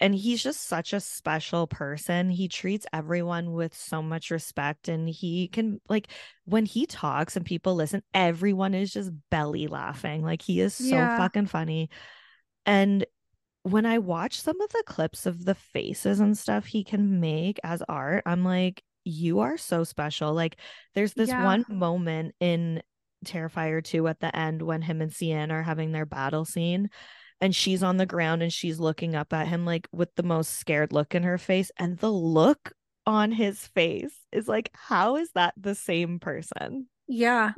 and 0.00 0.14
he's 0.14 0.40
just 0.42 0.68
such 0.68 0.92
a 0.92 1.00
special 1.00 1.66
person. 1.66 2.30
He 2.30 2.46
treats 2.46 2.86
everyone 2.92 3.52
with 3.52 3.74
so 3.76 4.00
much 4.00 4.30
respect 4.30 4.86
and 4.88 5.08
he 5.08 5.48
can 5.48 5.80
like 5.88 6.08
when 6.44 6.66
he 6.66 6.86
talks 6.86 7.36
and 7.36 7.44
people 7.44 7.74
listen, 7.74 8.02
everyone 8.14 8.74
is 8.74 8.92
just 8.92 9.10
belly 9.30 9.66
laughing. 9.66 10.22
Like 10.22 10.42
he 10.42 10.60
is 10.60 10.74
so 10.74 10.84
Yeah. 10.84 11.16
fucking 11.16 11.46
funny. 11.46 11.90
And 12.64 13.06
when 13.70 13.86
I 13.86 13.98
watch 13.98 14.40
some 14.40 14.60
of 14.60 14.70
the 14.70 14.82
clips 14.86 15.26
of 15.26 15.44
the 15.44 15.54
faces 15.54 16.20
and 16.20 16.36
stuff 16.36 16.66
he 16.66 16.84
can 16.84 17.20
make 17.20 17.58
as 17.64 17.82
art, 17.88 18.22
I'm 18.26 18.44
like, 18.44 18.82
you 19.04 19.40
are 19.40 19.56
so 19.56 19.84
special. 19.84 20.32
Like 20.34 20.56
there's 20.94 21.14
this 21.14 21.30
Yeah. 21.30 21.42
one 21.44 21.64
moment 21.68 22.34
in 22.40 22.82
Terrifier 23.24 23.82
2 23.82 24.06
at 24.08 24.20
the 24.20 24.34
end 24.36 24.62
when 24.62 24.82
him 24.82 25.00
and 25.00 25.12
Sienna 25.12 25.54
are 25.54 25.62
having 25.62 25.92
their 25.92 26.06
battle 26.06 26.44
scene 26.44 26.90
and 27.40 27.54
she's 27.54 27.82
on 27.82 27.96
the 27.96 28.06
ground 28.06 28.42
and 28.42 28.52
she's 28.52 28.78
looking 28.78 29.14
up 29.14 29.32
at 29.32 29.48
him 29.48 29.64
like 29.64 29.88
with 29.92 30.14
the 30.14 30.22
most 30.22 30.58
scared 30.58 30.92
look 30.92 31.14
in 31.14 31.22
her 31.24 31.38
face 31.38 31.70
and 31.78 31.98
the 31.98 32.10
look 32.10 32.72
on 33.06 33.32
his 33.32 33.66
face 33.68 34.14
is 34.32 34.46
like 34.46 34.70
how 34.74 35.16
is 35.16 35.30
that 35.34 35.54
the 35.56 35.74
same 35.74 36.18
person 36.20 36.86
Yeah. 37.08 37.52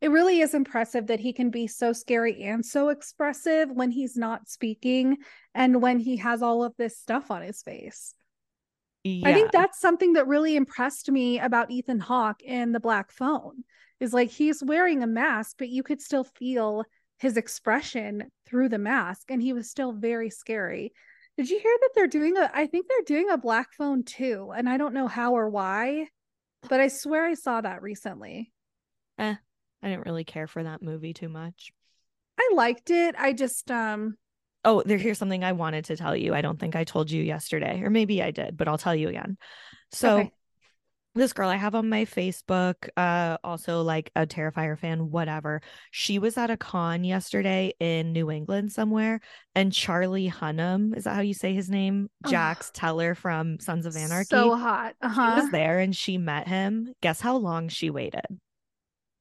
It 0.00 0.10
really 0.10 0.40
is 0.40 0.54
impressive 0.54 1.06
that 1.06 1.20
he 1.20 1.32
can 1.32 1.50
be 1.50 1.66
so 1.66 1.92
scary 1.92 2.42
and 2.42 2.64
so 2.64 2.90
expressive 2.90 3.70
when 3.70 3.90
he's 3.90 4.16
not 4.16 4.48
speaking 4.48 5.18
and 5.54 5.80
when 5.80 5.98
he 5.98 6.16
has 6.18 6.42
all 6.42 6.64
of 6.64 6.74
this 6.76 6.98
stuff 6.98 7.30
on 7.30 7.42
his 7.42 7.62
face. 7.62 8.14
yeah 9.04 9.28
I 9.28 9.32
think 9.32 9.52
that's 9.52 9.80
something 9.80 10.14
that 10.14 10.26
really 10.26 10.56
impressed 10.56 11.10
me 11.10 11.40
about 11.40 11.70
Ethan 11.70 12.00
Hawke 12.00 12.42
in 12.42 12.72
The 12.72 12.80
Black 12.80 13.10
Phone 13.10 13.64
is 14.00 14.12
like 14.12 14.30
he's 14.30 14.62
wearing 14.62 15.02
a 15.02 15.06
mask, 15.06 15.56
but 15.58 15.70
you 15.70 15.82
could 15.82 16.02
still 16.02 16.24
feel 16.24 16.84
his 17.18 17.36
expression 17.36 18.30
through 18.46 18.68
the 18.68 18.78
mask 18.78 19.30
and 19.30 19.40
he 19.40 19.52
was 19.52 19.70
still 19.70 19.92
very 19.92 20.28
scary. 20.30 20.92
Did 21.36 21.50
you 21.50 21.58
hear 21.58 21.76
that 21.80 21.90
they're 21.94 22.06
doing 22.06 22.36
a 22.36 22.50
I 22.52 22.66
think 22.66 22.86
they're 22.88 23.02
doing 23.06 23.30
a 23.30 23.38
Black 23.38 23.72
Phone 23.74 24.04
too, 24.04 24.52
and 24.56 24.68
I 24.68 24.78
don't 24.78 24.94
know 24.94 25.06
how 25.06 25.34
or 25.34 25.50
why, 25.50 26.08
but 26.68 26.80
I 26.80 26.88
swear 26.88 27.26
I 27.26 27.34
saw 27.34 27.60
that 27.60 27.82
recently. 27.82 28.52
Eh. 29.18 29.36
I 29.82 29.88
didn't 29.88 30.06
really 30.06 30.24
care 30.24 30.46
for 30.46 30.62
that 30.62 30.82
movie 30.82 31.12
too 31.14 31.28
much 31.28 31.70
I 32.38 32.50
liked 32.54 32.90
it. 32.90 33.14
I 33.18 33.32
just 33.32 33.70
um 33.70 34.16
oh 34.64 34.82
there 34.84 34.98
here's 34.98 35.18
something 35.18 35.44
I 35.44 35.52
wanted 35.52 35.86
to 35.86 35.96
tell 35.96 36.16
you 36.16 36.34
I 36.34 36.40
don't 36.42 36.58
think 36.60 36.76
I 36.76 36.84
told 36.84 37.10
you 37.10 37.22
yesterday 37.22 37.80
or 37.82 37.90
maybe 37.90 38.22
I 38.22 38.30
did 38.30 38.56
but 38.56 38.68
I'll 38.68 38.78
tell 38.78 38.94
you 38.94 39.08
again 39.08 39.38
so 39.92 40.18
Okay. 40.18 40.32
this 41.14 41.32
girl 41.32 41.48
I 41.48 41.56
have 41.56 41.74
on 41.74 41.88
my 41.88 42.04
Facebook, 42.04 42.90
uh, 42.94 43.38
also 43.42 43.80
like 43.80 44.10
a 44.14 44.26
Terrifier 44.26 44.78
fan, 44.78 45.10
whatever. 45.10 45.62
She 45.90 46.18
was 46.18 46.36
at 46.36 46.50
a 46.50 46.58
con 46.58 47.04
yesterday 47.04 47.72
in 47.80 48.12
New 48.12 48.30
England 48.30 48.70
somewhere, 48.70 49.20
and 49.54 49.72
Charlie 49.72 50.28
Hunnam, 50.30 50.94
is 50.94 51.04
that 51.04 51.14
how 51.14 51.22
you 51.22 51.32
say 51.32 51.54
his 51.54 51.70
name? 51.70 52.10
Jax 52.26 52.70
Teller 52.74 53.14
from 53.14 53.58
Sons 53.60 53.86
of 53.86 53.96
Anarchy. 53.96 54.26
so 54.36 54.56
hot. 54.56 54.94
She 55.00 55.06
Uh-huh. 55.06 55.36
was 55.42 55.50
there 55.52 55.78
and 55.78 55.96
she 55.96 56.18
met 56.18 56.48
him. 56.48 56.92
Guess 57.00 57.22
how 57.22 57.36
long 57.38 57.68
she 57.68 57.88
waited? 57.88 58.26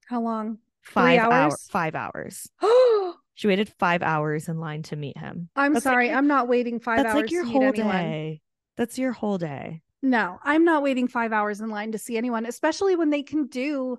How 0.06 0.22
long? 0.22 0.60
Five 0.82 1.20
hours. 1.20 1.34
hours? 1.34 1.68
Five 1.70 1.96
hours. 1.96 2.50
Oh, 2.62 3.16
She 3.34 3.48
waited 3.48 3.70
five 3.80 4.02
hours 4.02 4.48
in 4.48 4.60
line 4.60 4.84
to 4.84 4.96
meet 4.96 5.18
him. 5.18 5.50
I'm 5.56 5.74
That's 5.74 5.84
sorry. 5.84 6.08
your- 6.08 6.16
I'm 6.18 6.28
not 6.28 6.48
waiting 6.48 6.80
5 6.80 6.98
That's 6.98 7.08
hours 7.08 7.14
That's 7.14 7.24
like 7.24 7.32
your 7.32 7.44
whole 7.46 7.72
day. 7.72 8.42
That's 8.78 8.98
your 8.98 9.12
whole 9.12 9.38
day. 9.38 9.82
No, 10.02 10.40
I'm 10.44 10.64
not 10.64 10.84
waiting 10.84 11.08
5 11.08 11.34
hours 11.34 11.60
in 11.60 11.70
line 11.70 11.92
to 11.92 11.98
see 11.98 12.18
anyone, 12.18 12.46
especially 12.46 12.96
when 12.96 13.10
they 13.10 13.24
can 13.24 13.48
do 13.48 13.98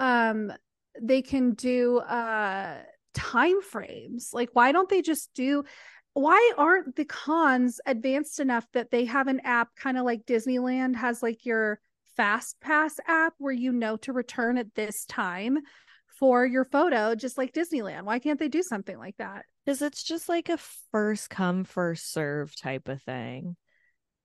um 0.00 0.52
they 1.00 1.22
can 1.22 1.52
do 1.54 1.98
uh 1.98 2.78
time 3.14 3.60
frames. 3.62 4.30
Like 4.32 4.50
why 4.54 4.72
don't 4.72 4.88
they 4.88 5.02
just 5.02 5.32
do 5.34 5.64
why 6.14 6.52
aren't 6.58 6.96
the 6.96 7.04
cons 7.04 7.80
advanced 7.86 8.40
enough 8.40 8.66
that 8.72 8.90
they 8.90 9.04
have 9.04 9.28
an 9.28 9.40
app 9.44 9.68
kind 9.76 9.96
of 9.98 10.04
like 10.04 10.26
Disneyland 10.26 10.96
has 10.96 11.22
like 11.22 11.46
your 11.46 11.80
fast 12.18 12.60
pass 12.60 13.00
app 13.06 13.32
where 13.38 13.54
you 13.54 13.72
know 13.72 13.96
to 13.98 14.12
return 14.12 14.58
at 14.58 14.74
this 14.74 15.06
time 15.06 15.58
for 16.18 16.44
your 16.44 16.64
photo 16.66 17.14
just 17.14 17.38
like 17.38 17.52
Disneyland. 17.54 18.02
Why 18.02 18.18
can't 18.18 18.38
they 18.38 18.48
do 18.48 18.62
something 18.62 18.98
like 18.98 19.16
that? 19.18 19.46
because 19.64 19.82
it's 19.82 20.02
just 20.02 20.28
like 20.28 20.48
a 20.48 20.58
first 20.92 21.30
come 21.30 21.64
first 21.64 22.12
serve 22.12 22.54
type 22.56 22.88
of 22.88 23.02
thing 23.02 23.56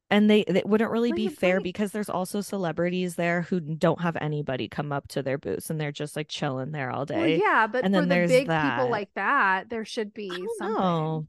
and 0.10 0.30
they 0.30 0.42
it 0.42 0.66
wouldn't 0.66 0.92
really 0.92 1.12
Well, 1.12 1.16
be 1.18 1.28
fair 1.30 1.56
right. 1.56 1.64
because 1.64 1.92
there's 1.92 2.10
also 2.10 2.42
celebrities 2.42 3.16
there 3.16 3.42
who 3.44 3.60
don't 3.60 4.02
have 4.02 4.18
anybody 4.22 4.68
come 4.70 4.92
up 4.92 5.08
to 5.10 5.24
their 5.24 5.38
booths 5.38 5.70
and 5.70 5.80
they're 5.80 5.92
just 5.92 6.16
like 6.16 6.28
chilling 6.30 6.72
there 6.72 6.92
all 6.92 7.06
Well, 7.10 7.28
day 7.28 7.38
yeah, 7.38 7.68
but 7.68 7.86
and 7.86 7.94
for 7.94 8.02
then 8.02 8.10
the 8.10 8.16
there's 8.16 8.30
big 8.30 8.48
that. 8.48 8.76
people 8.78 8.90
like 8.90 9.10
that, 9.16 9.70
there 9.70 9.86
should 9.86 10.14
be 10.14 10.32
i 10.32 10.48
something. 10.58 10.74
know 10.76 11.28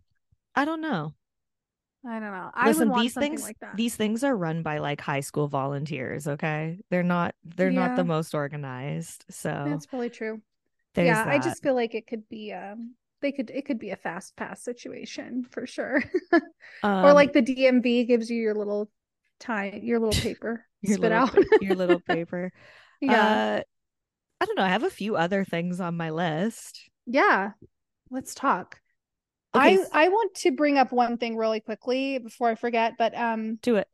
i 0.54 0.64
don't 0.64 0.80
know 0.80 1.14
I 2.06 2.20
don't 2.20 2.32
know. 2.32 2.50
I 2.54 2.68
listen 2.68 2.92
these 2.92 3.14
things 3.14 3.42
like 3.42 3.58
that. 3.60 3.76
these 3.76 3.96
things 3.96 4.22
are 4.24 4.36
run 4.36 4.62
by 4.62 4.78
like 4.78 5.00
high 5.00 5.20
school 5.20 5.48
volunteers 5.48 6.28
okay 6.28 6.78
they're 6.90 7.02
not 7.02 7.34
they're 7.44 7.70
not 7.70 7.96
the 7.96 8.04
most 8.04 8.34
organized 8.34 9.24
so 9.30 9.64
That's 9.66 9.86
probably 9.86 10.10
true. 10.10 10.42
yeah, 10.96 11.24
I 11.26 11.38
just 11.38 11.62
feel 11.62 11.74
like 11.74 11.94
it 11.94 12.06
could 12.06 12.28
be 12.28 12.52
um 12.52 12.94
they 13.22 13.32
could 13.32 13.50
it 13.50 13.64
could 13.64 13.78
be 13.78 13.90
a 13.90 13.96
fast 13.96 14.36
pass 14.36 14.62
situation 14.62 15.44
for 15.50 15.66
sure. 15.66 16.02
or 16.32 16.40
Um, 16.82 17.14
like 17.14 17.32
the 17.32 17.42
DMV 17.42 18.06
gives 18.06 18.30
you 18.30 18.40
your 18.40 18.54
little 18.54 18.90
time 19.40 19.80
your 19.82 19.98
little 19.98 20.20
paper 20.22 20.64
your 20.82 20.96
spit 20.96 21.10
little, 21.10 21.18
out. 21.18 21.36
your 21.60 21.74
little 21.74 22.00
paper 22.08 22.52
yeah. 23.00 23.58
uh 23.58 23.62
i 24.40 24.44
don't 24.44 24.56
know 24.56 24.62
i 24.62 24.68
have 24.68 24.84
a 24.84 24.90
few 24.90 25.16
other 25.16 25.44
things 25.44 25.80
on 25.80 25.96
my 25.96 26.10
list 26.10 26.80
yeah. 27.06 27.52
Let's 28.10 28.34
talk. 28.34 28.80
Okay, 29.54 29.78
I 29.92 30.04
I 30.06 30.08
want 30.08 30.34
to 30.36 30.52
bring 30.52 30.78
up 30.78 30.92
one 30.92 31.16
thing 31.18 31.36
really 31.36 31.60
quickly 31.60 32.18
before 32.18 32.48
I 32.48 32.54
forget, 32.54 32.94
but 32.98 33.16
um 33.16 33.56
do 33.62 33.76
it 33.76 33.88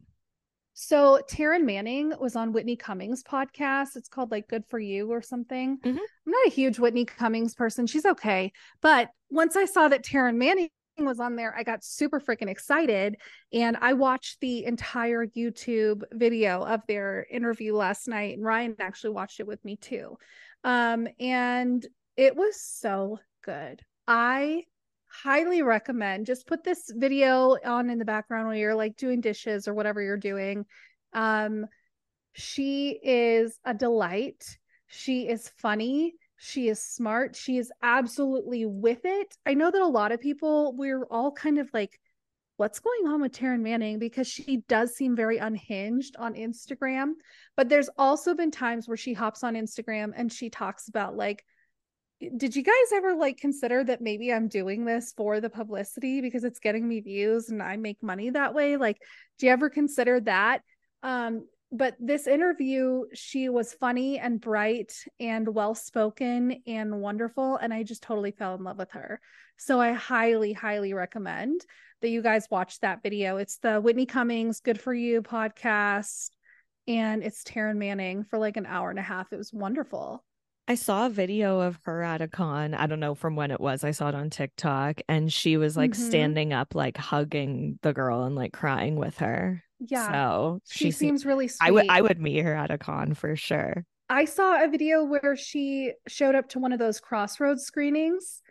So 0.73 1.21
Taryn 1.31 1.65
Manning 1.65 2.15
was 2.19 2.37
on 2.37 2.53
Whitney 2.53 2.77
Cummings' 2.77 3.23
podcast. 3.23 3.97
It's 3.97 4.09
called 4.09 4.31
like 4.31 4.49
Good 4.49 4.65
for 4.69 4.79
You 4.79 5.11
or 5.11 5.21
something. 5.23 5.79
Mhm. 5.85 5.99
I'm 5.99 6.33
not 6.33 6.47
a 6.47 6.51
huge 6.51 6.79
Whitney 6.79 7.05
Cummings 7.05 7.55
person. 7.55 7.87
She's 7.87 8.07
okay. 8.07 8.53
But 8.81 9.11
once 9.31 9.57
I 9.57 9.67
saw 9.67 9.89
that 9.89 10.05
Taryn 10.05 10.37
Manning 10.37 10.71
was 10.99 11.21
on 11.21 11.37
there, 11.37 11.55
I 11.57 11.63
got 11.65 11.85
super 11.85 12.21
freaking 12.21 12.49
excited. 12.49 13.17
And 13.53 13.77
I 13.81 13.93
watched 13.95 14.41
the 14.41 14.65
entire 14.65 15.27
YouTube 15.27 16.03
video 16.13 16.63
of 16.65 16.81
their 16.87 17.27
interview 17.31 17.75
last 17.75 18.09
night. 18.09 18.37
And 18.37 18.45
Ryan 18.45 18.77
actually 18.79 19.11
watched 19.11 19.41
it 19.41 19.47
with 19.47 19.63
me 19.65 19.77
too. 19.77 20.17
Um, 20.65 21.09
and 21.19 21.87
it 22.17 22.37
was 22.37 22.61
so 22.61 23.19
good. 23.43 23.83
I 24.07 24.65
highly 25.13 25.63
recommend 25.63 26.27
just 26.27 26.47
put 26.47 26.63
this 26.65 26.91
video 26.95 27.57
on 27.65 27.91
in 27.91 27.99
the 27.99 28.05
background 28.05 28.47
while 28.47 28.57
you're 28.57 28.75
like 28.75 28.97
doing 28.97 29.21
dishes 29.21 29.67
or 29.67 29.75
whatever 29.75 30.01
you're 30.01 30.17
doing. 30.17 30.65
Um 31.13 31.67
she 32.33 32.99
is 33.03 33.59
a 33.65 33.75
delight. 33.75 34.57
She 34.87 35.29
is 35.29 35.49
funny. 35.59 36.15
She 36.37 36.69
is 36.69 36.81
smart. 36.81 37.37
She 37.37 37.59
is 37.59 37.73
absolutely 37.83 38.67
with 38.67 39.01
it. 39.05 39.37
I 39.45 39.55
know 39.55 39.71
that 39.71 39.83
a 39.83 39.87
lot 39.87 40.13
of 40.13 40.21
people 40.21 40.75
we're 40.77 41.05
all 41.11 41.33
kind 41.33 41.59
of 41.59 41.69
like 41.75 41.99
what's 42.61 42.79
going 42.79 43.07
on 43.07 43.23
with 43.23 43.33
Taryn 43.33 43.63
Manning? 43.63 43.99
Because 43.99 44.29
she 44.29 44.59
does 44.69 44.95
seem 44.95 45.17
very 45.17 45.39
unhinged 45.39 46.15
on 46.19 46.35
Instagram. 46.35 47.13
But 47.57 47.71
there's 47.71 47.89
also 47.97 48.35
been 48.35 48.51
times 48.51 48.87
where 48.87 48.99
she 48.99 49.15
hops 49.15 49.43
on 49.43 49.55
Instagram 49.55 50.13
and 50.15 50.31
she 50.31 50.51
talks 50.51 50.89
about 50.89 51.17
like, 51.17 51.43
did 52.37 52.55
you 52.55 52.63
guys 52.63 52.75
ever 52.95 53.15
like 53.15 53.39
consider 53.39 53.83
that 53.85 54.03
maybe 54.03 54.33
I'm 54.33 54.49
doing 54.49 54.85
this 54.85 55.13
for 55.17 55.41
the 55.41 55.51
publicity 55.51 56.21
because 56.21 56.45
it's 56.45 56.61
getting 56.61 56.87
me 56.87 57.01
views 57.01 57.49
and 57.49 57.63
I 57.63 57.77
make 57.77 58.03
money 58.03 58.31
that 58.31 58.55
way? 58.55 58.77
Like, 58.77 58.99
do 59.39 59.47
you 59.47 59.53
ever 59.53 59.71
consider 59.71 60.21
that? 60.21 60.63
Um, 61.03 61.47
but 61.73 61.95
this 62.01 62.27
interview, 62.27 63.05
she 63.15 63.49
was 63.49 63.73
funny 63.75 64.19
and 64.19 64.41
bright 64.41 64.93
and 65.19 65.49
well 65.55 65.75
spoken 65.75 66.63
and 66.67 67.01
wonderful. 67.01 67.57
And 67.57 67.73
I 67.73 67.85
just 67.85 68.03
totally 68.03 68.33
fell 68.33 68.55
in 68.55 68.65
love 68.65 68.77
with 68.77 68.91
her. 68.91 69.21
So 69.57 69.81
I 69.81 69.93
highly, 69.93 70.53
highly 70.53 70.93
recommend 70.93 71.65
that 72.03 72.09
you 72.09 72.23
guys 72.23 72.49
watch 72.51 72.81
that 72.81 73.03
video. 73.03 73.37
It's 73.37 73.59
the 73.59 73.81
Whitney 73.81 74.07
Cummings 74.07 74.61
Good 74.61 74.81
for 74.81 74.93
You 74.93 75.23
podcast, 75.23 76.31
and 76.89 77.23
it's 77.23 77.45
Taryn 77.45 77.77
Manning 77.77 78.25
for 78.25 78.39
like 78.39 78.57
an 78.57 78.67
hour 78.67 78.91
and 78.91 78.99
a 78.99 79.03
half. 79.03 79.33
It 79.33 79.37
was 79.37 79.53
wonderful. 79.53 80.25
I 80.69 80.75
saw 80.77 81.07
a 81.07 81.11
video 81.11 81.61
of 81.61 81.79
her 81.85 82.03
at 82.03 82.23
a 82.23 82.29
con. 82.29 82.75
I 82.75 82.87
don't 82.87 83.01
know 83.01 83.15
from 83.15 83.35
when 83.35 83.51
it 83.51 83.61
was. 83.61 83.83
I 83.83 83.91
saw 83.91 84.09
it 84.09 84.15
on 84.15 84.31
TikTok 84.31 85.01
and 85.09 85.33
she 85.33 85.57
was 85.57 85.77
like 85.77 85.93
mm-hmm. 85.93 86.03
standing 86.03 86.53
up, 86.53 86.75
like 86.75 86.97
hugging 86.97 87.79
the 87.83 87.93
girl 87.93 88.23
and 88.23 88.37
like 88.37 88.53
crying 88.53 88.97
with 88.97 89.19
her. 89.19 89.65
Yeah. 89.81 90.13
So 90.13 90.61
she, 90.69 90.85
she 90.85 90.91
seems 90.93 91.27
really 91.27 91.49
sweet. 91.49 91.67
I 91.67 91.71
would 91.71 91.89
I 91.89 92.01
would 92.03 92.21
meet 92.21 92.45
her 92.45 92.55
at 92.55 92.71
a 92.71 92.79
con 92.79 93.15
for 93.15 93.35
sure. 93.35 93.85
I 94.09 94.25
saw 94.25 94.63
a 94.63 94.69
video 94.69 95.05
where 95.05 95.37
she 95.37 95.93
showed 96.07 96.35
up 96.35 96.49
to 96.51 96.59
one 96.59 96.73
of 96.73 96.79
those 96.79 97.01
crossroads 97.01 97.65
screenings 97.65 98.43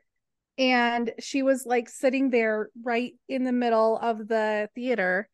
and 0.58 1.12
she 1.20 1.42
was 1.42 1.66
like 1.66 1.88
sitting 1.88 2.30
there 2.30 2.70
right 2.84 3.14
in 3.30 3.46
the 3.46 3.52
middle 3.52 3.98
of 3.98 4.28
the 4.28 4.70
theater 4.76 5.30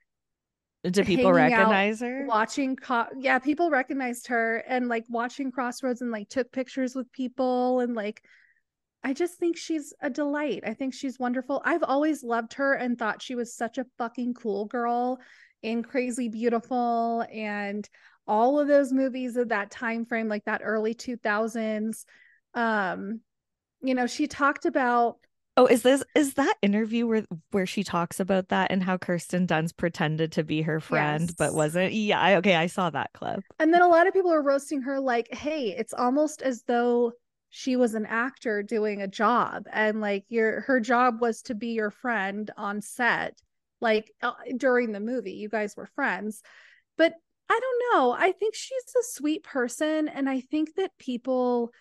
do 0.92 1.04
people 1.04 1.32
recognize 1.34 2.00
her? 2.02 2.26
watching 2.28 2.76
co- 2.76 3.08
yeah 3.18 3.40
people 3.40 3.70
recognized 3.70 4.28
her 4.28 4.58
and 4.68 4.88
like 4.88 5.06
watching 5.10 5.52
crossroads 5.52 6.02
and 6.02 6.12
like 6.12 6.30
took 6.30 6.52
pictures 6.52 6.96
with 6.96 7.12
people 7.12 7.80
and 7.80 7.96
like 7.96 8.24
i 9.04 9.14
just 9.14 9.36
think 9.36 9.56
she's 9.56 9.94
a 10.02 10.10
delight. 10.10 10.64
I 10.66 10.74
think 10.74 10.94
she's 10.94 11.20
wonderful. 11.20 11.62
I've 11.64 11.84
always 11.84 12.24
loved 12.24 12.54
her 12.56 12.74
and 12.74 12.98
thought 12.98 13.22
she 13.22 13.36
was 13.36 13.54
such 13.54 13.78
a 13.78 13.86
fucking 13.98 14.34
cool 14.34 14.66
girl 14.66 15.20
in 15.62 15.84
crazy 15.84 16.28
beautiful 16.30 17.26
and 17.32 17.88
all 18.28 18.60
of 18.60 18.68
those 18.68 18.92
movies 18.92 19.36
of 19.38 19.50
that 19.50 19.70
time 19.70 20.06
frame 20.06 20.28
like 20.28 20.46
that 20.46 20.62
early 20.64 20.96
2000s 20.96 22.06
um 22.56 23.22
you 23.86 23.94
know, 23.94 24.08
she 24.08 24.28
talked 24.28 24.66
about 24.66 25.18
Oh, 25.58 25.68
is 25.68 25.84
this 25.84 26.04
is 26.16 26.34
that 26.34 26.56
interview 26.62 27.08
where 27.08 27.26
where 27.52 27.66
she 27.66 27.84
talks 27.84 28.20
about 28.20 28.50
that 28.50 28.72
and 28.72 28.84
how 28.84 28.98
Kirsten 28.98 29.48
Dunst 29.48 29.78
pretended 29.78 30.34
to 30.34 30.44
be 30.44 30.62
her 30.64 30.82
friend 30.82 31.24
yes. 31.24 31.36
but 31.38 31.54
wasn't? 31.54 31.94
Yeah, 31.94 32.20
I, 32.20 32.36
okay, 32.36 32.56
I 32.56 32.68
saw 32.68 32.90
that 32.90 33.14
clip. 33.14 33.40
And 33.60 33.74
then 33.74 33.82
a 33.82 33.88
lot 33.88 34.06
of 34.06 34.14
people 34.14 34.34
are 34.34 34.42
roasting 34.42 34.82
her 34.82 35.00
like, 35.00 35.34
"Hey, 35.34 35.74
it's 35.78 35.94
almost 35.94 36.42
as 36.42 36.64
though 36.64 37.14
she 37.50 37.78
was 37.78 37.94
an 37.94 38.06
actor 38.06 38.64
doing 38.64 39.02
a 39.02 39.08
job 39.08 39.66
and 39.72 40.02
like 40.02 40.26
your 40.28 40.62
her 40.62 40.82
job 40.82 41.22
was 41.22 41.42
to 41.44 41.56
be 41.56 41.68
your 41.68 41.90
friend 41.90 42.52
on 42.58 42.82
set 42.82 43.40
like 43.80 44.12
uh, 44.22 44.34
during 44.58 44.92
the 44.92 45.00
movie. 45.00 45.34
You 45.34 45.48
guys 45.48 45.78
were 45.78 45.90
friends." 45.96 46.42
But 46.98 47.14
I 47.50 47.60
don't 47.62 47.94
know. 47.94 48.12
I 48.12 48.34
think 48.34 48.56
she's 48.56 48.96
a 49.00 49.04
sweet 49.04 49.44
person 49.44 50.10
and 50.10 50.28
I 50.30 50.42
think 50.42 50.76
that 50.76 50.98
people 50.98 51.72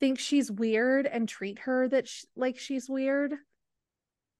think 0.00 0.18
she's 0.18 0.50
weird 0.50 1.06
and 1.06 1.28
treat 1.28 1.60
her 1.60 1.88
that 1.88 2.08
sh- 2.08 2.24
like 2.36 2.58
she's 2.58 2.88
weird. 2.88 3.34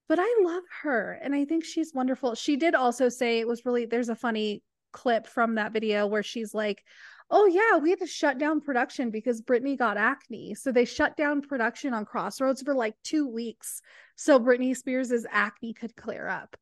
But 0.08 0.18
i 0.20 0.40
love 0.42 0.62
her 0.82 1.18
and 1.22 1.34
i 1.34 1.44
think 1.44 1.64
she's 1.64 1.92
wonderful. 1.94 2.34
She 2.34 2.56
did 2.56 2.74
also 2.74 3.08
say 3.08 3.40
it 3.40 3.48
was 3.48 3.64
really 3.66 3.84
there's 3.86 4.08
a 4.08 4.14
funny 4.16 4.62
clip 4.92 5.26
from 5.26 5.56
that 5.56 5.72
video 5.72 6.06
where 6.06 6.22
she's 6.22 6.54
like 6.54 6.82
oh 7.30 7.44
yeah 7.46 7.76
we 7.76 7.90
had 7.90 7.98
to 7.98 8.06
shut 8.06 8.38
down 8.38 8.60
production 8.60 9.10
because 9.10 9.42
britney 9.42 9.76
got 9.76 9.96
acne. 9.98 10.54
So 10.54 10.72
they 10.72 10.84
shut 10.86 11.16
down 11.16 11.42
production 11.42 11.92
on 11.92 12.04
crossroads 12.06 12.62
for 12.62 12.74
like 12.74 12.94
two 13.04 13.28
weeks 13.28 13.82
so 14.16 14.40
britney 14.40 14.76
spears's 14.76 15.26
acne 15.30 15.74
could 15.74 15.94
clear 15.94 16.26
up 16.26 16.56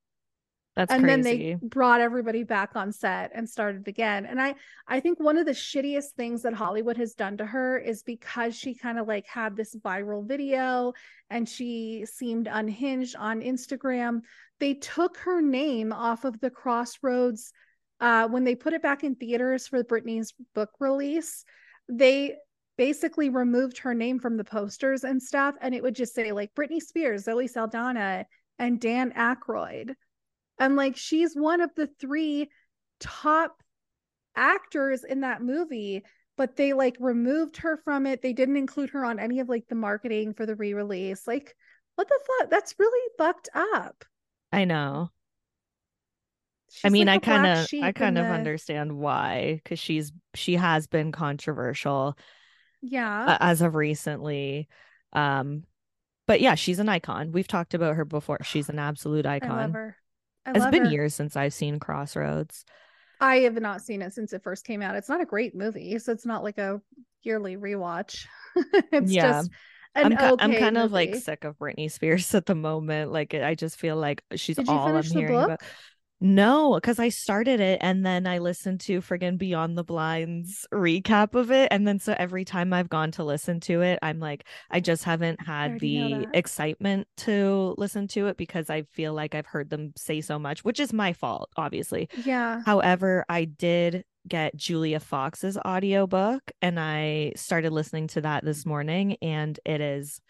that's 0.77 0.93
and 0.93 1.03
crazy. 1.03 1.23
then 1.23 1.23
they 1.23 1.59
brought 1.63 2.03
everybody 2.03 2.43
back 2.43 2.77
on 2.77 2.93
set 2.93 3.33
and 3.35 3.49
started 3.49 3.89
again. 3.89 4.27
And 4.27 4.41
I 4.41 4.55
I 4.87 5.01
think 5.01 5.19
one 5.19 5.39
of 5.39 5.47
the 5.47 5.53
shittiest 5.53 6.11
things 6.19 6.43
that 6.43 6.53
Hollywood 6.53 6.99
has 6.99 7.15
done 7.15 7.39
to 7.39 7.47
her 7.47 7.79
is 7.79 8.03
because 8.03 8.55
she 8.55 8.75
kind 8.75 8.99
of 8.99 9.09
like 9.09 9.27
had 9.27 9.57
this 9.57 9.75
viral 9.77 10.27
video 10.29 10.93
and 11.31 11.49
she 11.49 12.05
seemed 12.05 12.47
unhinged 12.51 13.17
on 13.17 13.41
Instagram. 13.41 14.21
They 14.61 14.75
took 14.75 15.17
her 15.19 15.41
name 15.41 15.95
off 15.95 16.27
of 16.27 16.39
the 16.41 16.51
Crossroads 16.51 17.53
uh, 18.01 18.29
when 18.29 18.45
they 18.45 18.55
put 18.55 18.75
it 18.75 18.83
back 18.83 19.03
in 19.03 19.15
theaters 19.15 19.67
for 19.67 19.83
Britney's 19.83 20.35
book 20.55 20.71
release. 20.79 21.47
They 21.89 22.37
basically 22.77 23.31
removed 23.31 23.79
her 23.79 23.95
name 23.95 24.19
from 24.19 24.37
the 24.37 24.45
posters 24.45 25.05
and 25.05 25.23
stuff, 25.23 25.55
and 25.63 25.75
it 25.75 25.83
would 25.83 25.95
just 25.95 26.15
say 26.15 26.33
like 26.33 26.55
Britney 26.55 26.83
Spears, 26.83 27.25
Zoe 27.25 27.47
Saldana, 27.47 28.27
and 28.59 28.79
Dan 28.79 29.13
Aykroyd 29.13 29.95
and 30.59 30.77
like 30.77 30.97
she's 30.97 31.35
one 31.35 31.61
of 31.61 31.71
the 31.75 31.89
three 32.01 32.49
top 33.01 33.63
actors 34.35 35.05
in 35.05 35.21
that 35.21 35.43
movie 35.43 36.03
but 36.37 36.57
they 36.57 36.73
like 36.73 36.97
removed 37.01 37.57
her 37.59 37.79
from 37.79 38.07
it. 38.07 38.23
They 38.23 38.33
didn't 38.33 38.57
include 38.57 38.91
her 38.91 39.05
on 39.05 39.19
any 39.19 39.41
of 39.41 39.49
like 39.49 39.67
the 39.69 39.75
marketing 39.75 40.35
for 40.35 40.47
the 40.47 40.55
re-release. 40.55 41.27
Like 41.27 41.57
what 41.95 42.09
the 42.09 42.21
fuck? 42.27 42.51
That's 42.51 42.75
really 42.79 43.11
fucked 43.17 43.49
up. 43.55 44.05
I 44.53 44.65
know. 44.65 45.11
She's 46.71 46.85
i 46.85 46.89
mean 46.89 47.07
like 47.07 47.27
i 47.29 47.39
kind 47.39 47.47
of 47.47 47.69
i 47.81 47.93
kind 47.93 48.19
of 48.19 48.27
the... 48.27 48.33
understand 48.33 48.99
why 48.99 49.61
because 49.63 49.79
she's 49.79 50.13
she 50.35 50.55
has 50.55 50.89
been 50.89 51.13
controversial 51.13 52.19
yeah. 52.83 53.39
as 53.41 53.63
of 53.63 53.75
recently. 53.75 54.69
Um 55.13 55.63
but 56.27 56.41
yeah 56.41 56.55
she's 56.55 56.81
an 56.81 56.89
icon. 56.89 57.33
We've 57.33 57.49
talked 57.49 57.73
about 57.73 57.97
her 57.97 58.05
before. 58.05 58.39
She's 58.43 58.69
an 58.69 58.79
absolute 58.81 59.27
icon 59.27 59.95
I 60.47 60.53
love 60.53 60.57
her. 60.57 60.63
I 60.63 60.69
it's 60.69 60.71
been 60.71 60.87
her. 60.87 60.93
years 60.93 61.15
since 61.15 61.37
I've 61.37 61.55
seen 61.55 61.79
Crossroads. 61.79 62.65
I 63.21 63.37
have 63.41 63.61
not 63.61 63.83
seen 63.83 64.03
it 64.03 64.13
since 64.13 64.33
it 64.33 64.43
first 64.43 64.65
came 64.65 64.83
out. 64.83 64.97
It's 64.97 65.09
not 65.09 65.21
a 65.21 65.27
great 65.27 65.55
movie, 65.55 65.99
so 65.99 66.13
it's 66.13 66.27
not 66.27 66.43
like 66.43 66.59
a 66.59 66.81
yearly 67.23 67.57
rewatch. 67.57 68.27
it's 68.93 69.11
yeah. 69.11 69.23
just 69.23 69.51
I'm, 69.95 70.13
okay 70.13 70.35
I'm 70.39 70.53
kind 70.53 70.75
movie. 70.75 70.87
of 70.87 70.93
like 70.93 71.15
sick 71.15 71.45
of 71.45 71.59
Britney 71.59 71.91
Spears 71.91 72.35
at 72.35 72.47
the 72.47 72.55
moment. 72.55 73.13
Like 73.13 73.35
I 73.35 73.55
just 73.55 73.77
feel 73.79 73.97
like 73.97 74.23
she's 74.35 74.59
all 74.69 74.95
I'm 74.95 75.03
hearing 75.03 75.33
book? 75.33 75.45
about. 75.47 75.61
No, 76.19 76.75
because 76.77 76.99
I 76.99 77.11
started 77.11 77.61
it 77.61 77.79
and 77.83 78.05
then 78.05 78.27
I 78.27 78.39
listened 78.39 78.81
to 78.83 79.03
friggin' 79.03 79.37
Beyond 79.37 79.77
the 79.77 79.85
Blinds 79.85 80.67
recap 80.73 81.35
of 81.35 81.51
it. 81.51 81.69
And 81.71 81.87
then 81.87 81.99
so 81.99 82.15
every 82.19 82.45
time 82.45 82.73
I've 82.73 82.89
gone 82.89 83.11
to 83.13 83.25
listen 83.25 83.61
to 83.61 83.83
it, 83.83 83.99
I'm 84.01 84.19
like, 84.19 84.47
I 84.71 84.81
just 84.81 85.05
haven't 85.05 85.47
had 85.47 85.79
the 85.79 86.27
excitement 86.33 87.07
to 87.19 87.75
listen 87.77 88.09
to 88.09 88.29
it 88.29 88.39
because 88.39 88.71
I 88.71 88.83
feel 88.93 89.13
like 89.13 89.35
I've 89.35 89.47
heard 89.47 89.69
them 89.69 89.93
say 89.97 90.23
so 90.23 90.39
much, 90.39 90.65
which 90.65 90.81
is 90.81 90.93
my 90.93 91.13
fault, 91.13 91.51
obviously. 91.57 92.09
Yeah. 92.25 92.63
However, 92.65 93.27
I 93.29 93.45
did 93.45 94.05
get 94.27 94.57
Julia 94.57 95.01
Fox's 95.01 95.59
audiobook 95.59 96.51
and 96.63 96.81
I 96.81 97.33
started 97.37 97.73
listening 97.73 98.09
to 98.09 98.23
that 98.23 98.43
this 98.43 98.65
morning 98.65 99.19
and 99.21 99.59
it 99.67 99.83
is 99.83 100.21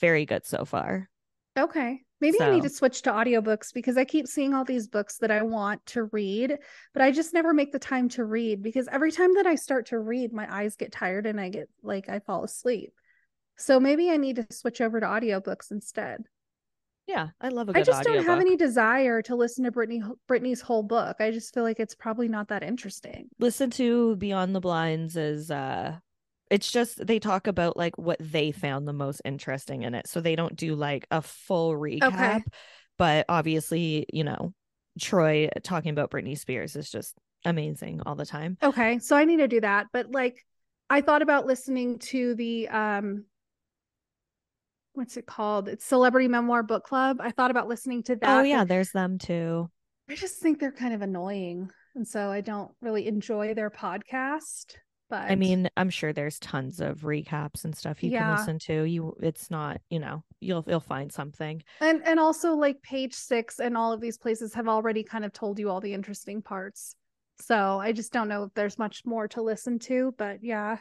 very 0.00 0.26
good 0.26 0.44
so 0.44 0.66
far. 0.66 1.08
Okay. 1.58 2.02
Maybe 2.20 2.38
so. 2.38 2.46
I 2.46 2.54
need 2.54 2.62
to 2.64 2.68
switch 2.68 3.02
to 3.02 3.10
audiobooks 3.10 3.72
because 3.72 3.96
I 3.96 4.04
keep 4.04 4.26
seeing 4.26 4.52
all 4.52 4.64
these 4.64 4.88
books 4.88 5.18
that 5.18 5.30
I 5.30 5.42
want 5.42 5.84
to 5.86 6.04
read, 6.04 6.58
but 6.92 7.02
I 7.02 7.12
just 7.12 7.32
never 7.32 7.54
make 7.54 7.72
the 7.72 7.78
time 7.78 8.08
to 8.10 8.24
read 8.24 8.62
because 8.62 8.88
every 8.92 9.10
time 9.10 9.34
that 9.34 9.46
I 9.46 9.54
start 9.54 9.86
to 9.86 9.98
read, 9.98 10.32
my 10.32 10.52
eyes 10.52 10.76
get 10.76 10.92
tired 10.92 11.26
and 11.26 11.40
I 11.40 11.48
get 11.48 11.68
like 11.82 12.08
I 12.08 12.18
fall 12.20 12.44
asleep. 12.44 12.92
So 13.56 13.80
maybe 13.80 14.10
I 14.10 14.16
need 14.16 14.36
to 14.36 14.46
switch 14.50 14.80
over 14.80 15.00
to 15.00 15.06
audiobooks 15.06 15.70
instead. 15.70 16.24
Yeah, 17.06 17.28
I 17.40 17.48
love 17.48 17.68
a 17.68 17.72
good 17.72 17.80
I 17.80 17.84
just 17.84 18.04
don't 18.04 18.24
have 18.24 18.40
any 18.40 18.56
desire 18.56 19.20
to 19.22 19.34
listen 19.34 19.64
to 19.64 19.72
Britney 19.72 20.00
Britney's 20.28 20.60
whole 20.60 20.82
book. 20.82 21.16
I 21.18 21.30
just 21.30 21.52
feel 21.52 21.64
like 21.64 21.80
it's 21.80 21.94
probably 21.94 22.28
not 22.28 22.48
that 22.48 22.62
interesting. 22.62 23.28
Listen 23.38 23.70
to 23.70 24.16
Beyond 24.16 24.54
the 24.54 24.60
Blinds 24.60 25.16
is 25.16 25.50
uh 25.50 25.96
it's 26.50 26.70
just 26.70 27.06
they 27.06 27.18
talk 27.18 27.46
about 27.46 27.76
like 27.76 27.96
what 27.96 28.18
they 28.20 28.50
found 28.50 28.86
the 28.86 28.92
most 28.92 29.22
interesting 29.24 29.82
in 29.82 29.94
it. 29.94 30.08
So 30.08 30.20
they 30.20 30.36
don't 30.36 30.56
do 30.56 30.74
like 30.74 31.06
a 31.10 31.22
full 31.22 31.72
recap, 31.74 32.08
okay. 32.08 32.42
but 32.98 33.24
obviously, 33.28 34.06
you 34.12 34.24
know, 34.24 34.52
Troy 35.00 35.48
talking 35.62 35.90
about 35.90 36.10
Britney 36.10 36.36
Spears 36.36 36.74
is 36.74 36.90
just 36.90 37.14
amazing 37.44 38.02
all 38.04 38.16
the 38.16 38.26
time. 38.26 38.58
Okay. 38.62 38.98
So 38.98 39.16
I 39.16 39.24
need 39.24 39.38
to 39.38 39.48
do 39.48 39.60
that. 39.60 39.86
But 39.92 40.10
like 40.10 40.44
I 40.90 41.00
thought 41.00 41.22
about 41.22 41.46
listening 41.46 42.00
to 42.00 42.34
the 42.34 42.68
um 42.68 43.24
what's 44.94 45.16
it 45.16 45.26
called? 45.26 45.68
It's 45.68 45.84
Celebrity 45.84 46.26
Memoir 46.26 46.64
Book 46.64 46.84
Club. 46.84 47.18
I 47.20 47.30
thought 47.30 47.52
about 47.52 47.68
listening 47.68 48.02
to 48.04 48.16
that. 48.16 48.40
Oh 48.40 48.42
yeah, 48.42 48.64
there's 48.64 48.90
them 48.90 49.18
too. 49.18 49.70
I 50.08 50.16
just 50.16 50.40
think 50.40 50.58
they're 50.58 50.72
kind 50.72 50.92
of 50.92 51.02
annoying. 51.02 51.70
And 51.94 52.06
so 52.06 52.30
I 52.30 52.40
don't 52.40 52.72
really 52.80 53.06
enjoy 53.06 53.54
their 53.54 53.70
podcast. 53.70 54.74
But 55.10 55.28
I 55.28 55.34
mean, 55.34 55.68
I'm 55.76 55.90
sure 55.90 56.12
there's 56.12 56.38
tons 56.38 56.80
of 56.80 57.00
recaps 57.00 57.64
and 57.64 57.76
stuff 57.76 58.02
you 58.02 58.10
Yeah. 58.10 58.22
can 58.24 58.30
listen 58.30 58.58
to. 58.60 58.84
You 58.84 59.16
it's 59.20 59.50
not, 59.50 59.80
you 59.90 59.98
know, 59.98 60.22
you'll 60.40 60.64
you'll 60.66 60.80
find 60.80 61.12
something. 61.12 61.62
and 61.80 62.02
and 62.04 62.20
also 62.20 62.54
like 62.54 62.82
page 62.82 63.14
six 63.14 63.58
and 63.58 63.76
all 63.76 63.92
of 63.92 64.00
these 64.00 64.18
places 64.18 64.54
have 64.54 64.68
already 64.68 65.02
kind 65.02 65.24
of 65.24 65.32
told 65.32 65.58
you 65.58 65.70
all 65.70 65.80
the 65.80 65.94
interesting 65.94 66.42
parts. 66.42 66.94
So 67.40 67.78
I 67.80 67.92
just 67.92 68.12
don't 68.12 68.28
know 68.28 68.44
if 68.44 68.54
there's 68.54 68.78
much 68.78 69.04
more 69.04 69.28
to 69.28 69.42
listen 69.42 69.78
to, 69.80 70.14
but 70.18 70.42
yeah. 70.44 70.78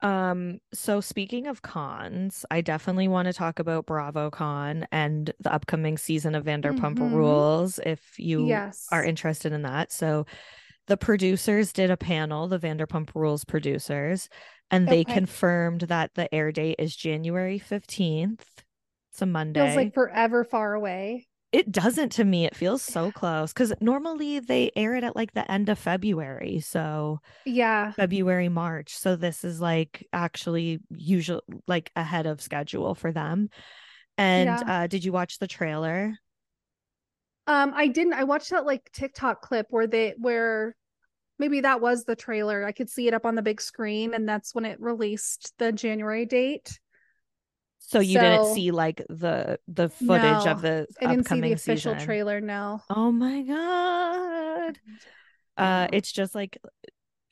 Um, 0.00 0.58
so 0.74 1.00
speaking 1.00 1.46
of 1.46 1.62
cons, 1.62 2.44
I 2.50 2.60
definitely 2.60 3.08
want 3.08 3.26
to 3.26 3.32
talk 3.32 3.58
about 3.58 3.86
BravoCon 3.86 4.86
and 4.92 5.32
the 5.40 5.52
upcoming 5.52 5.96
season 5.96 6.34
of 6.34 6.44
Vanderpump 6.44 7.00
Mhm. 7.00 7.12
Rules 7.14 7.78
if 7.86 8.18
you 8.18 8.48
yes. 8.48 8.86
are 8.90 9.02
interested 9.02 9.52
in 9.52 9.62
that. 9.62 9.92
So 9.92 10.26
the 10.86 10.96
producers 10.96 11.72
did 11.72 11.90
a 11.90 11.96
panel, 11.96 12.48
the 12.48 12.58
Vanderpump 12.58 13.10
Rules 13.14 13.44
producers, 13.44 14.28
and 14.70 14.88
they 14.88 15.02
Okay. 15.02 15.14
confirmed 15.14 15.82
that 15.82 16.14
the 16.14 16.32
air 16.34 16.52
date 16.52 16.76
is 16.78 16.94
January 16.96 17.58
15th. 17.58 18.62
It's 19.12 19.22
a 19.22 19.26
Monday. 19.26 19.60
Feels 19.64 19.76
like 19.76 19.94
forever 19.94 20.44
far 20.44 20.74
away. 20.74 21.26
it 21.52 21.70
doesn't 21.70 22.10
to 22.10 22.24
me. 22.24 22.44
It 22.46 22.56
feels 22.56 22.82
so 22.82 23.12
close 23.12 23.52
because 23.52 23.72
normally 23.80 24.40
they 24.40 24.72
air 24.74 24.96
it 24.96 25.04
at 25.04 25.14
like 25.14 25.32
the 25.32 25.48
end 25.50 25.68
of 25.68 25.78
February. 25.78 26.60
So 26.60 27.20
Yeah. 27.44 27.92
February, 27.92 28.48
March. 28.48 28.96
So 28.96 29.14
this 29.14 29.44
is 29.44 29.60
like 29.60 30.06
actually 30.12 30.80
usual 30.90 31.42
like 31.68 31.92
ahead 31.94 32.26
of 32.26 32.42
schedule 32.42 32.94
for 32.96 33.12
them. 33.12 33.50
And 34.18 34.46
Yeah. 34.46 34.62
uh 34.66 34.86
did 34.88 35.04
you 35.04 35.12
watch 35.12 35.38
the 35.38 35.46
trailer? 35.46 36.14
Um, 37.46 37.72
I 37.74 37.88
didn't. 37.88 38.14
I 38.14 38.24
watched 38.24 38.50
that 38.50 38.66
like 38.66 38.90
TikTok 38.92 39.42
clip 39.42 39.66
where 39.70 39.86
they 39.86 40.14
where 40.18 40.74
maybe 41.38 41.60
that 41.60 41.80
was 41.80 42.04
the 42.04 42.16
trailer. 42.16 42.64
I 42.64 42.72
could 42.72 42.88
see 42.90 43.08
it 43.08 43.14
up 43.14 43.26
on 43.26 43.34
the 43.34 43.42
big 43.42 43.60
screen, 43.60 44.14
and 44.14 44.28
that's 44.28 44.54
when 44.54 44.64
it 44.64 44.80
released 44.80 45.54
the 45.58 45.72
January 45.72 46.26
date. 46.26 46.78
So 47.78 48.00
you 48.00 48.18
didn't 48.18 48.46
see 48.46 48.70
like 48.70 49.02
the 49.08 49.58
the 49.68 49.88
footage 49.88 50.46
No, 50.46 50.50
of 50.50 50.62
the 50.62 50.86
I 51.00 51.06
didn't 51.06 51.26
see 51.26 51.40
upcoming 51.40 51.42
the 51.42 51.52
official 51.52 51.92
season. 51.92 52.06
trailer. 52.06 52.40
No. 52.40 52.80
Oh 52.90 53.12
my 53.12 53.42
god. 53.42 54.78
Uh 55.56 55.88
it's 55.92 56.10
just 56.12 56.34
like 56.34 56.58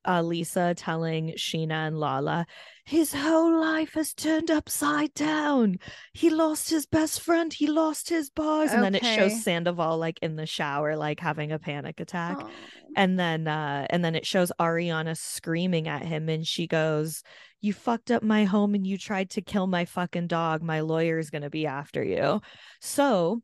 uh 0.07 0.23
Lisa 0.23 0.75
telling 0.75 1.33
Scheana 1.37 1.87
and 1.89 1.99
Lala, 1.99 2.47
his 2.85 3.13
whole 3.15 3.61
life 3.61 3.95
has 3.95 4.13
turned 4.15 4.51
upside 4.51 5.15
down. 5.15 5.79
He 6.13 6.31
lost 6.31 6.71
his 6.71 6.87
best 6.87 7.21
friend, 7.21 7.53
he 7.53 7.67
lost 7.67 8.09
his 8.09 8.31
bars. 8.31 8.73
And 8.73 8.83
then 8.83 8.95
it 8.95 9.05
shows 9.05 9.33
Okay. 9.33 9.41
Sandoval 9.41 9.99
like 9.99 10.19
in 10.23 10.37
the 10.37 10.47
shower, 10.47 10.97
like 10.97 11.21
having 11.21 11.53
a 11.53 11.59
panic 11.59 12.01
attack. 12.01 12.39
Oh. 12.41 12.51
And 12.97 13.19
then 13.19 13.47
uh 13.49 13.87
and 13.91 14.05
then 14.05 14.15
it 14.15 14.27
shows 14.27 14.53
Ariana 14.61 15.17
screaming 15.17 15.89
at 15.89 16.03
him 16.05 16.29
and 16.29 16.47
she 16.47 16.67
goes, 16.67 17.23
You 17.61 17.73
fucked 17.73 18.11
up 18.11 18.23
my 18.23 18.45
home 18.45 18.75
and 18.75 18.87
you 18.87 18.99
tried 18.99 19.31
to 19.31 19.43
kill 19.43 19.67
my 19.67 19.85
fucking 19.85 20.27
dog. 20.27 20.63
My 20.63 20.81
lawyer 20.81 21.19
is 21.19 21.31
gonna 21.31 21.51
be 21.51 21.67
after 21.67 22.03
you. 22.03 22.41
So 22.81 23.43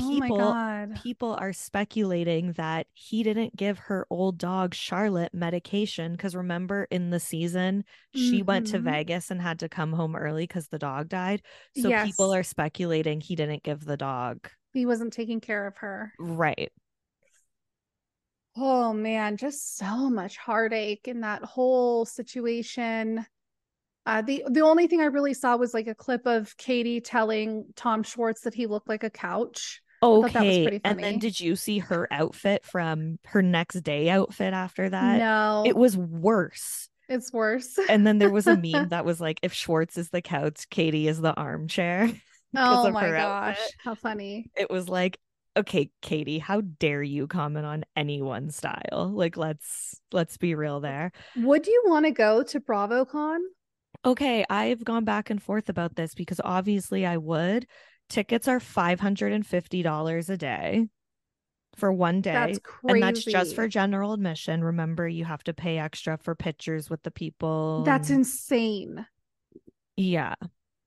Oh 0.00 0.20
people- 0.20 0.38
god. 0.38 1.00
people 1.02 1.34
are 1.34 1.52
speculating 1.52 2.52
that 2.52 2.86
he 2.92 3.22
didn't 3.22 3.56
give 3.56 3.78
her 3.78 4.06
old 4.10 4.38
dog 4.38 4.74
Charlotte 4.74 5.32
medication 5.34 6.12
because 6.12 6.34
remember 6.34 6.84
in 6.90 7.10
the 7.10 7.20
season 7.20 7.84
she 8.14 8.42
went 8.42 8.66
to 8.68 8.78
Mhm. 8.78 8.84
Vegas 8.84 9.30
and 9.30 9.40
had 9.40 9.58
to 9.60 9.68
come 9.68 9.92
home 9.92 10.16
early 10.16 10.44
because 10.44 10.68
the 10.68 10.78
dog 10.78 11.08
died. 11.08 11.42
So 11.76 11.90
people 12.04 12.34
are 12.34 12.42
speculating 12.42 13.20
he 13.20 13.36
didn't 13.36 13.62
give 13.62 13.84
the 13.84 13.96
dog. 13.96 14.48
He 14.72 14.86
wasn't 14.86 15.12
taking 15.12 15.40
care 15.40 15.66
of 15.66 15.76
her. 15.78 16.12
Right. 16.18 16.72
Oh 18.56 18.92
man, 18.92 19.36
just 19.36 19.76
so 19.76 20.08
much 20.08 20.36
heartache 20.36 21.08
in 21.08 21.20
that 21.22 21.42
whole 21.42 22.04
situation. 22.04 23.26
Uh, 24.06 24.22
the 24.22 24.44
the 24.48 24.60
only 24.60 24.86
thing 24.86 25.00
I 25.00 25.06
really 25.06 25.34
saw 25.34 25.56
was 25.56 25.74
like 25.74 25.86
a 25.86 25.94
clip 25.94 26.26
of 26.26 26.56
Katie 26.56 27.00
telling 27.00 27.64
Tom 27.74 28.02
Schwartz 28.02 28.42
that 28.42 28.54
he 28.54 28.66
looked 28.66 28.88
like 28.88 29.02
a 29.02 29.10
couch. 29.10 29.80
Thought 30.04 30.32
that 30.32 30.46
was 30.46 30.56
Okay. 30.58 30.80
And 30.84 30.98
then 31.02 31.18
did 31.18 31.38
you 31.40 31.56
see 31.56 31.78
her 31.80 32.06
outfit 32.10 32.64
from 32.64 33.18
her 33.26 33.42
next 33.42 33.80
day 33.82 34.08
outfit 34.10 34.52
after 34.54 34.88
that? 34.90 35.18
no, 35.18 35.64
It 35.66 35.76
was 35.76 35.96
worse. 35.96 36.88
it's 37.08 37.32
worse. 37.32 37.78
And 37.88 38.06
then 38.06 38.18
there 38.18 38.30
was 38.30 38.46
a 38.46 38.56
meme 38.56 38.88
that 38.90 39.04
was 39.04 39.20
like, 39.20 39.38
if 39.42 39.52
Schwartz 39.52 39.96
is 39.98 40.10
the 40.10 40.22
couch, 40.22 40.68
Katie 40.70 41.08
is 41.08 41.20
the 41.20 41.34
armchair. 41.34 42.10
oh 42.56 42.90
my 42.90 43.10
gosh, 43.10 43.58
outfit. 43.58 43.74
how 43.78 43.94
funny! 43.94 44.50
it 44.56 44.70
was 44.70 44.88
like 44.88 45.18
okay 45.56 45.88
katie 46.02 46.40
how 46.40 46.60
dare 46.60 47.00
you 47.02 47.28
comment 47.28 47.64
on 47.64 47.84
anyone's 47.94 48.56
style 48.56 49.08
like 49.14 49.36
let's 49.36 50.00
let's 50.10 50.36
be 50.36 50.56
real 50.56 50.80
there 50.80 51.12
Would 51.36 51.68
you 51.68 51.82
want 51.86 52.06
to 52.06 52.10
go 52.10 52.42
to 52.42 52.58
BravoCon? 52.60 53.38
okay 54.04 54.44
i've 54.50 54.84
gone 54.84 55.04
back 55.04 55.30
and 55.30 55.40
forth 55.40 55.68
about 55.68 55.94
this 55.94 56.12
because 56.14 56.40
obviously 56.44 57.06
i 57.06 57.16
would 57.16 57.66
tickets 58.08 58.48
are 58.48 58.60
$550 58.60 60.30
a 60.30 60.36
day 60.36 60.86
for 61.76 61.92
one 61.92 62.20
day 62.20 62.32
That's 62.32 62.58
crazy. 62.60 62.92
and 62.94 63.02
that's 63.02 63.24
just 63.24 63.54
for 63.56 63.66
general 63.66 64.12
admission 64.12 64.62
remember 64.62 65.08
you 65.08 65.24
have 65.24 65.42
to 65.44 65.52
pay 65.54 65.78
extra 65.78 66.16
for 66.18 66.34
pictures 66.36 66.88
with 66.88 67.02
the 67.02 67.10
people 67.10 67.82
That's 67.84 68.10
and- 68.10 68.18
insane. 68.20 69.06
yeah 69.96 70.34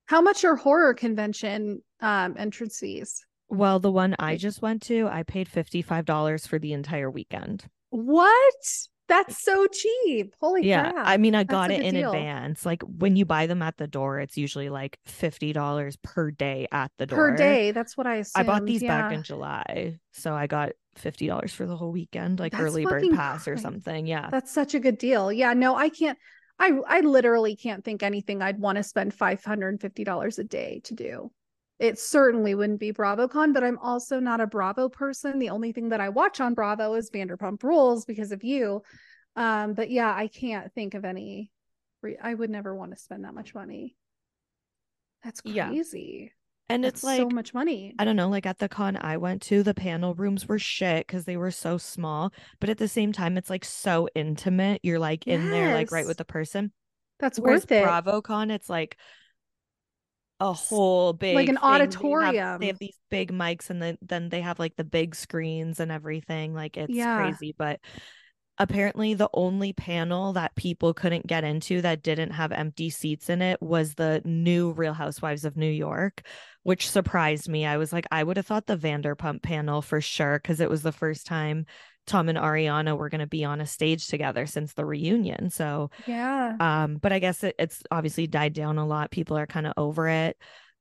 How 0.06 0.22
much 0.22 0.44
are 0.44 0.56
horror 0.56 0.94
convention 0.94 1.82
um 2.00 2.36
entrance 2.38 2.78
fees? 2.78 3.24
well 3.50 3.78
the 3.80 3.90
one 3.92 4.14
i 4.18 4.36
just 4.36 4.62
went 4.62 4.82
to 4.82 5.08
i 5.10 5.22
paid 5.24 5.48
$55 5.48 6.46
for 6.48 6.58
the 6.58 6.72
entire 6.72 7.10
weekend 7.10 7.64
What? 7.90 8.88
That's 9.08 9.42
so 9.42 9.66
cheap. 9.66 10.34
Holy 10.40 10.66
yeah 10.66 10.92
crap. 10.92 11.06
i 11.08 11.16
mean 11.16 11.34
i 11.34 11.42
got 11.44 11.70
it 11.70 11.80
in 11.80 11.94
deal. 11.94 12.12
advance 12.12 12.66
like 12.66 12.82
when 12.82 13.16
you 13.16 13.24
buy 13.24 13.46
them 13.46 13.62
at 13.62 13.76
the 13.78 13.86
door 13.86 14.20
it's 14.20 14.36
usually 14.36 14.68
like 14.68 14.98
$50 15.08 15.96
per 16.02 16.30
day 16.30 16.66
at 16.70 16.90
the 16.98 17.06
door 17.06 17.30
per 17.30 17.36
day. 17.36 17.70
That's 17.70 17.96
what 17.96 18.06
I 18.06 18.16
assumed. 18.16 18.46
i 18.48 18.50
bought 18.50 18.66
these 18.66 18.82
back 18.82 19.12
in 19.12 19.22
july 19.22 19.98
so 20.12 20.34
i 20.34 20.46
got 20.46 20.72
$50 20.98 21.50
for 21.50 21.64
the 21.66 21.76
whole 21.76 21.92
weekend 21.92 22.40
like 22.40 22.52
That's 22.52 22.64
early 22.64 22.84
bird 22.84 23.04
pass 23.14 23.46
or 23.48 23.56
something 23.56 24.06
yeah 24.06 24.28
That's 24.30 24.52
such 24.52 24.74
a 24.74 24.80
good 24.80 24.98
deal. 24.98 25.32
Yeah, 25.32 25.52
no, 25.54 25.76
I 25.76 25.88
can't. 25.88 26.18
I 26.58 26.72
I 26.88 27.00
literally 27.00 27.54
can't 27.54 27.84
think 27.84 28.02
anything 28.02 28.42
I'd 28.42 28.58
want 28.58 28.76
to 28.76 28.82
spend 28.82 29.14
five 29.14 29.44
hundred 29.44 29.68
and 29.68 29.80
fifty 29.80 30.02
dollars 30.02 30.38
a 30.40 30.44
day 30.44 30.80
to 30.84 30.94
do. 30.94 31.30
It 31.78 31.98
certainly 31.98 32.54
wouldn't 32.54 32.80
be 32.80 32.92
BravoCon, 32.92 33.54
but 33.54 33.62
I'm 33.62 33.78
also 33.78 34.18
not 34.18 34.40
a 34.40 34.46
Bravo 34.46 34.88
person. 34.88 35.38
The 35.38 35.50
only 35.50 35.72
thing 35.72 35.90
that 35.90 36.00
I 36.00 36.08
watch 36.08 36.40
on 36.40 36.54
Bravo 36.54 36.94
is 36.94 37.10
Vanderpump 37.10 37.62
Rules 37.62 38.04
because 38.04 38.32
of 38.32 38.42
you. 38.42 38.82
Um, 39.36 39.74
but 39.74 39.90
yeah, 39.90 40.12
I 40.12 40.26
can't 40.26 40.72
think 40.74 40.94
of 40.94 41.04
any. 41.04 41.52
Re- 42.02 42.18
I 42.20 42.34
would 42.34 42.50
never 42.50 42.74
want 42.74 42.90
to 42.92 42.96
spend 42.96 43.24
that 43.24 43.34
much 43.34 43.54
money. 43.54 43.94
That's 45.22 45.40
Yeah. 45.44 45.68
crazy. 45.68 46.32
and 46.68 46.84
That's 46.84 46.98
it's 46.98 47.04
like 47.04 47.18
so 47.20 47.30
much 47.30 47.54
money. 47.54 47.94
I 47.98 48.04
don't 48.04 48.16
know, 48.16 48.28
like 48.28 48.44
at 48.44 48.58
the 48.58 48.68
con 48.68 48.98
I 49.00 49.16
went 49.16 49.42
to, 49.42 49.62
the 49.62 49.72
panel 49.72 50.14
rooms 50.14 50.46
were 50.46 50.58
shit 50.58 51.06
because 51.06 51.24
they 51.24 51.36
were 51.36 51.50
so 51.50 51.78
small. 51.78 52.32
But 52.60 52.68
at 52.68 52.78
the 52.78 52.88
same 52.88 53.12
time, 53.12 53.38
it's 53.38 53.48
like 53.48 53.64
so 53.64 54.08
intimate. 54.14 54.80
You're 54.82 54.98
like 54.98 55.26
in 55.26 55.50
there, 55.50 55.74
like 55.74 55.90
right 55.90 56.06
with 56.06 56.18
the 56.18 56.24
person. 56.24 56.72
That's 57.20 57.38
Whereas 57.38 57.62
worth 57.62 57.72
it. 57.72 57.84
BravoCon, 57.84 58.50
it's 58.50 58.68
like 58.68 58.98
a 60.40 60.52
whole 60.52 61.12
big 61.12 61.34
like 61.34 61.48
an 61.48 61.56
thing. 61.56 61.62
They 61.62 61.68
have- 61.72 61.80
auditorium. 61.82 62.60
They 62.60 62.66
have, 62.68 62.78
these 62.78 62.96
big 63.10 63.32
mics, 63.32 63.70
and 63.70 63.82
then 63.82 63.98
then 64.02 64.28
they 64.28 64.40
have 64.40 64.58
like 64.58 64.76
the 64.76 64.84
big 64.84 65.14
screens 65.14 65.80
and 65.80 65.90
everything. 65.90 66.54
Like 66.54 66.76
it's 66.76 66.92
Yeah. 66.94 67.16
crazy. 67.16 67.54
But 67.58 67.80
apparently, 68.58 69.14
the 69.14 69.30
only 69.34 69.72
panel 69.72 70.32
that 70.34 70.54
people 70.56 70.94
couldn't 70.94 71.26
get 71.26 71.44
into 71.44 71.80
that 71.82 72.02
didn't 72.02 72.32
have 72.32 72.52
empty 72.52 72.90
seats 72.90 73.28
in 73.28 73.42
it 73.42 73.60
was 73.62 73.94
the 73.94 74.20
new 74.24 74.70
Real 74.72 74.94
Housewives 74.94 75.44
of 75.44 75.56
New 75.56 75.70
York, 75.70 76.22
which 76.62 76.90
surprised 76.90 77.48
me. 77.48 77.66
I 77.66 77.76
was 77.76 77.92
like, 77.92 78.06
I 78.10 78.22
would 78.22 78.36
have 78.36 78.46
thought 78.46 78.66
the 78.66 78.76
Vanderpump 78.76 79.42
panel 79.42 79.82
for 79.82 80.00
sure 80.00 80.38
because 80.38 80.60
it 80.60 80.70
was 80.70 80.82
the 80.82 80.92
first 80.92 81.26
time 81.26 81.66
Tom 82.08 82.28
and 82.28 82.36
Ariana 82.38 82.98
were 82.98 83.08
going 83.08 83.20
to 83.20 83.26
be 83.28 83.44
on 83.44 83.60
a 83.60 83.66
stage 83.66 84.08
together 84.08 84.46
since 84.46 84.72
the 84.74 84.84
reunion. 84.84 85.50
So 85.50 85.90
Yeah. 86.06 86.56
um 86.58 86.96
but 86.96 87.12
i 87.12 87.18
guess 87.20 87.44
it, 87.44 87.54
it's 87.58 87.82
obviously 87.90 88.26
died 88.26 88.54
down 88.54 88.78
a 88.78 88.86
lot 88.86 89.10
people 89.12 89.36
are 89.38 89.46
kind 89.46 89.66
of 89.66 89.74
over 89.76 90.08
it 90.08 90.36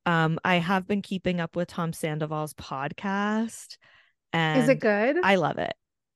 um 0.05 0.39
i 0.43 0.55
have 0.55 0.87
been 0.87 1.01
keeping 1.01 1.39
up 1.39 1.55
with 1.55 1.67
tom 1.67 1.91
sandoval's 1.93 2.53
podcast 2.53 3.77
and 4.33 4.61
Is 4.63 4.69
it 4.69 4.79
good? 4.79 5.17
i 5.23 5.35
love 5.35 5.57
it 5.57 5.73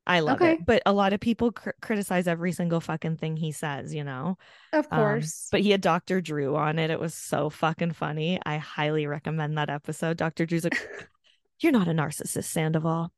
i 0.07 0.21
love 0.21 0.41
Okay. 0.41 0.53
it 0.53 0.65
but 0.65 0.81
a 0.85 0.93
lot 0.93 1.13
of 1.13 1.19
people 1.19 1.51
cr- 1.51 1.71
criticize 1.81 2.27
every 2.27 2.51
single 2.53 2.79
fucking 2.79 3.17
thing 3.17 3.35
he 3.37 3.51
says 3.51 3.93
you 3.93 4.03
know 4.03 4.37
of 4.73 4.87
Um, 4.91 4.99
course. 4.99 5.47
but 5.51 5.61
he 5.61 5.71
had 5.71 5.81
dr 5.81 6.21
drew 6.21 6.55
on 6.55 6.79
it 6.79 6.89
it 6.89 6.99
was 6.99 7.13
so 7.13 7.49
fucking 7.49 7.93
funny 7.93 8.39
i 8.45 8.57
highly 8.57 9.05
recommend 9.07 9.57
that 9.57 9.69
episode 9.69 10.17
dr 10.17 10.45
drew's 10.45 10.63
like 10.63 10.79
you're 11.59 11.71
not 11.71 11.87
a 11.87 11.91
narcissist 11.91 12.45
sandoval 12.45 13.11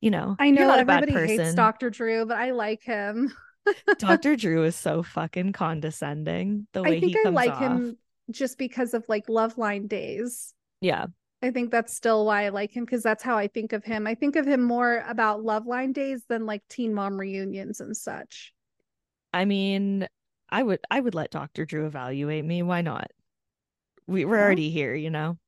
you 0.00 0.10
know 0.10 0.36
I 0.38 0.50
know 0.50 0.66
not 0.66 0.80
a 0.80 0.84
bad 0.84 1.02
everybody 1.04 1.36
hates 1.36 1.54
Dr. 1.54 1.90
Drew, 1.90 2.26
but 2.26 2.36
I 2.36 2.52
like 2.52 2.82
him. 2.82 3.32
dr 3.98 4.36
drew 4.36 4.64
is 4.64 4.74
so 4.74 5.02
fucking 5.02 5.52
condescending 5.52 6.66
the 6.72 6.82
way 6.82 6.96
I 6.96 7.00
think 7.00 7.12
he 7.12 7.22
I 7.26 7.28
like 7.28 7.50
off. 7.50 7.60
him 7.60 7.98
just 8.30 8.56
because 8.56 8.94
of 8.94 9.04
like 9.08 9.26
Loveline 9.26 9.88
days. 9.88 10.54
yeah 10.80 11.06
I 11.42 11.50
think 11.50 11.70
that's 11.70 11.94
still 11.94 12.26
why 12.26 12.46
I 12.46 12.48
like 12.48 12.72
him 12.72 12.84
because 12.84 13.02
that's 13.02 13.22
how 13.22 13.38
I 13.38 13.46
think 13.46 13.72
of 13.72 13.84
him. 13.84 14.06
I 14.06 14.16
think 14.16 14.34
of 14.34 14.44
him 14.44 14.62
more 14.62 15.04
about 15.06 15.44
Loveline 15.44 15.92
days 15.92 16.24
than 16.28 16.46
like 16.46 16.62
Teen 16.68 16.92
Mom 16.92 17.16
reunions 17.16 17.80
and 17.80 17.96
such. 17.96 18.52
I 19.32 19.44
mean, 19.44 20.08
I 20.50 20.62
would 20.62 20.80
I 20.90 20.98
would 20.98 21.14
let 21.14 21.30
Dr. 21.30 21.64
Drew 21.64 21.86
evaluate 21.86 22.44
me. 22.44 22.62
Why 22.62 22.80
not? 22.80 23.10
We 24.06 24.24
we're 24.24 24.40
already 24.40 24.70
here, 24.70 24.94
you 24.94 25.10
know. 25.10 25.38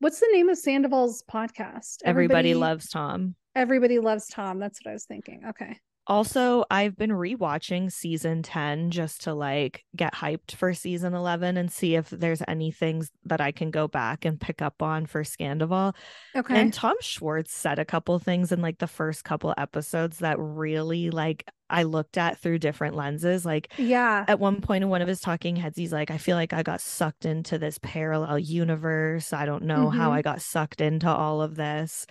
What's 0.00 0.20
the 0.20 0.28
name 0.32 0.48
of 0.48 0.58
Sandoval's 0.58 1.22
podcast? 1.30 1.98
Everybody 2.04 2.54
loves 2.54 2.88
Tom. 2.88 3.36
Everybody 3.56 3.98
loves 3.98 4.28
Tom. 4.28 4.60
That's 4.60 4.78
what 4.84 4.90
I 4.90 4.94
was 4.94 5.04
thinking. 5.06 5.42
Okay. 5.48 5.78
Also, 6.08 6.64
I've 6.70 6.96
been 6.96 7.10
rewatching 7.10 7.90
season 7.90 8.44
10 8.44 8.92
just 8.92 9.24
to 9.24 9.34
like 9.34 9.84
get 9.96 10.14
hyped 10.14 10.52
for 10.52 10.72
season 10.72 11.14
11 11.14 11.56
and 11.56 11.68
see 11.72 11.96
if 11.96 12.10
there's 12.10 12.42
any 12.46 12.70
things 12.70 13.10
that 13.24 13.40
I 13.40 13.50
can 13.50 13.72
go 13.72 13.88
back 13.88 14.24
and 14.24 14.40
pick 14.40 14.62
up 14.62 14.82
on 14.82 15.06
for 15.06 15.24
Scandival. 15.24 15.96
Okay. 16.36 16.60
And 16.60 16.72
Tom 16.72 16.94
Schwartz 17.00 17.52
said 17.52 17.80
a 17.80 17.84
couple 17.84 18.16
things 18.20 18.52
in 18.52 18.62
like 18.62 18.78
the 18.78 18.86
first 18.86 19.24
couple 19.24 19.52
episodes 19.58 20.18
that 20.18 20.38
really 20.38 21.10
like 21.10 21.44
I 21.68 21.82
looked 21.82 22.18
at 22.18 22.38
through 22.38 22.60
different 22.60 22.94
lenses. 22.94 23.44
Like 23.44 23.72
yeah. 23.76 24.24
at 24.28 24.38
one 24.38 24.60
point 24.60 24.84
in 24.84 24.90
one 24.90 25.02
of 25.02 25.08
his 25.08 25.20
talking 25.20 25.56
heads, 25.56 25.76
he's 25.76 25.92
like, 25.92 26.12
I 26.12 26.18
feel 26.18 26.36
like 26.36 26.52
I 26.52 26.62
got 26.62 26.80
sucked 26.80 27.24
into 27.26 27.58
this 27.58 27.80
parallel 27.82 28.38
universe. 28.38 29.32
I 29.32 29.44
don't 29.44 29.64
know 29.64 29.90
how 29.90 30.10
Mhm. 30.10 30.14
I 30.14 30.22
got 30.22 30.40
sucked 30.40 30.80
into 30.80 31.08
all 31.08 31.42
of 31.42 31.56
this. 31.56 32.06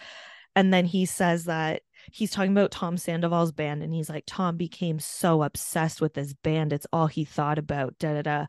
And 0.55 0.73
then 0.73 0.85
he 0.85 1.05
says 1.05 1.45
that 1.45 1.81
he's 2.11 2.31
talking 2.31 2.51
about 2.51 2.71
Tom 2.71 2.97
Sandoval's 2.97 3.51
band, 3.51 3.83
and 3.83 3.93
he's 3.93 4.09
like, 4.09 4.23
Tom 4.25 4.57
became 4.57 4.99
so 4.99 5.43
obsessed 5.43 6.01
with 6.01 6.13
this 6.13 6.33
band. 6.33 6.71
It's 6.73 6.87
all 6.93 7.07
he 7.07 7.25
thought 7.25 7.57
about. 7.57 7.97
Da 7.99 8.13
da 8.13 8.21
da. 8.21 8.45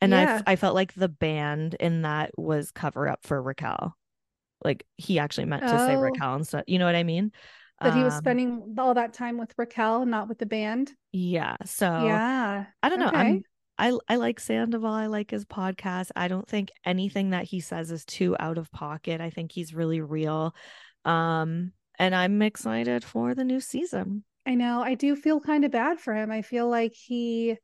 And 0.00 0.14
I, 0.14 0.22
Yeah. 0.22 0.34
f- 0.36 0.42
I 0.46 0.56
felt 0.56 0.74
like 0.74 0.92
the 0.92 1.08
band 1.08 1.74
in 1.80 2.02
that 2.02 2.30
was 2.36 2.70
cover 2.70 3.08
up 3.08 3.20
for 3.24 3.40
Raquel. 3.40 3.96
Like 4.64 4.84
he 4.96 5.18
actually 5.18 5.46
meant 5.46 5.62
to 5.62 5.68
say 5.70 5.96
Oh. 5.96 6.00
Raquel 6.00 6.34
instead. 6.36 6.64
You 6.66 6.78
know 6.78 6.86
what 6.86 6.94
I 6.96 7.02
mean? 7.04 7.32
that 7.82 7.92
he 7.94 8.02
was 8.02 8.14
Um, 8.14 8.20
spending 8.20 8.74
all 8.78 8.94
that 8.94 9.12
time 9.12 9.36
with 9.36 9.52
Raquel, 9.58 10.06
not 10.06 10.28
with 10.28 10.38
the 10.38 10.46
band. 10.46 10.92
Yeah. 11.12 11.56
So 11.66 11.86
yeah. 12.06 12.64
I 12.82 12.88
don't 12.88 13.00
know. 13.00 13.08
Okay. 13.08 13.16
I'm 13.18 13.42
I 13.78 13.98
I 14.08 14.16
like 14.16 14.40
Sandoval. 14.40 14.90
I 14.90 15.06
like 15.08 15.30
his 15.30 15.44
podcast. 15.44 16.10
I 16.16 16.28
don't 16.28 16.48
think 16.48 16.70
anything 16.86 17.30
that 17.30 17.44
he 17.44 17.60
says 17.60 17.90
is 17.90 18.06
too 18.06 18.34
out 18.40 18.56
of 18.56 18.70
pocket. 18.72 19.20
I 19.20 19.28
think 19.28 19.52
he's 19.52 19.74
really 19.74 20.00
real. 20.00 20.54
Um 21.06 21.72
and 21.98 22.14
I'm 22.14 22.42
excited 22.42 23.04
for 23.04 23.34
the 23.34 23.44
new 23.44 23.60
season. 23.60 24.24
I 24.44 24.54
know. 24.54 24.82
I 24.82 24.94
do 24.94 25.16
feel 25.16 25.40
kind 25.40 25.64
of 25.64 25.70
bad 25.70 25.98
for 25.98 26.14
him. 26.14 26.30
I 26.30 26.42
feel 26.42 26.68
like 26.68 26.92
he 26.94 27.56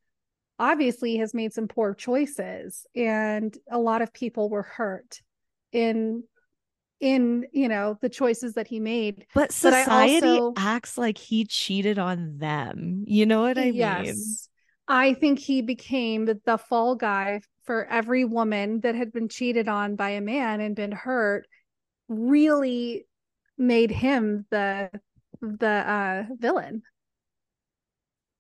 obviously 0.59 1.16
has 1.18 1.34
made 1.34 1.53
some 1.53 1.68
poor 1.68 1.93
choices 1.95 2.86
and 2.95 3.57
a 3.70 3.78
lot 3.78 4.01
of 4.01 4.12
people 4.12 4.49
were 4.49 4.62
hurt 4.62 5.20
in 5.72 6.22
in, 7.01 7.47
you 7.53 7.66
know, 7.68 7.99
the 8.01 8.09
choices 8.09 8.55
that 8.55 8.68
he 8.68 8.78
made. 8.78 9.26
But 9.34 9.49
But 9.49 9.53
society 9.53 10.24
also- 10.38 10.53
acts 10.57 10.97
like 10.97 11.18
he 11.18 11.45
cheated 11.45 11.99
on 11.99 12.38
them. 12.38 13.03
You 13.09 13.26
know 13.26 13.43
what 13.43 13.59
I 13.59 13.64
mean? 13.64 13.74
yes. 13.74 14.49
I 14.86 15.14
think 15.14 15.40
he 15.40 15.62
became 15.62 16.28
the 16.45 16.59
fall 16.59 16.95
guy 16.95 17.40
for 17.64 17.86
every 17.86 18.24
woman 18.24 18.80
that 18.80 18.95
had 18.95 19.12
been 19.12 19.28
cheated 19.28 19.68
on 19.68 19.97
by 19.97 20.11
a 20.11 20.20
man 20.20 20.61
and 20.61 20.76
been 20.76 20.93
hurt 20.93 21.47
really 22.09 23.05
made 23.62 23.90
him 23.90 24.44
the 24.50 24.90
the 25.40 25.66
uh 25.66 26.24
villain. 26.36 26.82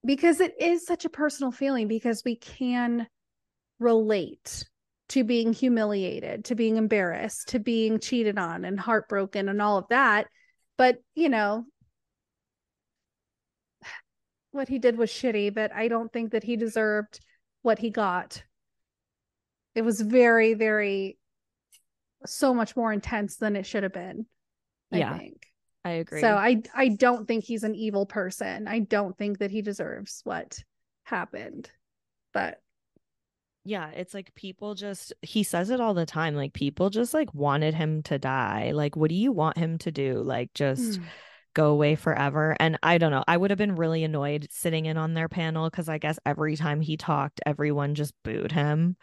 Because 0.04 0.40
it 0.40 0.54
is 0.60 0.84
such 0.84 1.04
a 1.04 1.10
personal 1.10 1.52
feeling 1.52 1.86
because 1.88 2.22
we 2.24 2.36
can 2.36 3.06
relate 3.78 4.64
to 5.10 5.24
being 5.24 5.52
humiliated 5.52 6.44
to 6.46 6.54
being 6.54 6.76
embarrassed 6.76 7.48
to 7.48 7.58
being 7.58 7.98
cheated 7.98 8.38
on 8.38 8.64
and 8.64 8.80
heartbroken 8.80 9.48
and 9.48 9.62
all 9.62 9.78
of 9.78 9.86
that. 9.90 10.26
But 10.76 10.98
you 11.14 11.28
know 11.28 11.64
what 14.50 14.68
he 14.68 14.78
did 14.78 14.98
was 14.98 15.10
shitty 15.10 15.52
but 15.52 15.72
i 15.72 15.88
don't 15.88 16.12
think 16.12 16.32
that 16.32 16.44
he 16.44 16.56
deserved 16.56 17.20
what 17.62 17.78
he 17.78 17.90
got. 17.90 18.42
It 19.74 19.82
was 19.82 20.00
very 20.00 20.54
very 20.54 21.18
so 22.26 22.52
much 22.54 22.76
more 22.76 22.92
intense 22.92 23.36
than 23.36 23.56
it 23.56 23.66
should 23.66 23.82
have 23.84 23.92
been 23.92 24.26
i 24.92 25.02
Yeah, 25.02 25.18
think 25.18 25.48
I 25.84 25.92
agree. 25.92 26.36
so 26.36 26.36
I 26.36 26.62
I 26.74 26.90
don't 26.90 27.26
think 27.28 27.44
he's 27.44 27.64
an 27.64 27.74
evil 27.76 28.06
person. 28.06 28.68
I 28.68 28.80
don't 28.80 29.16
think 29.18 29.38
that 29.40 29.50
he 29.52 29.62
deserves 29.62 30.22
what 30.24 30.58
happened. 31.04 31.70
But 32.34 32.60
yeah, 33.64 33.90
it's 33.90 34.12
like 34.12 34.34
people 34.34 34.74
just 34.74 35.12
he 35.22 35.44
says 35.44 35.70
it 35.70 35.80
all 35.80 35.94
the 35.94 36.06
time. 36.06 36.34
Like 36.34 36.52
people 36.52 36.90
just 36.90 37.14
like 37.14 37.32
wanted 37.32 37.74
him 37.74 38.02
to 38.04 38.18
die. 38.18 38.72
Like, 38.72 38.96
what 38.96 39.08
do 39.08 39.14
you 39.14 39.30
want 39.32 39.56
him 39.56 39.78
to 39.78 39.92
do? 39.92 40.20
Like 40.22 40.52
just 40.54 40.98
mm, 40.98 41.12
go 41.54 41.70
away 41.70 41.96
forever. 41.96 42.56
And 42.60 42.78
I 42.82 42.98
don't 42.98 43.12
know. 43.12 43.24
I 43.28 43.36
would 43.36 43.50
have 43.50 43.58
been 43.58 43.76
really 43.76 44.04
annoyed 44.04 44.48
sitting 44.50 44.86
in 44.86 44.96
on 44.96 45.14
their 45.14 45.28
panel 45.28 45.70
because 45.70 45.88
I 45.88 45.98
guess 45.98 46.18
every 46.26 46.56
time 46.56 46.80
he 46.80 46.96
talked, 46.96 47.40
everyone 47.46 47.94
just 47.96 48.14
booed 48.24 48.52
him. 48.52 48.96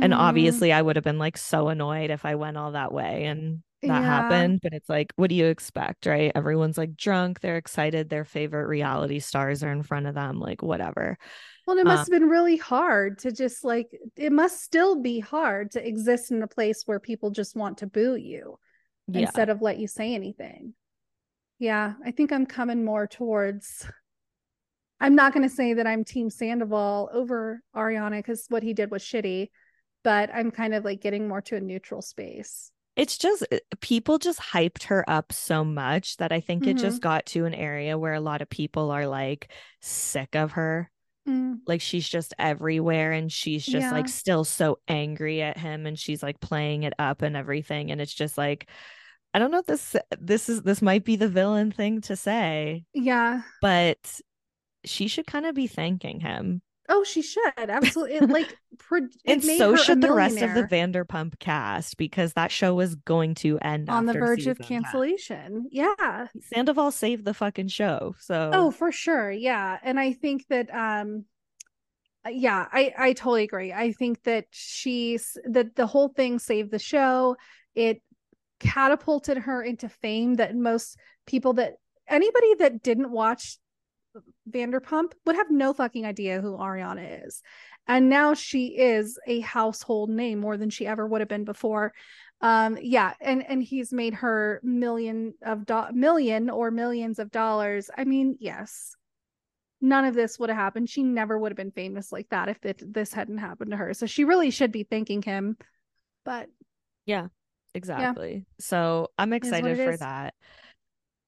And 0.00 0.12
mhm. 0.12 0.18
obviously, 0.18 0.72
I 0.72 0.82
would 0.82 0.96
have 0.96 1.04
been 1.04 1.18
like 1.18 1.36
so 1.38 1.68
annoyed 1.68 2.10
if 2.10 2.24
I 2.24 2.34
went 2.36 2.56
all 2.56 2.72
that 2.72 2.92
way 2.92 3.24
and 3.24 3.62
that 3.86 4.02
Yeah. 4.02 4.02
happened. 4.04 4.60
But 4.62 4.72
it's 4.72 4.88
like, 4.88 5.12
what 5.16 5.30
do 5.30 5.36
you 5.36 5.46
expect, 5.46 6.06
right? 6.06 6.32
Everyone's 6.34 6.78
like 6.78 6.96
drunk. 6.96 7.40
They're 7.40 7.56
excited. 7.56 8.08
Their 8.08 8.24
favorite 8.24 8.66
reality 8.68 9.20
stars 9.20 9.62
are 9.62 9.72
in 9.72 9.82
front 9.82 10.06
of 10.06 10.14
them. 10.14 10.38
Like, 10.40 10.62
whatever. 10.62 11.18
well, 11.66 11.78
it 11.78 11.86
must 11.86 12.08
um, 12.08 12.12
have 12.12 12.20
been 12.20 12.28
really 12.28 12.56
hard 12.56 13.18
to 13.20 13.32
just 13.32 13.64
like 13.64 13.88
it 14.16 14.32
must 14.32 14.62
still 14.62 15.00
be 15.02 15.18
hard 15.20 15.72
to 15.72 15.86
exist 15.86 16.30
in 16.30 16.42
a 16.42 16.46
place 16.46 16.82
where 16.86 17.00
people 17.00 17.30
just 17.30 17.56
want 17.56 17.78
to 17.78 17.86
boo 17.86 18.14
you 18.16 18.58
Yeah. 19.08 19.20
instead 19.20 19.48
of 19.48 19.62
let 19.62 19.78
you 19.78 19.88
say 19.88 20.14
anything. 20.14 20.74
Yeah, 21.58 21.94
I 22.04 22.10
think 22.12 22.32
I'm 22.32 22.46
coming 22.46 22.84
more 22.84 23.06
towards 23.06 23.86
I'm 25.00 25.14
not 25.14 25.34
going 25.34 25.46
to 25.46 25.54
say 25.54 25.74
that 25.74 25.86
I'm 25.86 26.04
team 26.04 26.30
Sandoval 26.30 27.10
over 27.12 27.60
Ariana 27.74 28.24
cuz 28.24 28.46
what 28.48 28.62
he 28.62 28.72
did 28.72 28.90
was 28.90 29.02
shitty, 29.02 29.50
but 30.06 30.30
I'm 30.32 30.52
kind 30.52 30.72
of 30.72 30.84
like 30.84 31.00
getting 31.00 31.26
more 31.26 31.40
to 31.42 31.56
a 31.56 31.60
neutral 31.60 32.00
space. 32.00 32.70
It's 32.94 33.18
just 33.18 33.44
uh, 33.50 33.58
people 33.80 34.18
just 34.18 34.38
hyped 34.40 34.84
her 34.84 35.04
up 35.10 35.32
so 35.32 35.64
much 35.64 36.16
that 36.18 36.30
I 36.30 36.38
think 36.38 36.64
it 36.68 36.76
Mm-hmm. 36.76 36.78
just 36.78 37.02
got 37.02 37.26
to 37.26 37.44
an 37.44 37.54
area 37.54 37.98
where 37.98 38.14
a 38.14 38.20
lot 38.20 38.40
of 38.40 38.48
people 38.48 38.92
are 38.92 39.08
like 39.08 39.50
sick 39.80 40.36
of 40.36 40.52
her. 40.52 40.88
Mm, 41.28 41.56
like 41.66 41.80
she's 41.80 42.08
just 42.08 42.34
everywhere 42.38 43.10
and 43.10 43.32
she's 43.32 43.66
just 43.66 43.90
like 43.90 44.06
still 44.08 44.44
so 44.44 44.78
angry 44.86 45.42
at 45.42 45.58
him 45.58 45.84
and 45.84 45.98
she's 45.98 46.22
like 46.22 46.38
playing 46.38 46.84
it 46.84 46.92
up 47.00 47.22
and 47.22 47.36
everything 47.36 47.90
and 47.90 48.00
it's 48.00 48.14
just 48.14 48.38
like 48.38 48.68
I 49.34 49.40
don't 49.40 49.50
know 49.50 49.58
if 49.58 49.66
this 49.66 49.96
this 50.20 50.48
is 50.48 50.62
this 50.62 50.80
might 50.80 51.04
be 51.04 51.16
the 51.16 51.26
villain 51.28 51.72
thing 51.72 52.00
to 52.02 52.14
say 52.14 52.84
yeah. 52.94 53.42
but 53.60 54.20
she 54.84 55.08
should 55.08 55.26
kind 55.26 55.46
of 55.46 55.56
be 55.56 55.66
thanking 55.66 56.20
him 56.20 56.62
Oh, 56.88 57.04
she 57.04 57.22
should 57.22 57.42
absolutely. 57.56 58.16
It, 58.16 58.28
like, 58.28 58.56
pro- 58.78 59.08
and 59.24 59.42
so 59.42 59.76
should 59.76 60.00
the 60.00 60.12
rest 60.12 60.40
of 60.40 60.54
the 60.54 60.64
Vanderpump 60.64 61.38
cast 61.38 61.96
because 61.96 62.32
that 62.34 62.50
show 62.50 62.74
was 62.74 62.94
going 62.94 63.34
to 63.36 63.58
end 63.58 63.88
on 63.90 64.06
the 64.06 64.12
verge 64.12 64.46
of 64.46 64.56
season 64.58 64.66
10. 64.68 64.82
cancellation. 64.82 65.68
Yeah. 65.70 66.26
Sandoval 66.42 66.90
saved 66.92 67.24
the 67.24 67.34
fucking 67.34 67.68
show 67.68 68.14
so 68.20 68.50
Oh, 68.52 68.70
for 68.70 68.92
sure. 68.92 69.30
Yeah, 69.30 69.78
and 69.82 69.98
I 69.98 70.12
think 70.12 70.46
that 70.48 70.72
um, 70.74 71.24
uh, 72.26 72.30
yeah, 72.30 72.66
I 72.72 72.92
I 72.96 73.12
totally 73.12 73.44
agree. 73.44 73.72
I 73.72 73.92
think 73.92 74.22
that 74.24 74.46
she's 74.50 75.36
that 75.44 75.76
the 75.76 75.86
whole 75.86 76.08
thing 76.08 76.38
saved 76.38 76.70
the 76.70 76.78
show. 76.78 77.36
It 77.74 78.02
catapulted 78.60 79.38
her 79.38 79.62
into 79.62 79.88
fame 79.88 80.34
that 80.34 80.56
most 80.56 80.98
people 81.26 81.54
that 81.54 81.74
anybody 82.08 82.54
that 82.54 82.82
didn't 82.82 83.10
watch 83.10 83.58
Vanderpump 84.50 85.12
would 85.24 85.36
have 85.36 85.50
no 85.50 85.72
fucking 85.72 86.06
idea 86.06 86.40
who 86.40 86.56
Ariana 86.56 87.26
is. 87.26 87.42
And 87.88 88.08
now 88.08 88.34
she 88.34 88.76
is 88.78 89.18
a 89.26 89.40
household 89.40 90.10
name 90.10 90.40
more 90.40 90.56
than 90.56 90.70
she 90.70 90.86
ever 90.86 91.06
would 91.06 91.20
have 91.20 91.28
been 91.28 91.44
before. 91.44 91.92
Um 92.40 92.76
yeah, 92.80 93.14
and 93.20 93.44
and 93.48 93.62
he's 93.62 93.92
made 93.92 94.14
her 94.14 94.60
million 94.62 95.34
of 95.42 95.64
do- 95.64 95.92
million 95.92 96.50
or 96.50 96.70
millions 96.70 97.18
of 97.18 97.30
dollars. 97.30 97.90
I 97.96 98.04
mean, 98.04 98.36
yes. 98.40 98.94
None 99.80 100.04
of 100.04 100.14
this 100.14 100.38
would 100.38 100.48
have 100.48 100.58
happened. 100.58 100.88
She 100.88 101.02
never 101.02 101.38
would 101.38 101.52
have 101.52 101.56
been 101.56 101.70
famous 101.70 102.10
like 102.10 102.28
that 102.30 102.48
if 102.48 102.64
it, 102.64 102.82
this 102.92 103.12
hadn't 103.12 103.38
happened 103.38 103.70
to 103.72 103.76
her. 103.76 103.94
So 103.94 104.06
she 104.06 104.24
really 104.24 104.50
should 104.50 104.72
be 104.72 104.84
thanking 104.84 105.22
him. 105.22 105.56
But 106.24 106.48
yeah, 107.04 107.28
exactly 107.74 108.46
so 108.58 109.10
I'm 109.18 109.32
excited 109.32 109.76
for 109.76 109.92
is. 109.92 110.00
that 110.00 110.34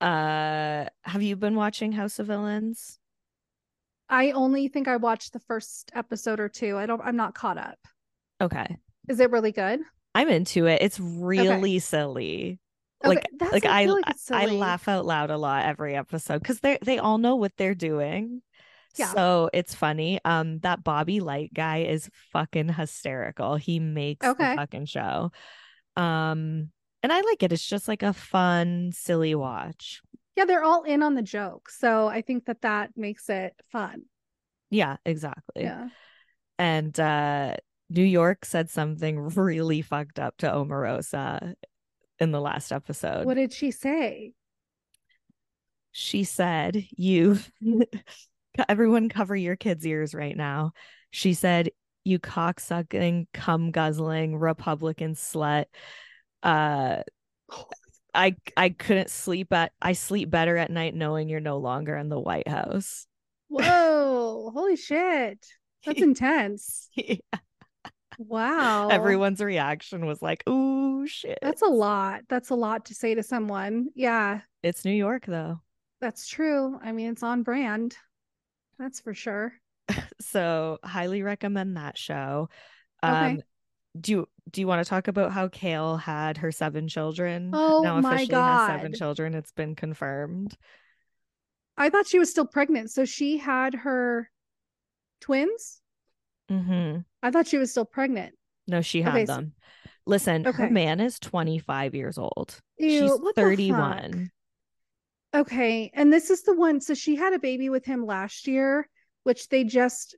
uh 0.01 0.89
have 1.03 1.23
you 1.23 1.37
been 1.37 1.55
watching 1.57 1.93
House 1.93 2.19
of 2.19 2.27
Villains 2.27 2.99
I 4.09 4.31
only 4.33 4.69
think 4.69 4.89
I 4.89 4.97
watched 4.97 5.33
the 5.33 5.41
first 5.41 5.91
episode 5.95 6.41
or 6.41 6.49
two. 6.49 6.77
I 6.77 6.87
don't 6.87 7.01
I'm 7.03 7.17
not 7.17 7.35
caught 7.35 7.59
up. 7.59 7.79
okay 8.41 8.77
Is 9.09 9.21
it 9.21 9.31
really 9.31 9.53
good? 9.53 9.81
I'm 10.15 10.29
into 10.29 10.67
it. 10.67 10.83
It's 10.83 10.99
really 10.99 11.79
silly. 11.79 12.59
Like 13.05 13.27
that's- 13.39 13.53
like 13.53 13.65
I 13.67 13.83
I 13.83 13.87
like 13.87 14.05
I 14.31 14.47
laugh 14.47 14.89
out 14.89 15.05
loud 15.07 15.31
a 15.31 15.37
lot 15.39 15.65
every 15.67 15.95
episode 15.95 16.41
because 16.41 16.61
they 16.61 16.79
they 16.83 16.99
all 16.99 17.19
know 17.19 17.37
what 17.37 17.53
they're 17.57 17.75
doing. 17.77 18.43
Yeah. 18.97 19.13
So 19.13 19.51
it's 19.53 19.75
funny. 19.75 20.19
Um 20.25 20.59
that 20.61 20.83
Bobby 20.83 21.21
Lytes 21.21 21.53
guy 21.55 21.83
is 21.83 22.11
fucking 22.33 22.71
hysterical. 22.71 23.55
He 23.57 23.79
makes 23.79 24.27
Okay. 24.27 24.51
the 24.51 24.57
fucking 24.57 24.87
show. 24.87 25.31
Um 25.97 26.71
and 27.03 27.13
I 27.13 27.21
like 27.21 27.43
it. 27.45 27.53
It's 27.53 27.65
just 27.65 27.87
like 27.87 28.03
a 28.03 28.13
fun, 28.13 28.91
silly 28.93 29.35
watch. 29.37 30.03
Yeah, 30.39 30.45
they're 30.45 30.63
all 30.63 30.85
in 30.85 31.03
on 31.03 31.15
the 31.15 31.23
joke. 31.23 31.69
So 31.69 32.07
I 32.07 32.23
think 32.23 32.45
that 32.45 32.63
that 32.63 32.93
makes 32.97 33.29
it 33.29 33.55
fun. 33.73 34.03
Yeah, 34.71 34.99
exactly. 35.05 35.65
Yeah. 35.65 35.89
And 36.61 36.99
uh 36.99 37.57
New 37.91 38.05
York 38.05 38.45
said 38.45 38.71
something 38.71 39.19
really 39.35 39.83
fucked 39.83 40.21
up 40.21 40.37
to 40.39 40.47
Omarosa 40.47 41.55
in 42.21 42.31
the 42.31 42.41
last 42.41 42.71
episode. 42.71 43.27
What 43.27 43.35
did 43.35 43.53
she 43.53 43.73
say? 43.73 44.35
she 45.91 46.23
said, 46.23 46.87
You 46.97 47.41
everyone 48.69 49.09
cover 49.09 49.35
your 49.35 49.57
kids' 49.57 49.85
ears 49.85 50.15
right 50.15 50.37
now. 50.37 50.71
She 51.11 51.35
said, 51.35 51.71
You 52.05 52.21
cocksucking, 52.21 53.27
cum 53.35 53.73
guzzling 53.73 54.37
Republican 54.37 55.15
slut. 55.15 55.65
Uh 56.45 57.03
I 58.19 58.37
I 58.57 58.71
couldn't 58.71 59.11
sleep 59.11 59.53
at 59.53 59.73
I 59.81 59.93
sleep 59.93 60.29
better 60.29 60.57
at 60.57 60.71
night 60.71 60.95
knowing 60.95 61.29
you're 61.29 61.39
no 61.41 61.59
longer 61.59 61.97
in 61.97 62.09
the 62.09 62.19
White 62.21 62.49
House. 62.49 63.07
Whoa, 63.49 64.51
holy 64.53 64.77
shit. 64.77 65.47
That's 65.87 66.03
intense. 66.03 66.91
Yeah. 66.97 67.17
Wow. 68.19 68.89
Everyone's 68.89 69.41
reaction 69.41 70.05
was 70.05 70.21
like, 70.21 70.43
"Ooh, 70.49 71.07
shit." 71.07 71.39
That's 71.41 71.63
a 71.63 71.67
lot. 71.67 72.23
That's 72.29 72.51
a 72.51 72.57
lot 72.57 72.87
to 72.87 72.95
say 72.95 73.15
to 73.15 73.23
someone. 73.23 73.91
Yeah, 73.95 74.41
It's 74.65 74.85
New 74.85 74.91
York 74.93 75.25
though. 75.27 75.61
that's 76.01 76.27
true. 76.27 76.79
I 76.83 76.91
mean, 76.93 77.11
it's 77.11 77.23
on 77.23 77.45
brand. 77.45 77.97
That's 78.79 79.01
for 79.01 79.15
sure. 79.15 79.53
So, 80.21 80.79
highly 80.85 81.23
recommend 81.23 81.77
that 81.77 81.97
show. 81.97 82.49
Okay. 83.05 83.13
Um 83.15 83.41
do 84.01 84.13
you 84.13 84.29
do 84.51 84.61
you 84.61 84.67
want 84.67 84.85
to 84.85 84.89
talk 84.89 85.09
about 85.09 85.33
how 85.33 85.49
Kail 85.49 85.97
had 85.97 86.39
her 86.39 86.51
seven 86.53 86.89
children? 86.89 87.51
Oh 87.53 87.83
now 87.83 88.01
my 88.01 88.15
officially 88.17 88.41
has 88.41 88.67
seven 88.69 88.93
children. 88.95 89.35
It's 89.35 89.53
been 89.53 89.75
confirmed. 89.75 90.57
I 91.77 91.91
thought 91.91 92.07
she 92.07 92.19
was 92.19 92.31
still 92.31 92.47
pregnant. 92.47 92.91
So 92.91 93.05
she 93.05 93.39
had 93.39 93.75
her 93.75 94.31
twins? 95.21 95.81
hmm 96.49 96.99
I 97.23 97.31
thought 97.31 97.47
she 97.47 97.59
was 97.59 97.71
still 97.71 97.85
pregnant. 97.85 98.35
No, 98.67 98.81
she 98.81 99.03
had 99.03 99.15
Okay, 99.15 99.27
so- 99.27 99.35
them. 99.37 99.53
Listen, 100.07 100.45
her 100.45 100.71
man 100.71 101.01
is 101.01 101.19
25 101.19 101.95
years 101.95 102.17
old. 102.17 102.59
Ew, 102.79 102.89
She's 102.89 103.11
what 103.11 103.35
the 103.35 103.43
fuck? 103.43 103.51
31. 103.51 104.31
Okay. 105.35 105.91
And 105.93 106.11
this 106.11 106.31
is 106.31 106.45
the 106.45 106.55
one. 106.55 106.81
So 106.81 106.95
she 106.95 107.15
had 107.15 107.35
a 107.35 107.39
baby 107.39 107.69
with 107.69 107.85
him 107.85 108.07
last 108.07 108.47
year, 108.49 108.89
which 109.25 109.49
they 109.49 109.65
just 109.65 110.17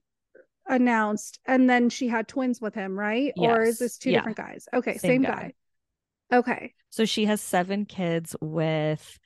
announced. 0.70 1.40
And 1.46 1.68
then 1.68 1.90
she 1.90 2.08
had 2.08 2.28
twins 2.28 2.60
with 2.60 2.74
him, 2.74 2.98
right? 2.98 3.32
Or 3.36 3.62
is 3.62 3.78
this 3.78 3.98
two 3.98 4.10
Yeah. 4.10 4.18
different 4.20 4.38
guys? 4.38 4.68
Okay. 4.72 4.96
Same 4.96 5.22
Same, 5.22 5.22
guy. 5.22 5.52
guy. 6.30 6.38
Okay. 6.38 6.74
So 6.90 7.04
she 7.04 7.26
has 7.26 7.40
seven 7.40 7.84
kids 7.84 8.34
with 8.40 9.18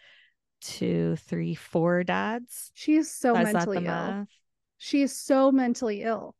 two, 0.60 1.16
three, 1.16 1.54
four 1.54 2.02
dads. 2.02 2.70
She 2.74 2.96
is 2.96 3.10
so 3.10 3.34
mentally 3.34 3.84
ill. 3.86 4.26
She 4.78 5.02
is 5.02 5.16
so 5.16 5.52
mentally 5.52 6.02
ill. 6.02 6.34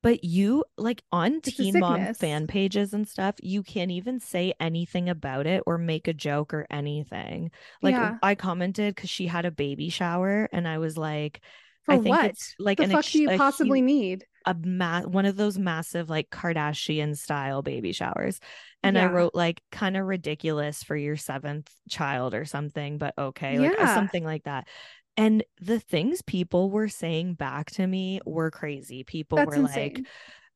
But 0.00 0.22
you 0.22 0.64
like 0.76 1.02
on 1.10 1.36
It's 1.38 1.56
Teen 1.56 1.80
Mom 1.80 2.14
fan 2.14 2.46
pages 2.46 2.94
and 2.94 3.06
stuff, 3.06 3.34
you 3.42 3.64
can't 3.64 3.90
even 3.90 4.20
say 4.20 4.54
anything 4.60 5.08
about 5.08 5.46
it 5.46 5.64
or 5.66 5.76
make 5.76 6.06
a 6.06 6.14
joke 6.14 6.54
or 6.54 6.66
anything. 6.70 7.50
Like 7.82 7.94
Yeah. 7.96 8.16
I 8.22 8.36
commented 8.36 8.94
because 8.94 9.10
she 9.10 9.26
had 9.26 9.44
a 9.44 9.50
baby 9.50 9.88
shower, 9.88 10.48
and 10.52 10.68
I 10.68 10.78
was 10.78 10.96
like, 10.96 11.40
For 11.88 11.94
I 11.94 11.98
think 11.98 12.16
what? 12.16 12.24
it's 12.26 12.54
like 12.58 12.78
the 12.78 12.84
an 12.84 12.90
fuck 12.90 12.98
ex- 13.00 13.12
do 13.12 13.18
you 13.22 13.36
possibly 13.36 13.80
hu- 13.80 13.86
need? 13.86 14.24
a 14.46 14.54
ma- 14.54 15.02
one 15.02 15.26
of 15.26 15.36
those 15.36 15.58
massive 15.58 16.08
like 16.08 16.30
Kardashian 16.30 17.16
style 17.16 17.62
baby 17.62 17.92
showers. 17.92 18.40
And 18.82 18.96
I 18.96 19.06
wrote 19.06 19.34
like 19.34 19.60
kind 19.72 19.96
of 19.96 20.06
ridiculous 20.06 20.82
for 20.82 20.96
your 20.96 21.16
seventh 21.16 21.68
child 21.90 22.32
or 22.34 22.44
something, 22.44 22.96
but 22.98 23.12
okay, 23.18 23.58
like 23.58 23.72
uh, 23.72 23.74
Yeah. 23.80 23.94
something 23.94 24.24
like 24.24 24.44
that. 24.44 24.68
And 25.16 25.42
the 25.60 25.80
things 25.80 26.22
people 26.22 26.70
were 26.70 26.88
saying 26.88 27.34
back 27.34 27.72
to 27.72 27.86
me 27.86 28.20
were 28.24 28.50
crazy. 28.52 29.02
People 29.02 29.36
That's 29.36 29.56
were 29.56 29.62
like, 29.64 29.98
insane. 29.98 30.06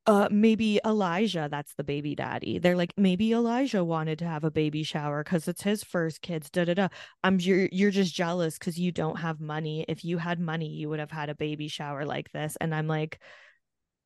Uh 0.07 0.29
maybe 0.31 0.81
Elijah, 0.85 1.49
that's 1.51 1.75
the 1.75 1.85
baby 1.85 2.15
daddy. 2.15 2.59
They're 2.59 2.77
like, 2.77 2.93
maybe 2.97 3.33
Elijah 3.33 3.85
wanted 3.85 4.19
to 4.21 4.25
have 4.27 4.45
a 4.45 4.51
baby 4.51 4.83
shower 4.83 5.23
because 5.23 5.49
it's 5.49 5.63
his 5.63 5.85
first 5.85 6.23
kids. 6.23 6.51
Da 6.51 6.65
da 6.65 6.75
da. 6.75 6.89
I'm 7.23 7.39
you're 7.41 7.69
you're 7.71 7.91
just 7.91 8.15
jealous 8.15 8.59
because 8.59 8.79
you 8.79 8.93
don't 8.93 9.17
have 9.17 9.41
money. 9.41 9.85
If 9.89 10.05
you 10.05 10.19
had 10.19 10.41
money, 10.41 10.69
you 10.69 10.89
would 10.89 11.01
have 11.01 11.11
had 11.11 11.29
a 11.29 11.35
baby 11.35 11.69
shower 11.69 12.05
like 12.05 12.33
this. 12.33 12.57
And 12.61 12.75
I'm 12.75 12.89
like, 12.89 13.21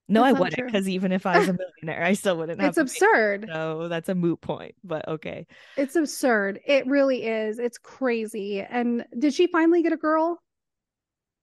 no, 0.08 0.22
That's 0.22 0.36
I 0.36 0.40
wouldn't, 0.40 0.66
because 0.66 0.88
even 0.88 1.10
if 1.12 1.26
I 1.26 1.38
was 1.38 1.48
a 1.48 1.56
millionaire, 1.82 2.04
I 2.04 2.12
still 2.12 2.36
wouldn't 2.36 2.60
have 2.60 2.68
It's 2.68 2.78
absurd. 2.78 3.48
So 3.52 3.88
that's 3.88 4.08
a 4.08 4.14
moot 4.14 4.40
point. 4.40 4.74
But 4.84 5.08
okay. 5.08 5.46
It's 5.76 5.96
absurd. 5.96 6.60
It 6.64 6.86
really 6.86 7.24
is. 7.24 7.58
It's 7.58 7.78
crazy. 7.78 8.60
And 8.60 9.04
did 9.18 9.34
she 9.34 9.48
finally 9.48 9.82
get 9.82 9.92
a 9.92 9.96
girl? 9.96 10.40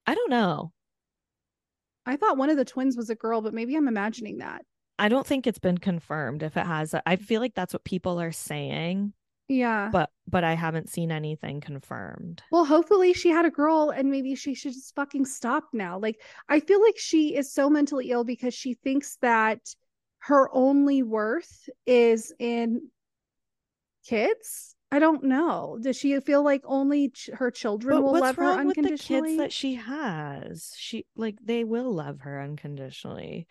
I 0.06 0.16
don't 0.16 0.30
know. 0.30 0.72
I 2.06 2.18
thought 2.18 2.38
one 2.38 2.50
of 2.50 2.58
the 2.58 2.66
twins 2.66 2.98
was 2.98 3.10
a 3.10 3.16
girl, 3.16 3.42
but 3.42 3.54
maybe 3.54 3.76
I'm 3.76 3.88
imagining 3.88 4.40
that. 4.40 4.64
I 5.00 5.10
don't 5.10 5.26
think 5.26 5.48
it's 5.48 5.60
been 5.60 5.78
confirmed 5.80 6.44
if 6.44 6.56
it 6.58 6.66
has. 6.66 6.94
I 7.06 7.16
feel 7.16 7.42
like 7.42 7.56
that's 7.56 7.74
what 7.74 7.84
people 7.84 8.20
are 8.22 8.32
saying, 8.32 9.14
Yeah. 9.48 9.90
but 9.92 10.10
but 10.28 10.44
I 10.44 10.54
haven't 10.54 10.90
seen 10.90 11.12
anything 11.12 11.62
confirmed. 11.62 12.44
Well, 12.52 12.66
hopefully 12.66 13.14
she 13.14 13.30
had 13.30 13.46
a 13.46 13.50
girl 13.52 13.90
and 13.90 14.12
maybe 14.12 14.36
she 14.36 14.54
should 14.54 14.74
just 14.74 14.94
fucking 14.96 15.26
stop 15.26 15.66
now. 15.74 15.98
Like, 15.98 16.22
I 16.48 16.60
feel 16.60 16.82
like 16.82 16.98
she 16.98 17.36
is 17.36 17.52
so 17.54 17.70
mentally 17.70 18.12
ill 18.12 18.24
because 18.24 18.54
she 18.54 18.76
thinks 18.76 19.18
that 19.22 19.60
her 20.20 20.50
only 20.54 21.04
worth 21.04 21.68
is 21.86 22.32
in 22.40 22.90
kids. 24.06 24.73
I 24.94 25.00
don't 25.00 25.24
know. 25.24 25.80
Does 25.82 25.98
she 25.98 26.20
feel 26.20 26.44
like 26.44 26.62
only 26.66 27.10
ch- 27.10 27.32
her 27.34 27.50
children 27.50 27.96
But 27.96 28.04
will 28.04 28.14
love 28.14 28.36
her 28.36 28.44
wrong 28.44 28.68
with 28.68 28.76
the 28.76 28.82
unconditionally? 28.82 29.30
kids 29.30 29.38
that 29.40 29.52
she 29.52 29.74
has? 29.74 30.76
She 30.78 31.08
like 31.16 31.40
they 31.44 31.64
will 31.64 31.92
love 31.92 32.20
her 32.20 32.40
unconditionally. 32.40 33.48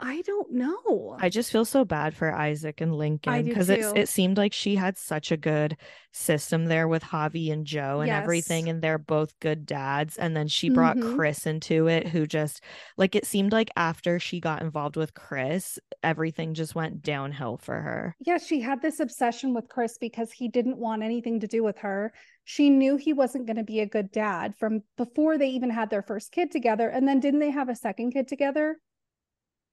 I 0.00 0.22
don't 0.22 0.52
know. 0.52 1.16
I 1.20 1.28
just 1.28 1.50
feel 1.50 1.64
so 1.64 1.84
bad 1.84 2.14
for 2.14 2.32
Isaac 2.32 2.80
and 2.80 2.94
Lincoln 2.94 3.44
because 3.44 3.68
it 3.68 3.80
it 3.96 4.08
seemed 4.08 4.36
like 4.36 4.52
she 4.52 4.76
had 4.76 4.96
such 4.96 5.32
a 5.32 5.36
good 5.36 5.76
system 6.12 6.66
there 6.66 6.86
with 6.86 7.02
Javi 7.02 7.52
and 7.52 7.66
Jo 7.66 7.98
and 8.00 8.06
Yes. 8.06 8.22
everything, 8.22 8.68
and 8.68 8.80
they're 8.80 8.98
both 8.98 9.38
good 9.40 9.66
dads. 9.66 10.16
And 10.16 10.36
then 10.36 10.46
she 10.46 10.70
brought 10.70 10.96
Mhm. 10.96 11.16
Chris 11.16 11.46
into 11.46 11.88
it, 11.88 12.06
who 12.08 12.26
just 12.28 12.62
like 12.96 13.16
it 13.16 13.26
seemed 13.26 13.50
like 13.50 13.70
after 13.76 14.20
she 14.20 14.38
got 14.38 14.62
involved 14.62 14.96
with 14.96 15.14
Chris, 15.14 15.80
everything 16.04 16.54
just 16.54 16.76
went 16.76 17.02
downhill 17.02 17.56
for 17.56 17.80
her. 17.80 18.14
Yeah, 18.20 18.38
she 18.38 18.60
had 18.60 18.80
this 18.80 19.00
obsession 19.00 19.52
with 19.52 19.68
Chris 19.68 19.98
because 19.98 20.30
he 20.30 20.46
didn't 20.48 20.78
want 20.78 21.02
anything 21.02 21.40
to 21.40 21.48
do 21.48 21.64
with 21.64 21.78
her. 21.78 22.12
She 22.44 22.70
knew 22.70 22.96
he 22.96 23.12
wasn't 23.12 23.46
going 23.46 23.56
to 23.56 23.64
be 23.64 23.80
a 23.80 23.86
good 23.86 24.12
dad 24.12 24.54
from 24.56 24.84
before 24.96 25.38
they 25.38 25.48
even 25.48 25.70
had 25.70 25.90
their 25.90 26.02
first 26.02 26.30
kid 26.30 26.52
together. 26.52 26.88
And 26.88 27.06
then 27.08 27.18
didn't 27.18 27.40
they 27.40 27.50
have 27.50 27.68
a 27.68 27.74
second 27.74 28.12
kid 28.12 28.28
together? 28.28 28.78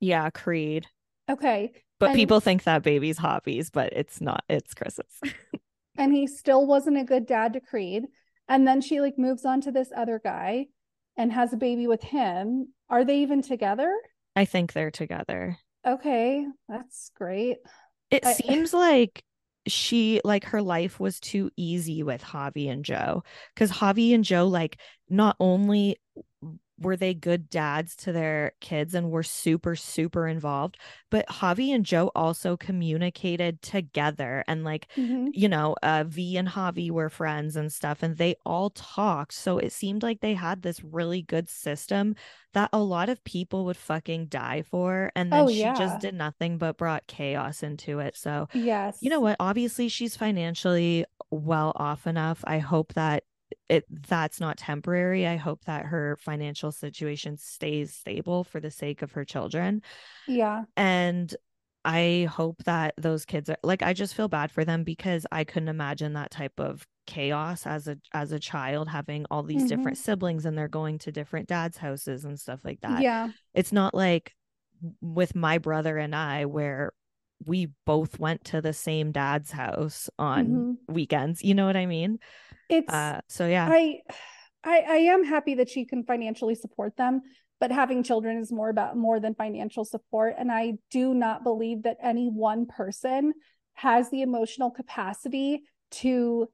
Yeah, 0.06 0.30
Creed. 0.30 0.86
Okay. 1.30 1.72
But 2.00 2.12
And- 2.12 2.16
people 2.16 2.40
think 2.40 2.64
that 2.64 2.84
baby's 2.84 3.18
Javi's, 3.18 3.72
but 3.72 3.94
it's 3.94 4.22
not. 4.22 4.44
It's 4.48 4.74
Chris's. 4.74 5.06
And 5.98 6.14
he 6.14 6.28
still 6.28 6.68
wasn't 6.68 6.98
a 6.98 7.06
good 7.06 7.26
dad 7.26 7.54
to 7.54 7.62
Creed. 7.62 8.04
And 8.50 8.68
then 8.68 8.82
she 8.82 9.00
like 9.00 9.18
moves 9.18 9.46
on 9.46 9.62
to 9.62 9.72
this 9.72 9.94
other 9.96 10.20
guy 10.22 10.66
and 11.16 11.32
has 11.32 11.54
a 11.54 11.58
baby 11.58 11.88
with 11.88 12.04
him. 12.04 12.74
Are 12.90 13.06
they 13.06 13.20
even 13.20 13.42
together? 13.42 13.96
I 14.36 14.44
think 14.44 14.74
they're 14.74 14.92
together. 14.92 15.58
Okay, 15.88 16.46
that's 16.68 17.12
great. 17.16 17.60
It 18.12 18.26
I- 18.26 18.34
seems 18.34 18.74
like 18.74 19.24
she 19.68 20.20
like 20.26 20.44
her 20.48 20.62
life 20.62 21.00
was 21.00 21.22
too 21.22 21.50
easy 21.56 22.04
with 22.04 22.22
Javi 22.22 22.70
and 22.70 22.84
Jo 22.84 23.24
because 23.54 23.72
Javi 23.72 24.14
and 24.14 24.26
Jo 24.26 24.48
like 24.48 24.78
not 25.10 25.38
only 25.40 25.96
were 26.80 26.98
they 26.98 27.14
good 27.14 27.50
dads 27.50 27.96
to 27.96 28.12
their 28.12 28.52
kids 28.62 28.94
and 28.94 29.10
were 29.12 29.24
super 29.24 29.76
super 29.76 30.28
involved 30.28 30.78
but 31.10 31.26
Javi 31.28 31.74
and 31.74 31.86
Jo 31.86 32.12
also 32.16 32.58
communicated 32.58 33.62
together 33.62 34.44
and 34.48 34.64
like 34.64 34.88
Mhm. 34.98 35.34
you 35.34 35.48
know 35.50 35.76
uh 35.84 36.04
Vee 36.08 36.38
and 36.38 36.48
Javi 36.48 36.92
were 36.92 37.10
friends 37.10 37.56
and 37.56 37.72
stuff 37.72 38.04
and 38.04 38.18
they 38.18 38.36
all 38.46 38.70
talked 38.72 39.34
so 39.34 39.58
it 39.58 39.72
seemed 39.72 40.04
like 40.04 40.22
they 40.22 40.34
had 40.34 40.62
this 40.62 40.84
really 40.84 41.22
good 41.22 41.50
system 41.50 42.16
that 42.54 42.70
a 42.74 42.80
lot 42.80 43.10
of 43.10 43.24
people 43.24 43.66
would 43.66 43.78
fucking 43.78 44.28
die 44.28 44.62
for 44.62 45.12
and 45.16 45.34
then 45.34 45.46
Oh, 45.46 45.48
she 45.48 45.72
yeah. 45.72 45.72
just 45.72 46.00
did 46.00 46.14
nothing 46.14 46.58
but 46.58 46.78
brought 46.78 47.08
chaos 47.08 47.64
into 47.64 48.00
it 48.00 48.16
so 48.16 48.48
Yes. 48.54 48.98
you 49.02 49.10
know 49.10 49.20
what 49.20 49.36
obviously 49.40 49.88
she's 49.90 50.16
financially 50.16 51.06
well 51.32 51.74
off 51.76 52.08
enough 52.08 52.44
i 52.48 52.60
hope 52.60 52.94
that 52.94 53.24
it 53.70 53.86
that's 54.08 54.40
not 54.40 54.58
temporary 54.58 55.26
i 55.26 55.36
hope 55.36 55.64
that 55.66 55.86
her 55.86 56.18
financial 56.22 56.72
situation 56.72 57.38
stays 57.38 57.94
stable 57.94 58.44
for 58.44 58.60
the 58.60 58.70
sake 58.72 59.02
of 59.02 59.14
her 59.14 59.26
children 59.26 59.82
Yeah. 60.28 60.64
and 60.78 61.36
i 61.84 62.28
hope 62.32 62.64
that 62.66 62.94
those 62.98 63.26
kids 63.26 63.50
are 63.50 63.58
like 63.64 63.82
i 63.82 63.94
just 63.94 64.16
feel 64.16 64.28
bad 64.28 64.52
for 64.52 64.64
them 64.66 64.84
because 64.84 65.26
i 65.32 65.44
couldn't 65.44 65.70
imagine 65.70 66.14
that 66.14 66.32
type 66.32 66.60
of 66.60 66.86
chaos 67.08 67.66
as 67.68 67.88
a 67.88 67.98
as 68.14 68.32
a 68.32 68.40
child 68.40 68.88
having 68.90 69.26
all 69.30 69.44
these 69.44 69.64
Mhm. 69.66 69.70
different 69.70 69.98
siblings 69.98 70.46
and 70.46 70.58
they're 70.58 70.68
going 70.68 70.98
to 71.00 71.12
different 71.12 71.48
dads 71.48 71.78
houses 71.78 72.26
and 72.26 72.40
stuff 72.40 72.66
like 72.66 72.82
that 72.82 73.02
Yeah. 73.02 73.30
it's 73.54 73.72
not 73.72 73.94
like 73.94 74.34
with 75.02 75.36
my 75.36 75.58
brother 75.58 75.98
and 75.98 76.14
I 76.16 76.46
where 76.46 76.92
we 77.46 77.68
both 77.86 78.20
went 78.20 78.44
to 78.46 78.62
the 78.62 78.74
same 78.74 79.12
dad's 79.12 79.52
house 79.52 80.10
on 80.20 80.46
Mhm. 80.48 80.94
weekends. 80.94 81.44
You 81.44 81.54
know 81.54 81.66
what 81.66 81.78
I 81.78 81.86
mean? 81.86 82.20
It's 82.70 82.92
Uh 82.92 83.22
so 83.28 83.48
yeah. 83.48 83.68
I 83.70 84.00
I, 84.64 84.80
I 84.80 84.96
am 84.96 85.24
happy 85.24 85.56
that 85.56 85.70
she 85.70 85.86
can 85.86 86.04
financially 86.04 86.56
support 86.56 86.98
them, 86.98 87.22
but 87.60 87.72
having 87.72 88.04
children 88.04 88.38
is 88.38 88.52
more 88.52 88.70
about 88.70 88.98
more 88.98 89.20
than 89.20 89.36
financial 89.36 89.86
support. 89.86 90.36
And 90.38 90.52
I 90.52 90.74
do 90.90 91.14
not 91.14 91.44
believe 91.44 91.84
that 91.84 91.98
any 92.02 92.28
one 92.28 92.66
person 92.66 93.34
has 93.74 94.10
the 94.10 94.22
emotional 94.22 94.72
capacity 94.72 95.64
to 95.92 96.48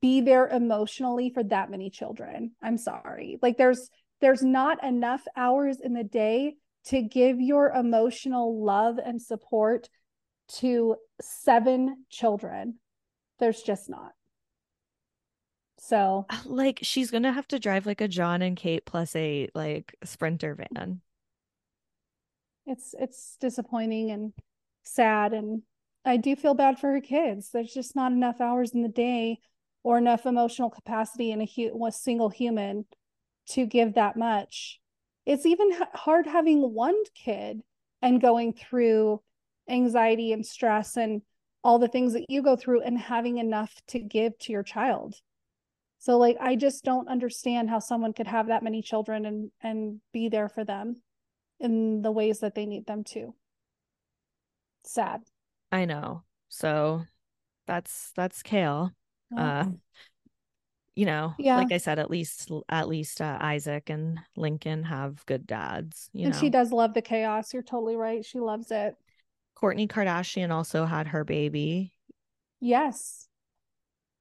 be 0.00 0.20
there 0.20 0.48
emotionally 0.48 1.30
for 1.30 1.42
that 1.44 1.70
many 1.70 1.90
children. 1.90 2.52
I'm 2.62 2.76
sorry. 2.76 3.38
Like 3.40 3.56
there's 3.56 3.88
there's 4.20 4.42
not 4.42 4.82
enough 4.82 5.22
hours 5.36 5.78
in 5.82 5.94
the 5.94 6.04
day 6.04 6.56
to 6.86 7.02
give 7.02 7.40
your 7.40 7.70
emotional 7.70 8.64
love 8.64 8.98
and 9.04 9.20
support 9.20 9.88
to 10.48 10.96
seven 11.20 12.04
children. 12.10 12.78
There's 13.38 13.62
just 13.62 13.90
not. 13.90 14.12
So, 15.86 16.26
uh, 16.28 16.38
like, 16.46 16.80
she's 16.82 17.12
gonna 17.12 17.32
have 17.32 17.46
to 17.48 17.60
drive 17.60 17.86
like 17.86 18.00
a 18.00 18.08
Jon 18.08 18.42
and 18.42 18.56
Kate 18.56 18.84
plus 18.84 19.14
a 19.14 19.48
like 19.54 19.94
sprinter 20.02 20.56
van. 20.56 21.00
It's 22.66 22.92
it's 22.98 23.36
disappointing 23.40 24.10
and 24.10 24.32
sad, 24.82 25.32
and 25.32 25.62
I 26.04 26.16
do 26.16 26.34
feel 26.34 26.54
bad 26.54 26.80
for 26.80 26.90
her 26.90 27.00
kids. 27.00 27.50
There's 27.52 27.72
just 27.72 27.94
not 27.94 28.10
enough 28.10 28.40
hours 28.40 28.72
in 28.72 28.82
the 28.82 28.88
day 28.88 29.38
or 29.84 29.96
enough 29.96 30.26
emotional 30.26 30.70
capacity 30.70 31.30
in 31.30 31.40
a, 31.40 31.46
hu- 31.46 31.86
a 31.86 31.92
single 31.92 32.30
human 32.30 32.86
to 33.50 33.64
give 33.64 33.94
that 33.94 34.16
much. 34.16 34.80
It's 35.24 35.46
even 35.46 35.70
hard 35.94 36.26
having 36.26 36.74
one 36.74 37.00
kid 37.14 37.62
and 38.02 38.20
going 38.20 38.54
through 38.54 39.22
anxiety 39.68 40.32
and 40.32 40.44
stress 40.44 40.96
and 40.96 41.22
all 41.62 41.78
the 41.78 41.86
things 41.88 42.12
that 42.14 42.28
you 42.28 42.42
go 42.42 42.56
through 42.56 42.82
and 42.82 42.98
having 42.98 43.38
enough 43.38 43.72
to 43.88 44.00
give 44.00 44.36
to 44.38 44.52
your 44.52 44.64
child. 44.64 45.14
So 45.98 46.18
like 46.18 46.36
I 46.40 46.56
just 46.56 46.84
don't 46.84 47.08
understand 47.08 47.70
how 47.70 47.78
someone 47.78 48.12
could 48.12 48.26
have 48.26 48.48
that 48.48 48.62
many 48.62 48.82
children 48.82 49.26
and 49.26 49.50
and 49.62 50.00
be 50.12 50.28
there 50.28 50.48
for 50.48 50.64
them 50.64 51.02
in 51.58 52.02
the 52.02 52.12
ways 52.12 52.40
that 52.40 52.54
they 52.54 52.66
need 52.66 52.86
them 52.86 53.04
to. 53.04 53.34
Sad. 54.84 55.22
I 55.72 55.84
know. 55.84 56.22
So 56.48 57.02
that's 57.66 58.12
that's 58.16 58.42
Kail. 58.42 58.92
Oh. 59.36 59.40
Uh 59.40 59.64
you 60.96 61.04
know, 61.04 61.34
yeah. 61.38 61.58
like 61.58 61.72
I 61.72 61.76
said, 61.76 61.98
at 61.98 62.10
least 62.10 62.50
at 62.70 62.88
least 62.88 63.20
uh, 63.20 63.36
Isaac 63.38 63.90
and 63.90 64.18
Lincoln 64.34 64.82
have 64.84 65.24
good 65.26 65.46
dads. 65.46 66.08
You 66.14 66.24
and 66.24 66.32
know? 66.32 66.40
she 66.40 66.48
does 66.48 66.72
love 66.72 66.94
the 66.94 67.02
chaos. 67.02 67.52
You're 67.52 67.62
totally 67.62 67.96
right. 67.96 68.24
She 68.24 68.40
loves 68.40 68.70
it. 68.70 68.96
Kourtney 69.56 69.88
Kardashian 69.88 70.50
also 70.50 70.86
had 70.86 71.08
her 71.08 71.22
baby. 71.22 71.92
Yes. 72.60 73.25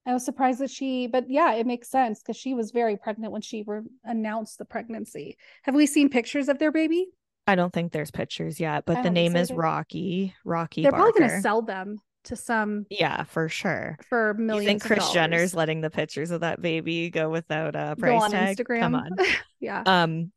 I 0.05 0.13
was 0.13 0.23
surprised 0.23 0.59
that 0.59 0.69
she, 0.69 1.07
but 1.07 1.29
yeah, 1.29 1.53
it 1.53 1.65
makes 1.65 1.89
sense 1.89 2.19
because 2.19 2.37
she 2.37 2.53
was 2.53 2.71
very 2.71 2.95
pregnant 2.95 3.31
when 3.31 3.41
she 3.41 3.63
re- 3.65 3.81
announced 4.03 4.57
the 4.57 4.65
pregnancy. 4.65 5.37
Have 5.63 5.73
we 5.73 5.85
seen 5.85 6.09
pictures 6.09 6.47
of 6.47 6.59
their 6.59 6.71
baby? 6.71 7.07
I 7.47 7.55
don't 7.55 7.73
think 7.73 7.91
there's 7.91 8.11
pictures 8.11 8.59
yet, 8.59 8.85
but 8.85 9.03
the 9.03 9.09
name 9.09 9.35
is 9.35 9.51
Rocky. 9.51 10.33
Rocky. 10.43 10.81
They're 10.81 10.91
Barker. 10.91 11.11
probably 11.11 11.19
going 11.19 11.31
to 11.31 11.41
sell 11.41 11.61
them 11.61 11.99
to 12.25 12.35
some 12.35 12.85
yeah 12.89 13.23
for 13.23 13.47
sure 13.47 13.97
for 14.09 14.33
millions 14.33 14.63
you 14.63 14.67
think 14.67 14.83
kris 14.83 15.11
jenner's 15.11 15.53
letting 15.53 15.81
the 15.81 15.89
pictures 15.89 16.31
of 16.31 16.41
that 16.41 16.61
baby 16.61 17.09
go 17.09 17.29
without 17.29 17.75
a 17.75 17.95
price 17.97 18.19
go 18.19 18.23
on 18.23 18.31
tag 18.31 18.57
instagram 18.57 18.79
come 18.79 18.95
on 18.95 19.09
yeah 19.59 19.83
um 19.85 20.31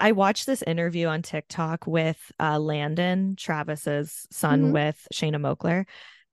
i 0.00 0.12
watched 0.12 0.46
this 0.46 0.62
interview 0.62 1.06
on 1.06 1.22
tiktok 1.22 1.86
with 1.86 2.32
uh 2.40 2.58
landon 2.58 3.36
travis's 3.36 4.26
son 4.30 4.62
mm-hmm. 4.62 4.72
with 4.72 5.06
shanna 5.12 5.38
moakler 5.38 5.84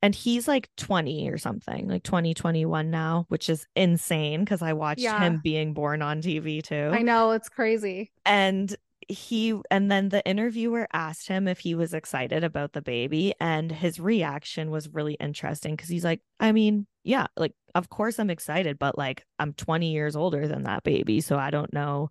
and 0.03 0.13
he's 0.13 0.47
like 0.47 0.69
20 0.75 1.29
or 1.29 1.37
something 1.37 1.87
like 1.87 2.03
2021 2.03 2.91
now 2.91 3.25
which 3.29 3.49
is 3.49 3.65
insane 3.75 4.41
because 4.41 4.61
i 4.61 4.73
watched 4.73 5.01
yeah. 5.01 5.19
him 5.19 5.39
being 5.43 5.73
born 5.73 6.03
on 6.03 6.21
tv 6.21 6.61
too 6.61 6.91
i 6.93 7.01
know 7.01 7.31
it's 7.31 7.49
crazy 7.49 8.11
and 8.25 8.75
he 9.07 9.59
and 9.71 9.91
then 9.91 10.09
the 10.09 10.25
interviewer 10.25 10.87
asked 10.93 11.27
him 11.27 11.47
if 11.47 11.59
he 11.59 11.75
was 11.75 11.93
excited 11.93 12.43
about 12.43 12.73
the 12.73 12.81
baby 12.81 13.33
and 13.39 13.71
his 13.71 13.99
reaction 13.99 14.69
was 14.69 14.89
really 14.89 15.15
interesting 15.15 15.75
because 15.75 15.89
he's 15.89 16.05
like 16.05 16.21
i 16.39 16.51
mean 16.51 16.85
yeah 17.03 17.27
like 17.35 17.53
of 17.75 17.89
course 17.89 18.19
i'm 18.19 18.29
excited 18.29 18.79
but 18.79 18.97
like 18.97 19.25
i'm 19.39 19.53
20 19.53 19.91
years 19.91 20.15
older 20.15 20.47
than 20.47 20.63
that 20.63 20.83
baby 20.83 21.21
so 21.21 21.37
i 21.37 21.49
don't 21.49 21.73
know 21.73 22.09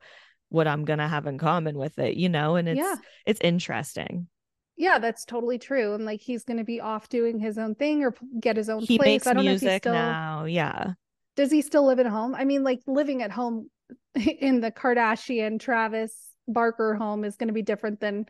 what 0.49 0.67
i'm 0.67 0.85
gonna 0.85 1.09
have 1.09 1.27
in 1.27 1.39
common 1.39 1.79
with 1.79 1.99
it 1.99 2.17
you 2.17 2.29
know 2.29 2.57
and 2.57 2.69
it's 2.69 2.79
yeah. 2.79 2.97
it's 3.25 3.41
interesting 3.41 4.29
yeah 4.77 4.99
that's 4.99 5.25
totally 5.25 5.59
true 5.59 5.95
and 5.95 6.05
like 6.05 6.21
he's 6.21 6.45
gonna 6.45 6.65
be 6.65 6.81
off 6.81 7.09
doing 7.09 7.39
his 7.39 7.59
own 7.59 7.75
thing 7.75 8.03
or 8.03 8.15
get 8.41 8.57
his 8.57 8.69
own 8.69 8.81
he 8.81 8.99
place 8.99 9.27
i 9.27 9.33
don't 9.33 9.45
know 9.45 9.53
if 9.53 9.61
he's 9.61 9.77
still 9.77 9.93
now 9.93 10.45
yeah 10.45 10.93
does 11.37 11.51
he 11.51 11.63
still 11.63 11.87
live 11.87 12.01
at 12.01 12.07
home 12.07 12.35
i 12.35 12.45
mean 12.45 12.63
like 12.65 12.81
living 12.87 13.23
at 13.23 13.31
home 13.31 13.71
in 14.15 14.61
the 14.61 14.71
kardashian 14.71 15.61
travis 15.61 16.33
Barker 16.49 16.95
home 16.95 17.25
is 17.25 17.37
going 17.37 17.49
to 17.49 17.55
be 17.55 17.63
different 17.63 18.01
than 18.01 18.27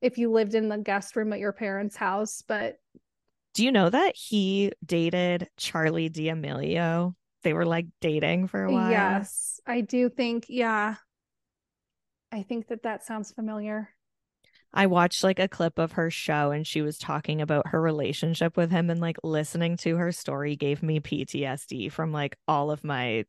if 0.00 0.18
you 0.18 0.30
lived 0.30 0.54
in 0.54 0.68
the 0.68 0.78
guest 0.78 1.16
room 1.16 1.32
at 1.32 1.38
your 1.38 1.52
parents' 1.52 1.96
house. 1.96 2.42
But 2.46 2.76
do 3.54 3.64
you 3.64 3.72
know 3.72 3.88
that 3.88 4.14
he 4.16 4.72
dated 4.84 5.48
Charli 5.58 6.12
D'Amelio? 6.12 7.14
They 7.42 7.52
were 7.52 7.66
like 7.66 7.86
dating 8.00 8.48
for 8.48 8.64
a 8.64 8.72
while. 8.72 8.90
Yes, 8.90 9.60
I 9.66 9.80
do 9.80 10.08
think, 10.08 10.46
yeah. 10.48 10.96
I 12.32 12.42
think 12.42 12.68
that 12.68 12.82
that 12.82 13.04
sounds 13.04 13.30
familiar. 13.30 13.88
I 14.72 14.86
watched 14.86 15.24
like 15.24 15.38
a 15.38 15.48
clip 15.48 15.78
of 15.78 15.92
her 15.92 16.10
show 16.10 16.50
and 16.50 16.66
she 16.66 16.82
was 16.82 16.98
talking 16.98 17.40
about 17.40 17.68
her 17.68 17.80
relationship 17.80 18.56
with 18.56 18.70
him 18.70 18.90
and 18.90 19.00
like 19.00 19.16
listening 19.22 19.76
to 19.78 19.96
her 19.96 20.12
story 20.12 20.56
gave 20.56 20.82
me 20.82 21.00
PTSD 21.00 21.90
from 21.90 22.12
like 22.12 22.36
all 22.46 22.70
of 22.70 22.84
my 22.84 23.24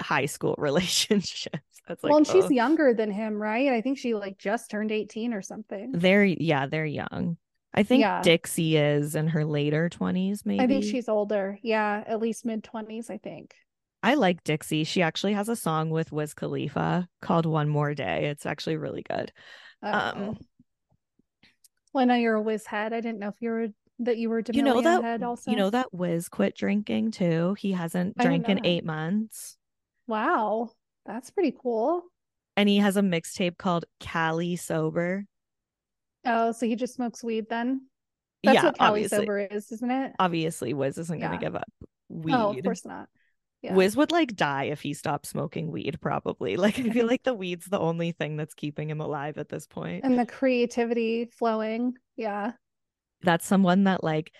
high 0.00 0.26
school 0.26 0.54
relationships. 0.58 1.60
Like, 1.88 2.02
well, 2.02 2.16
and 2.16 2.26
oh. 2.28 2.32
she's 2.32 2.50
younger 2.50 2.94
than 2.94 3.10
him, 3.10 3.40
right? 3.40 3.72
I 3.72 3.80
think 3.80 3.98
she 3.98 4.14
like 4.14 4.38
just 4.38 4.70
turned 4.70 4.92
18 4.92 5.34
or 5.34 5.42
something. 5.42 5.92
They're 5.92 6.24
yeah, 6.24 6.66
they're 6.66 6.86
young. 6.86 7.36
I 7.74 7.82
think 7.82 8.02
yeah. 8.02 8.22
Dixie 8.22 8.76
is 8.76 9.14
in 9.14 9.28
her 9.28 9.44
later 9.44 9.88
20s, 9.88 10.44
maybe. 10.44 10.62
I 10.62 10.66
think 10.66 10.84
she's 10.84 11.08
older. 11.08 11.58
Yeah, 11.62 12.04
at 12.06 12.20
least 12.20 12.44
mid 12.44 12.62
20s, 12.62 13.10
I 13.10 13.16
think. 13.16 13.54
I 14.02 14.14
like 14.14 14.44
Dixie. 14.44 14.84
She 14.84 15.00
actually 15.00 15.32
has 15.34 15.48
a 15.48 15.56
song 15.56 15.90
with 15.90 16.12
Wiz 16.12 16.34
Khalifa 16.34 17.08
called 17.20 17.46
One 17.46 17.68
More 17.68 17.94
Day. 17.94 18.26
It's 18.26 18.46
actually 18.46 18.76
really 18.76 19.02
good. 19.02 19.32
Uh-oh. 19.82 20.20
Um 20.20 20.38
well, 21.92 22.02
I 22.02 22.04
know 22.06 22.14
you're 22.14 22.34
a 22.34 22.42
Wiz 22.42 22.66
head. 22.66 22.92
I 22.92 23.00
didn't 23.00 23.18
know 23.18 23.28
if 23.28 23.40
you 23.40 23.50
were 23.50 23.68
that 24.00 24.18
you 24.18 24.30
were 24.30 24.42
you 24.52 24.62
know 24.62 24.80
that 24.80 25.02
head 25.02 25.22
also. 25.22 25.50
You 25.50 25.56
know 25.56 25.70
that 25.70 25.92
Wiz 25.92 26.28
quit 26.28 26.56
drinking 26.56 27.12
too. 27.12 27.54
He 27.58 27.72
hasn't 27.72 28.16
drank 28.18 28.48
in 28.48 28.64
eight 28.64 28.84
months. 28.84 29.56
Wow. 30.06 30.70
That's 31.06 31.30
pretty 31.30 31.54
cool. 31.60 32.04
And 32.56 32.68
he 32.68 32.78
has 32.78 32.96
a 32.96 33.02
mixtape 33.02 33.58
called 33.58 33.84
Cali 34.00 34.56
Sober. 34.56 35.24
Oh, 36.24 36.52
so 36.52 36.66
he 36.66 36.76
just 36.76 36.94
smokes 36.94 37.24
weed 37.24 37.46
then? 37.48 37.82
That's 38.44 38.56
yeah, 38.56 38.64
what 38.64 38.78
Cali. 38.78 39.08
Sober 39.08 39.38
is, 39.38 39.72
isn't 39.72 39.90
it? 39.90 40.12
Obviously, 40.18 40.74
Wiz 40.74 40.98
isn't 40.98 41.18
yeah. 41.18 41.28
going 41.28 41.38
to 41.38 41.44
give 41.44 41.56
up 41.56 41.70
weed. 42.08 42.34
Oh, 42.34 42.50
of 42.50 42.62
course 42.62 42.84
not. 42.84 43.08
Yeah. 43.62 43.74
Wiz 43.74 43.96
would 43.96 44.10
like 44.10 44.34
die 44.34 44.64
if 44.64 44.82
he 44.82 44.92
stopped 44.92 45.26
smoking 45.26 45.70
weed, 45.70 45.98
probably. 46.00 46.56
Like, 46.62 46.78
I 46.78 46.90
feel 46.90 47.06
like 47.08 47.22
the 47.22 47.34
weed's 47.34 47.66
the 47.66 47.78
only 47.78 48.12
thing 48.12 48.36
that's 48.36 48.54
keeping 48.54 48.90
him 48.90 49.00
alive 49.00 49.38
at 49.38 49.48
this 49.48 49.66
point. 49.66 50.04
And 50.04 50.18
the 50.18 50.26
creativity 50.26 51.26
flowing. 51.26 51.94
Yeah. 52.16 52.52
That's 53.22 53.46
someone 53.46 53.84
that, 53.84 54.02
like, 54.02 54.32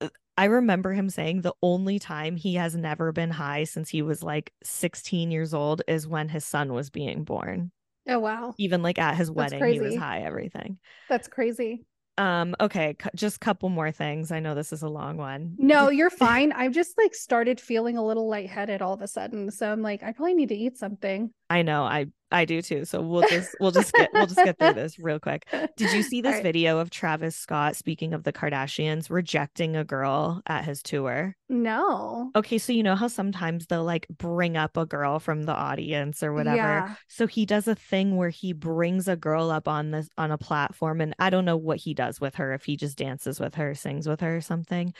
uh, 0.00 0.08
I 0.36 0.44
remember 0.44 0.92
him 0.92 1.10
saying 1.10 1.40
the 1.42 1.54
only 1.62 1.98
time 1.98 2.36
he 2.36 2.54
has 2.54 2.76
never 2.76 3.10
been 3.12 3.30
high 3.30 3.64
since 3.64 3.90
he 3.90 4.02
was 4.02 4.22
like 4.22 4.52
16 4.62 5.30
years 5.30 5.52
old 5.52 5.82
is 5.88 6.06
when 6.06 6.28
his 6.28 6.44
son 6.44 6.72
was 6.72 6.90
being 6.90 7.24
born. 7.24 7.72
Oh 8.08 8.18
wow. 8.18 8.54
Even 8.58 8.82
like 8.82 8.98
at 8.98 9.16
his 9.16 9.28
That's 9.28 9.36
wedding 9.36 9.60
crazy. 9.60 9.78
he 9.78 9.90
was 9.90 9.96
high 9.96 10.20
everything. 10.20 10.78
That's 11.08 11.28
crazy. 11.28 11.84
Um 12.20 12.54
okay, 12.60 12.96
c- 13.02 13.08
just 13.14 13.36
a 13.36 13.38
couple 13.38 13.70
more 13.70 13.90
things. 13.90 14.30
I 14.30 14.40
know 14.40 14.54
this 14.54 14.74
is 14.74 14.82
a 14.82 14.88
long 14.88 15.16
one. 15.16 15.54
No, 15.56 15.88
you're 15.98 16.10
fine. 16.10 16.52
I've 16.52 16.72
just 16.72 16.98
like 16.98 17.14
started 17.14 17.58
feeling 17.58 17.96
a 17.96 18.04
little 18.04 18.28
lightheaded 18.28 18.82
all 18.82 18.92
of 18.92 19.00
a 19.00 19.08
sudden. 19.08 19.50
So 19.50 19.72
I'm 19.72 19.80
like 19.80 20.02
I 20.02 20.12
probably 20.12 20.34
need 20.34 20.50
to 20.50 20.54
eat 20.54 20.76
something. 20.76 21.30
I 21.48 21.62
know. 21.62 21.82
I 21.84 22.06
I 22.32 22.44
do 22.44 22.62
too. 22.62 22.84
So 22.84 23.02
we'll 23.02 23.28
just 23.28 23.56
we'll 23.60 23.70
just 23.70 23.92
get 23.92 24.10
we'll 24.12 24.26
just 24.26 24.36
get 24.36 24.58
through 24.58 24.74
this 24.74 24.98
real 24.98 25.18
quick. 25.18 25.46
Did 25.76 25.92
you 25.92 26.02
see 26.02 26.20
this 26.22 26.34
right. 26.34 26.42
video 26.42 26.78
of 26.78 26.90
Travis 26.90 27.36
Scott 27.36 27.76
speaking 27.76 28.14
of 28.14 28.22
the 28.22 28.32
Kardashians 28.32 29.10
rejecting 29.10 29.76
a 29.76 29.84
girl 29.84 30.42
at 30.46 30.64
his 30.64 30.82
tour? 30.82 31.36
No. 31.48 32.30
Okay, 32.36 32.58
so 32.58 32.72
you 32.72 32.82
know 32.82 32.94
how 32.94 33.08
sometimes 33.08 33.66
they'll 33.66 33.84
like 33.84 34.06
bring 34.08 34.56
up 34.56 34.76
a 34.76 34.86
girl 34.86 35.18
from 35.18 35.42
the 35.42 35.54
audience 35.54 36.22
or 36.22 36.32
whatever. 36.32 36.56
Yeah. 36.56 36.94
So 37.08 37.26
he 37.26 37.46
does 37.46 37.66
a 37.66 37.74
thing 37.74 38.16
where 38.16 38.30
he 38.30 38.52
brings 38.52 39.08
a 39.08 39.16
girl 39.16 39.50
up 39.50 39.66
on 39.66 39.90
this 39.90 40.08
on 40.16 40.30
a 40.30 40.38
platform 40.38 41.00
and 41.00 41.14
I 41.18 41.30
don't 41.30 41.44
know 41.44 41.56
what 41.56 41.78
he 41.78 41.94
does 41.94 42.20
with 42.20 42.36
her 42.36 42.54
if 42.54 42.64
he 42.64 42.76
just 42.76 42.98
dances 42.98 43.40
with 43.40 43.56
her, 43.56 43.74
sings 43.74 44.08
with 44.08 44.20
her 44.20 44.36
or 44.36 44.40
something. 44.40 44.94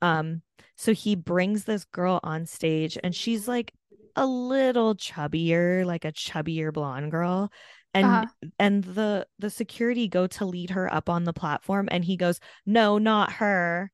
Um 0.00 0.42
so 0.76 0.92
he 0.92 1.14
brings 1.14 1.64
this 1.64 1.84
girl 1.86 2.20
on 2.22 2.46
stage 2.46 2.98
and 3.02 3.14
she's 3.14 3.48
like 3.48 3.72
a 4.16 4.26
little 4.26 4.94
chubbier, 4.94 5.84
like 5.84 6.04
a 6.04 6.12
chubbier 6.12 6.72
blonde 6.72 7.10
girl. 7.10 7.50
And 7.94 8.06
uh-huh. 8.06 8.48
and 8.58 8.84
the 8.84 9.26
the 9.38 9.50
security 9.50 10.08
go 10.08 10.26
to 10.26 10.44
lead 10.44 10.70
her 10.70 10.92
up 10.92 11.08
on 11.08 11.24
the 11.24 11.32
platform 11.32 11.88
and 11.90 12.04
he 12.04 12.16
goes, 12.16 12.40
"No, 12.64 12.98
not 12.98 13.32
her." 13.32 13.90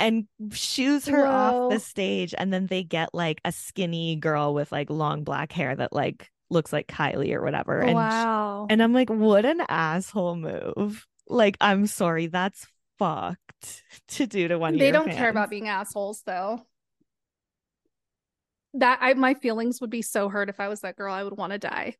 and 0.00 0.26
shoos 0.50 1.06
her 1.06 1.24
off 1.24 1.70
the 1.70 1.78
stage 1.78 2.34
and 2.36 2.52
then 2.52 2.66
they 2.66 2.82
get 2.82 3.10
like 3.14 3.40
a 3.44 3.52
skinny 3.52 4.16
girl 4.16 4.52
with 4.52 4.72
like 4.72 4.90
long 4.90 5.22
black 5.22 5.52
hair 5.52 5.76
that 5.76 5.92
like 5.92 6.32
looks 6.50 6.72
like 6.72 6.88
Kylie 6.88 7.32
or 7.32 7.40
whatever 7.40 7.78
and 7.80 7.94
wow. 7.94 8.66
and 8.68 8.82
I'm 8.82 8.92
like 8.92 9.08
what 9.08 9.44
an 9.44 9.62
asshole 9.68 10.34
move 10.34 11.06
like 11.28 11.56
I'm 11.60 11.86
sorry 11.86 12.26
that's 12.26 12.66
fucked 12.98 13.82
to 14.08 14.26
do 14.26 14.48
to 14.48 14.58
one 14.58 14.74
of 14.74 14.80
they 14.80 14.90
don't 14.90 15.10
care 15.10 15.30
about 15.30 15.50
being 15.50 15.68
assholes 15.68 16.22
though. 16.26 16.66
That 18.74 18.98
I 19.00 19.14
my 19.14 19.34
feelings 19.34 19.80
would 19.80 19.90
be 19.90 20.02
so 20.02 20.28
hurt 20.28 20.48
if 20.48 20.60
I 20.60 20.68
was 20.68 20.80
that 20.80 20.96
girl. 20.96 21.14
I 21.14 21.24
would 21.24 21.36
want 21.36 21.52
to 21.52 21.58
die. 21.58 21.96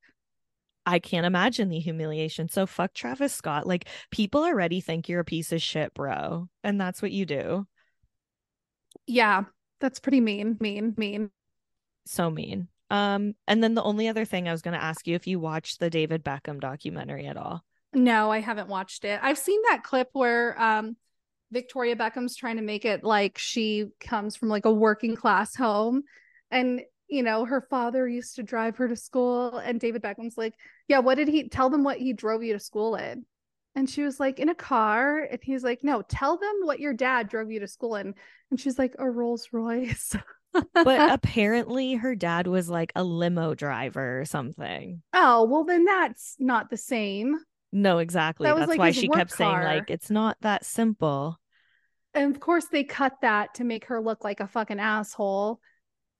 I 0.87 0.99
can't 0.99 1.27
imagine 1.27 1.69
the 1.71 1.79
humiliation 1.79 2.49
so 2.49 2.67
fuck 2.67 2.93
Travis 2.93 3.33
Scott 3.33 3.67
like 3.67 3.89
people 4.11 4.43
already 4.45 4.81
think 4.81 5.09
you're 5.09 5.21
a 5.21 5.25
piece 5.25 5.51
of 5.53 5.63
shit 5.63 5.95
bro 5.95 6.49
and 6.63 6.81
that's 6.81 7.01
what 7.03 7.13
you 7.13 7.25
do 7.27 7.67
Yeah, 9.07 9.45
that's 9.81 9.99
pretty 10.01 10.21
mean, 10.21 10.57
mean, 10.61 10.95
mean. 10.97 11.31
so 12.07 12.31
mean 12.31 12.69
um 12.91 13.35
and 13.47 13.63
then 13.63 13.75
the 13.75 13.83
only 13.83 14.09
other 14.09 14.25
thing 14.25 14.49
I 14.49 14.53
was 14.53 14.63
going 14.63 14.79
to 14.79 14.83
ask 14.83 15.07
you 15.07 15.15
if 15.15 15.27
you 15.27 15.41
watched 15.41 15.81
the 15.81 15.91
David 15.91 16.25
Beckham 16.25 16.61
documentary 16.61 17.27
at 17.27 17.37
all 17.37 17.65
No, 17.93 18.31
I 18.31 18.41
haven't 18.41 18.69
watched 18.69 19.05
it. 19.05 19.21
I've 19.23 19.39
seen 19.39 19.61
that 19.71 19.83
clip 19.85 20.09
where 20.13 20.61
um 20.61 20.97
Victoria 21.53 21.95
Beckham's 21.97 22.37
trying 22.37 22.57
to 22.57 22.63
make 22.63 22.85
it 22.85 23.05
like 23.05 23.39
she 23.39 23.87
comes 24.01 24.35
from 24.37 24.49
like 24.49 24.65
a 24.65 24.73
working 24.73 25.15
class 25.15 25.55
home 25.55 26.03
and 26.55 26.81
you 27.09 27.23
know 27.23 27.45
her 27.45 27.61
father 27.61 28.09
used 28.09 28.37
to 28.37 28.43
drive 28.43 28.79
her 28.79 28.89
to 28.89 28.97
school 28.97 29.59
and 29.59 29.79
David 29.79 30.01
Beckham's 30.01 30.39
like, 30.39 30.55
"Yeah, 30.89 31.01
what 31.01 31.17
did 31.17 31.29
he 31.29 31.49
tell 31.51 31.69
them 31.69 31.85
what 31.85 31.99
he 31.99 32.15
drove 32.15 32.43
you 32.43 32.55
to 32.55 32.61
school 32.61 32.97
in?" 32.97 33.27
And 33.75 33.91
she 33.91 34.03
was 34.03 34.19
like, 34.19 34.39
"In 34.39 34.49
a 34.49 34.55
car." 34.55 35.19
And 35.19 35.41
he's 35.43 35.65
like, 35.65 35.85
"No, 35.85 36.01
tell 36.01 36.39
them 36.39 36.55
what 36.63 36.81
your 36.81 36.95
dad 36.95 37.29
drove 37.29 37.51
you 37.51 37.61
to 37.61 37.69
school 37.69 37.97
in." 37.97 38.15
And 38.51 38.59
she's 38.59 38.79
like, 38.79 38.95
"A 38.99 39.11
Rolls 39.11 39.49
Royce." 39.53 40.17
but 40.73 41.11
apparently 41.13 41.95
her 41.95 42.15
dad 42.15 42.47
was 42.47 42.71
like 42.71 42.93
a 42.95 43.03
limo 43.03 43.55
driver 43.55 44.21
or 44.21 44.25
something 44.25 45.03
oh, 45.13 45.45
well 45.45 45.65
then 45.65 45.85
that's 45.85 46.37
not 46.39 46.71
the 46.71 46.77
same. 46.77 47.37
no 47.73 47.99
exactly 47.99 48.47
That 48.47 48.57
that's 48.57 48.69
like, 48.69 48.79
why 48.79 48.93
she 48.93 49.09
kept 49.09 49.33
saying 49.33 49.51
car. 49.51 49.65
like 49.65 49.91
it's 49.91 50.11
not 50.11 50.37
that 50.43 50.65
simple 50.65 51.41
and 52.15 52.33
of 52.33 52.41
course 52.41 52.67
they 52.67 52.85
cut 52.85 53.15
that 53.23 53.55
to 53.55 53.65
make 53.65 53.87
her 53.87 54.01
look 54.01 54.23
like 54.23 54.39
a 54.39 54.47
fucking 54.47 54.79
asshole 54.79 55.59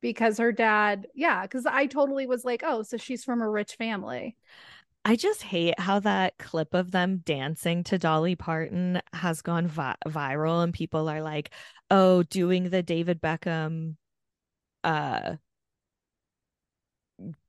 because 0.05 0.37
her 0.37 0.53
dad 0.53 1.07
yeah 1.15 1.43
because 1.43 1.65
i 1.65 1.87
totally 1.87 2.27
was 2.27 2.45
like 2.45 2.63
oh 2.63 2.83
so 2.83 2.99
she's 2.99 3.25
from 3.25 3.41
a 3.41 3.49
rich 3.49 3.75
family 3.77 4.37
I 5.07 5.17
just 5.17 5.43
hate 5.43 5.79
how 5.79 6.01
that 6.01 6.39
clip 6.39 6.73
of 6.73 6.91
them 6.91 7.19
dancing 7.27 7.85
to 7.85 7.99
Dolly 7.99 8.37
Parton 8.37 9.03
has 9.13 9.43
gone 9.43 9.67
vi- 9.67 9.97
viral 10.07 10.65
and 10.65 10.73
people 10.73 11.11
are 11.11 11.21
like, 11.21 11.51
"Oh, 11.91 12.23
doing 12.23 12.71
the 12.71 12.83
David 12.83 13.21
Beckham 13.21 13.97
uh 14.83 15.37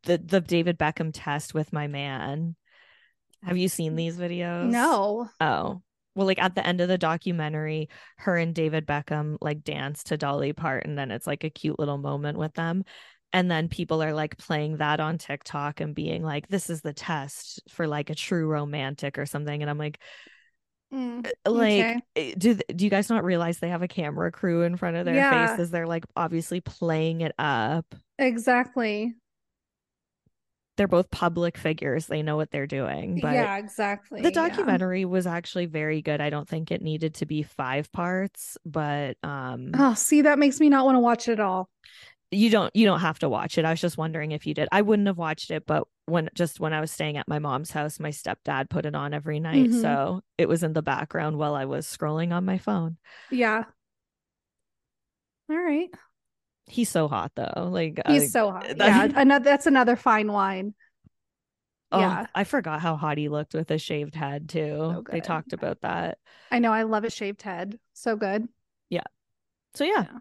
the 0.03 0.17
the 0.17 0.41
David 0.41 0.77
Beckham 0.77 1.11
test 1.13 1.53
with 1.53 1.71
my 1.71 1.87
man." 1.87 2.57
Have 3.43 3.57
you 3.57 3.69
seen 3.69 3.95
these 3.95 4.17
videos? 4.17 4.69
no 4.69 5.29
Oh. 5.39 5.81
Well, 6.15 6.25
like 6.27 6.39
at 6.39 6.55
the 6.55 6.65
end 6.65 6.81
of 6.81 6.87
the 6.87 6.97
documentary, 6.97 7.89
her 8.17 8.37
and 8.37 8.55
David 8.55 8.85
Beckham 8.87 9.37
like 9.41 9.63
dance 9.63 10.03
to 10.05 10.17
Dolly 10.17 10.53
Parton 10.53 10.91
and 10.91 10.97
then 10.99 11.11
it's 11.11 11.27
like 11.27 11.43
a 11.43 11.49
cute 11.49 11.77
little 11.79 11.97
moment 11.97 12.37
with 12.37 12.53
them. 12.53 12.83
And 13.33 13.51
then 13.51 13.67
people 13.67 14.01
are 14.01 14.13
like 14.13 14.37
playing 14.37 14.77
that 14.77 15.01
on 15.01 15.17
TikTok 15.17 15.81
and 15.81 15.93
being 15.93 16.23
like, 16.23 16.47
this 16.47 16.69
is 16.69 16.81
the 16.81 16.93
test 16.93 17.61
for 17.69 17.85
like 17.85 18.09
a 18.09 18.15
true 18.15 18.47
romantic 18.47 19.17
or 19.17 19.25
something. 19.25 19.61
And 19.61 19.69
I'm 19.69 19.77
like, 19.77 19.99
Mm, 20.93 21.25
like, 21.45 21.93
Okay. 21.93 22.01
eh, 22.15 22.33
do 22.37 22.55
do 22.75 22.85
you 22.85 22.89
guys 22.91 23.09
not 23.09 23.23
realize 23.23 23.59
they 23.59 23.69
have 23.69 23.81
a 23.81 23.87
camera 23.87 24.31
crew 24.31 24.63
in 24.63 24.77
front 24.77 24.97
of 24.97 25.05
their 25.05 25.23
Yeah. 25.23 25.23
faces? 25.23 25.71
They're 25.71 25.87
like 25.87 26.05
obviously 26.15 26.61
playing 26.61 27.21
it 27.21 27.33
up. 27.37 27.95
exactly 28.17 29.15
They're 30.77 30.87
both 30.87 31.09
public 31.11 31.57
figures. 31.57 32.07
They 32.07 32.21
know 32.21 32.35
what 32.35 32.51
they're 32.51 32.67
doing. 32.67 33.19
But 33.21 33.33
yeah 33.33 33.57
exactly 33.57 34.21
the 34.21 34.29
yeah. 34.29 34.47
documentary 34.47 35.05
was 35.05 35.27
actually 35.27 35.65
very 35.67 36.01
good. 36.01 36.21
I 36.21 36.29
don't 36.29 36.47
think 36.47 36.71
it 36.71 36.81
needed 36.81 37.15
to 37.15 37.25
be 37.25 37.43
five 37.43 37.91
parts, 37.91 38.57
but 38.65 39.17
um 39.23 39.71
oh 39.73 39.93
see 39.93 40.21
that 40.21 40.39
makes 40.39 40.59
me 40.59 40.69
not 40.69 40.85
want 40.85 40.95
to 40.95 40.99
watch 40.99 41.27
it 41.27 41.33
at 41.33 41.39
all 41.39 41.69
you 42.31 42.49
don't 42.49 42.75
you 42.75 42.85
don't 42.85 42.99
have 42.99 43.19
to 43.19 43.29
watch 43.29 43.57
it. 43.57 43.65
I 43.65 43.71
was 43.71 43.81
just 43.81 43.97
wondering 43.97 44.31
if 44.31 44.45
you 44.45 44.53
did. 44.53 44.67
I 44.71 44.81
wouldn't 44.81 45.07
have 45.07 45.17
watched 45.17 45.51
it, 45.51 45.65
but 45.65 45.87
when 46.05 46.29
just 46.33 46.59
when 46.59 46.73
I 46.73 46.81
was 46.81 46.91
staying 46.91 47.17
at 47.17 47.27
my 47.27 47.39
mom's 47.39 47.71
house, 47.71 47.99
my 47.99 48.09
stepdad 48.09 48.69
put 48.69 48.85
it 48.85 48.95
on 48.95 49.13
every 49.13 49.39
night. 49.39 49.69
Mhm. 49.69 49.81
So 49.81 50.21
it 50.37 50.49
was 50.49 50.63
in 50.63 50.73
the 50.73 50.81
background 50.81 51.37
while 51.37 51.55
I 51.55 51.65
was 51.65 51.87
scrolling 51.87 52.33
on 52.33 52.45
my 52.45 52.57
phone. 52.57 52.97
yeah 53.31 53.63
all 55.49 55.57
right 55.57 55.89
He's 56.67 56.89
so 56.89 57.07
hot 57.07 57.31
though. 57.35 57.69
Like 57.71 58.01
he's 58.07 58.31
so 58.31 58.51
hot 58.51 58.67
that- 58.67 58.77
yeah 58.77 59.07
another 59.21 59.43
that's 59.45 59.67
another 59.67 59.95
fine 59.95 60.31
wine 60.31 60.73
oh, 61.91 61.99
yeah 61.99 62.25
I 62.33 62.43
forgot 62.43 62.81
how 62.81 62.95
hot 62.95 63.17
he 63.17 63.29
looked 63.29 63.53
with 63.53 63.69
a 63.71 63.77
shaved 63.77 64.15
head 64.15 64.49
too. 64.49 65.03
they 65.11 65.19
talked 65.21 65.53
about 65.53 65.81
that. 65.81 66.17
i 66.51 66.59
know 66.59 66.71
i 66.71 66.83
love 66.83 67.03
a 67.03 67.09
shaved 67.11 67.41
head 67.43 67.79
so 67.93 68.15
good 68.15 68.47
Yeah. 68.89 69.03
So 69.75 69.83
yeah. 69.83 70.05
Yeah. 70.11 70.17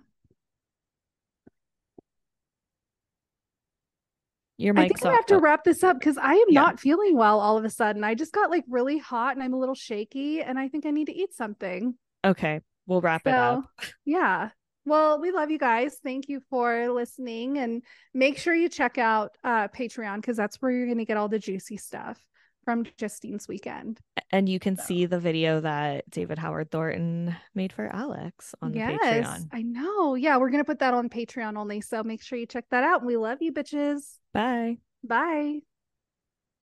Your 4.57 4.78
I 4.78 4.86
think 4.86 5.05
I 5.05 5.12
have 5.12 5.26
to 5.26 5.38
wrap 5.38 5.64
this 5.64 5.82
up 5.82 5.99
because 5.99 6.16
I 6.16 6.34
am 6.34 6.45
Yeah. 6.49 6.61
not 6.61 6.78
feeling 6.78 7.16
well 7.16 7.40
all 7.40 7.59
of 7.59 7.64
a 7.64 7.70
sudden. 7.70 8.05
I 8.05 8.14
just 8.14 8.32
got 8.32 8.51
like 8.51 8.64
really 8.68 8.99
hot 8.99 9.34
and 9.34 9.42
I'm 9.42 9.53
a 9.53 9.59
little 9.59 9.74
shaky 9.74 10.42
and 10.42 10.59
I 10.59 10.68
think 10.68 10.86
I 10.86 10.90
need 10.90 11.07
to 11.07 11.12
eat 11.14 11.34
something. 11.34 11.95
Okay, 12.24 12.61
we'll 12.86 13.01
wrap 13.01 13.26
it 13.26 13.34
up. 13.34 13.64
Yeah. 14.05 14.51
Well, 14.85 15.20
we 15.20 15.30
love 15.30 15.51
you 15.51 15.59
guys. 15.59 15.99
Thank 16.03 16.28
you 16.28 16.41
for 16.51 16.89
listening 16.91 17.59
and 17.59 17.82
make 18.12 18.39
sure 18.39 18.55
you 18.55 18.68
check 18.68 18.99
out 18.99 19.37
uh 19.43 19.68
Patreon 19.68 20.16
because 20.16 20.37
that's 20.37 20.57
where 20.61 20.70
you're 20.70 20.87
going 20.87 20.99
to 20.99 21.05
get 21.05 21.16
all 21.16 21.28
the 21.28 21.39
juicy 21.39 21.76
stuff 21.76 22.18
from 22.64 22.85
Justine's 22.97 23.47
weekend. 23.47 23.99
And 24.30 24.49
you 24.49 24.59
can 24.59 24.76
So- 24.76 24.85
see 24.85 25.07
the 25.07 25.20
video 25.20 25.61
that 25.61 26.09
David 26.11 26.39
Howard 26.39 26.70
Thornton 26.70 27.37
made 27.55 27.72
for 27.72 27.87
Alex 27.87 28.55
on 28.62 28.72
the 28.72 28.78
yes, 28.78 29.01
Patreon. 29.01 29.49
I 29.53 29.62
know. 29.62 30.14
Yeah, 30.14 30.39
we're 30.39 30.49
going 30.51 30.62
to 30.62 30.66
put 30.66 30.78
that 30.78 30.95
on 30.95 31.09
Patreon 31.11 31.57
only. 31.59 31.80
So 31.82 32.03
make 32.03 32.22
sure 32.22 32.39
you 32.39 32.47
check 32.47 32.64
that 32.70 32.82
out. 32.85 33.05
We 33.05 33.16
love 33.16 33.39
you 33.43 33.53
bitches. 33.53 34.18
Bye. 34.32 34.78
Bye. 35.03 35.61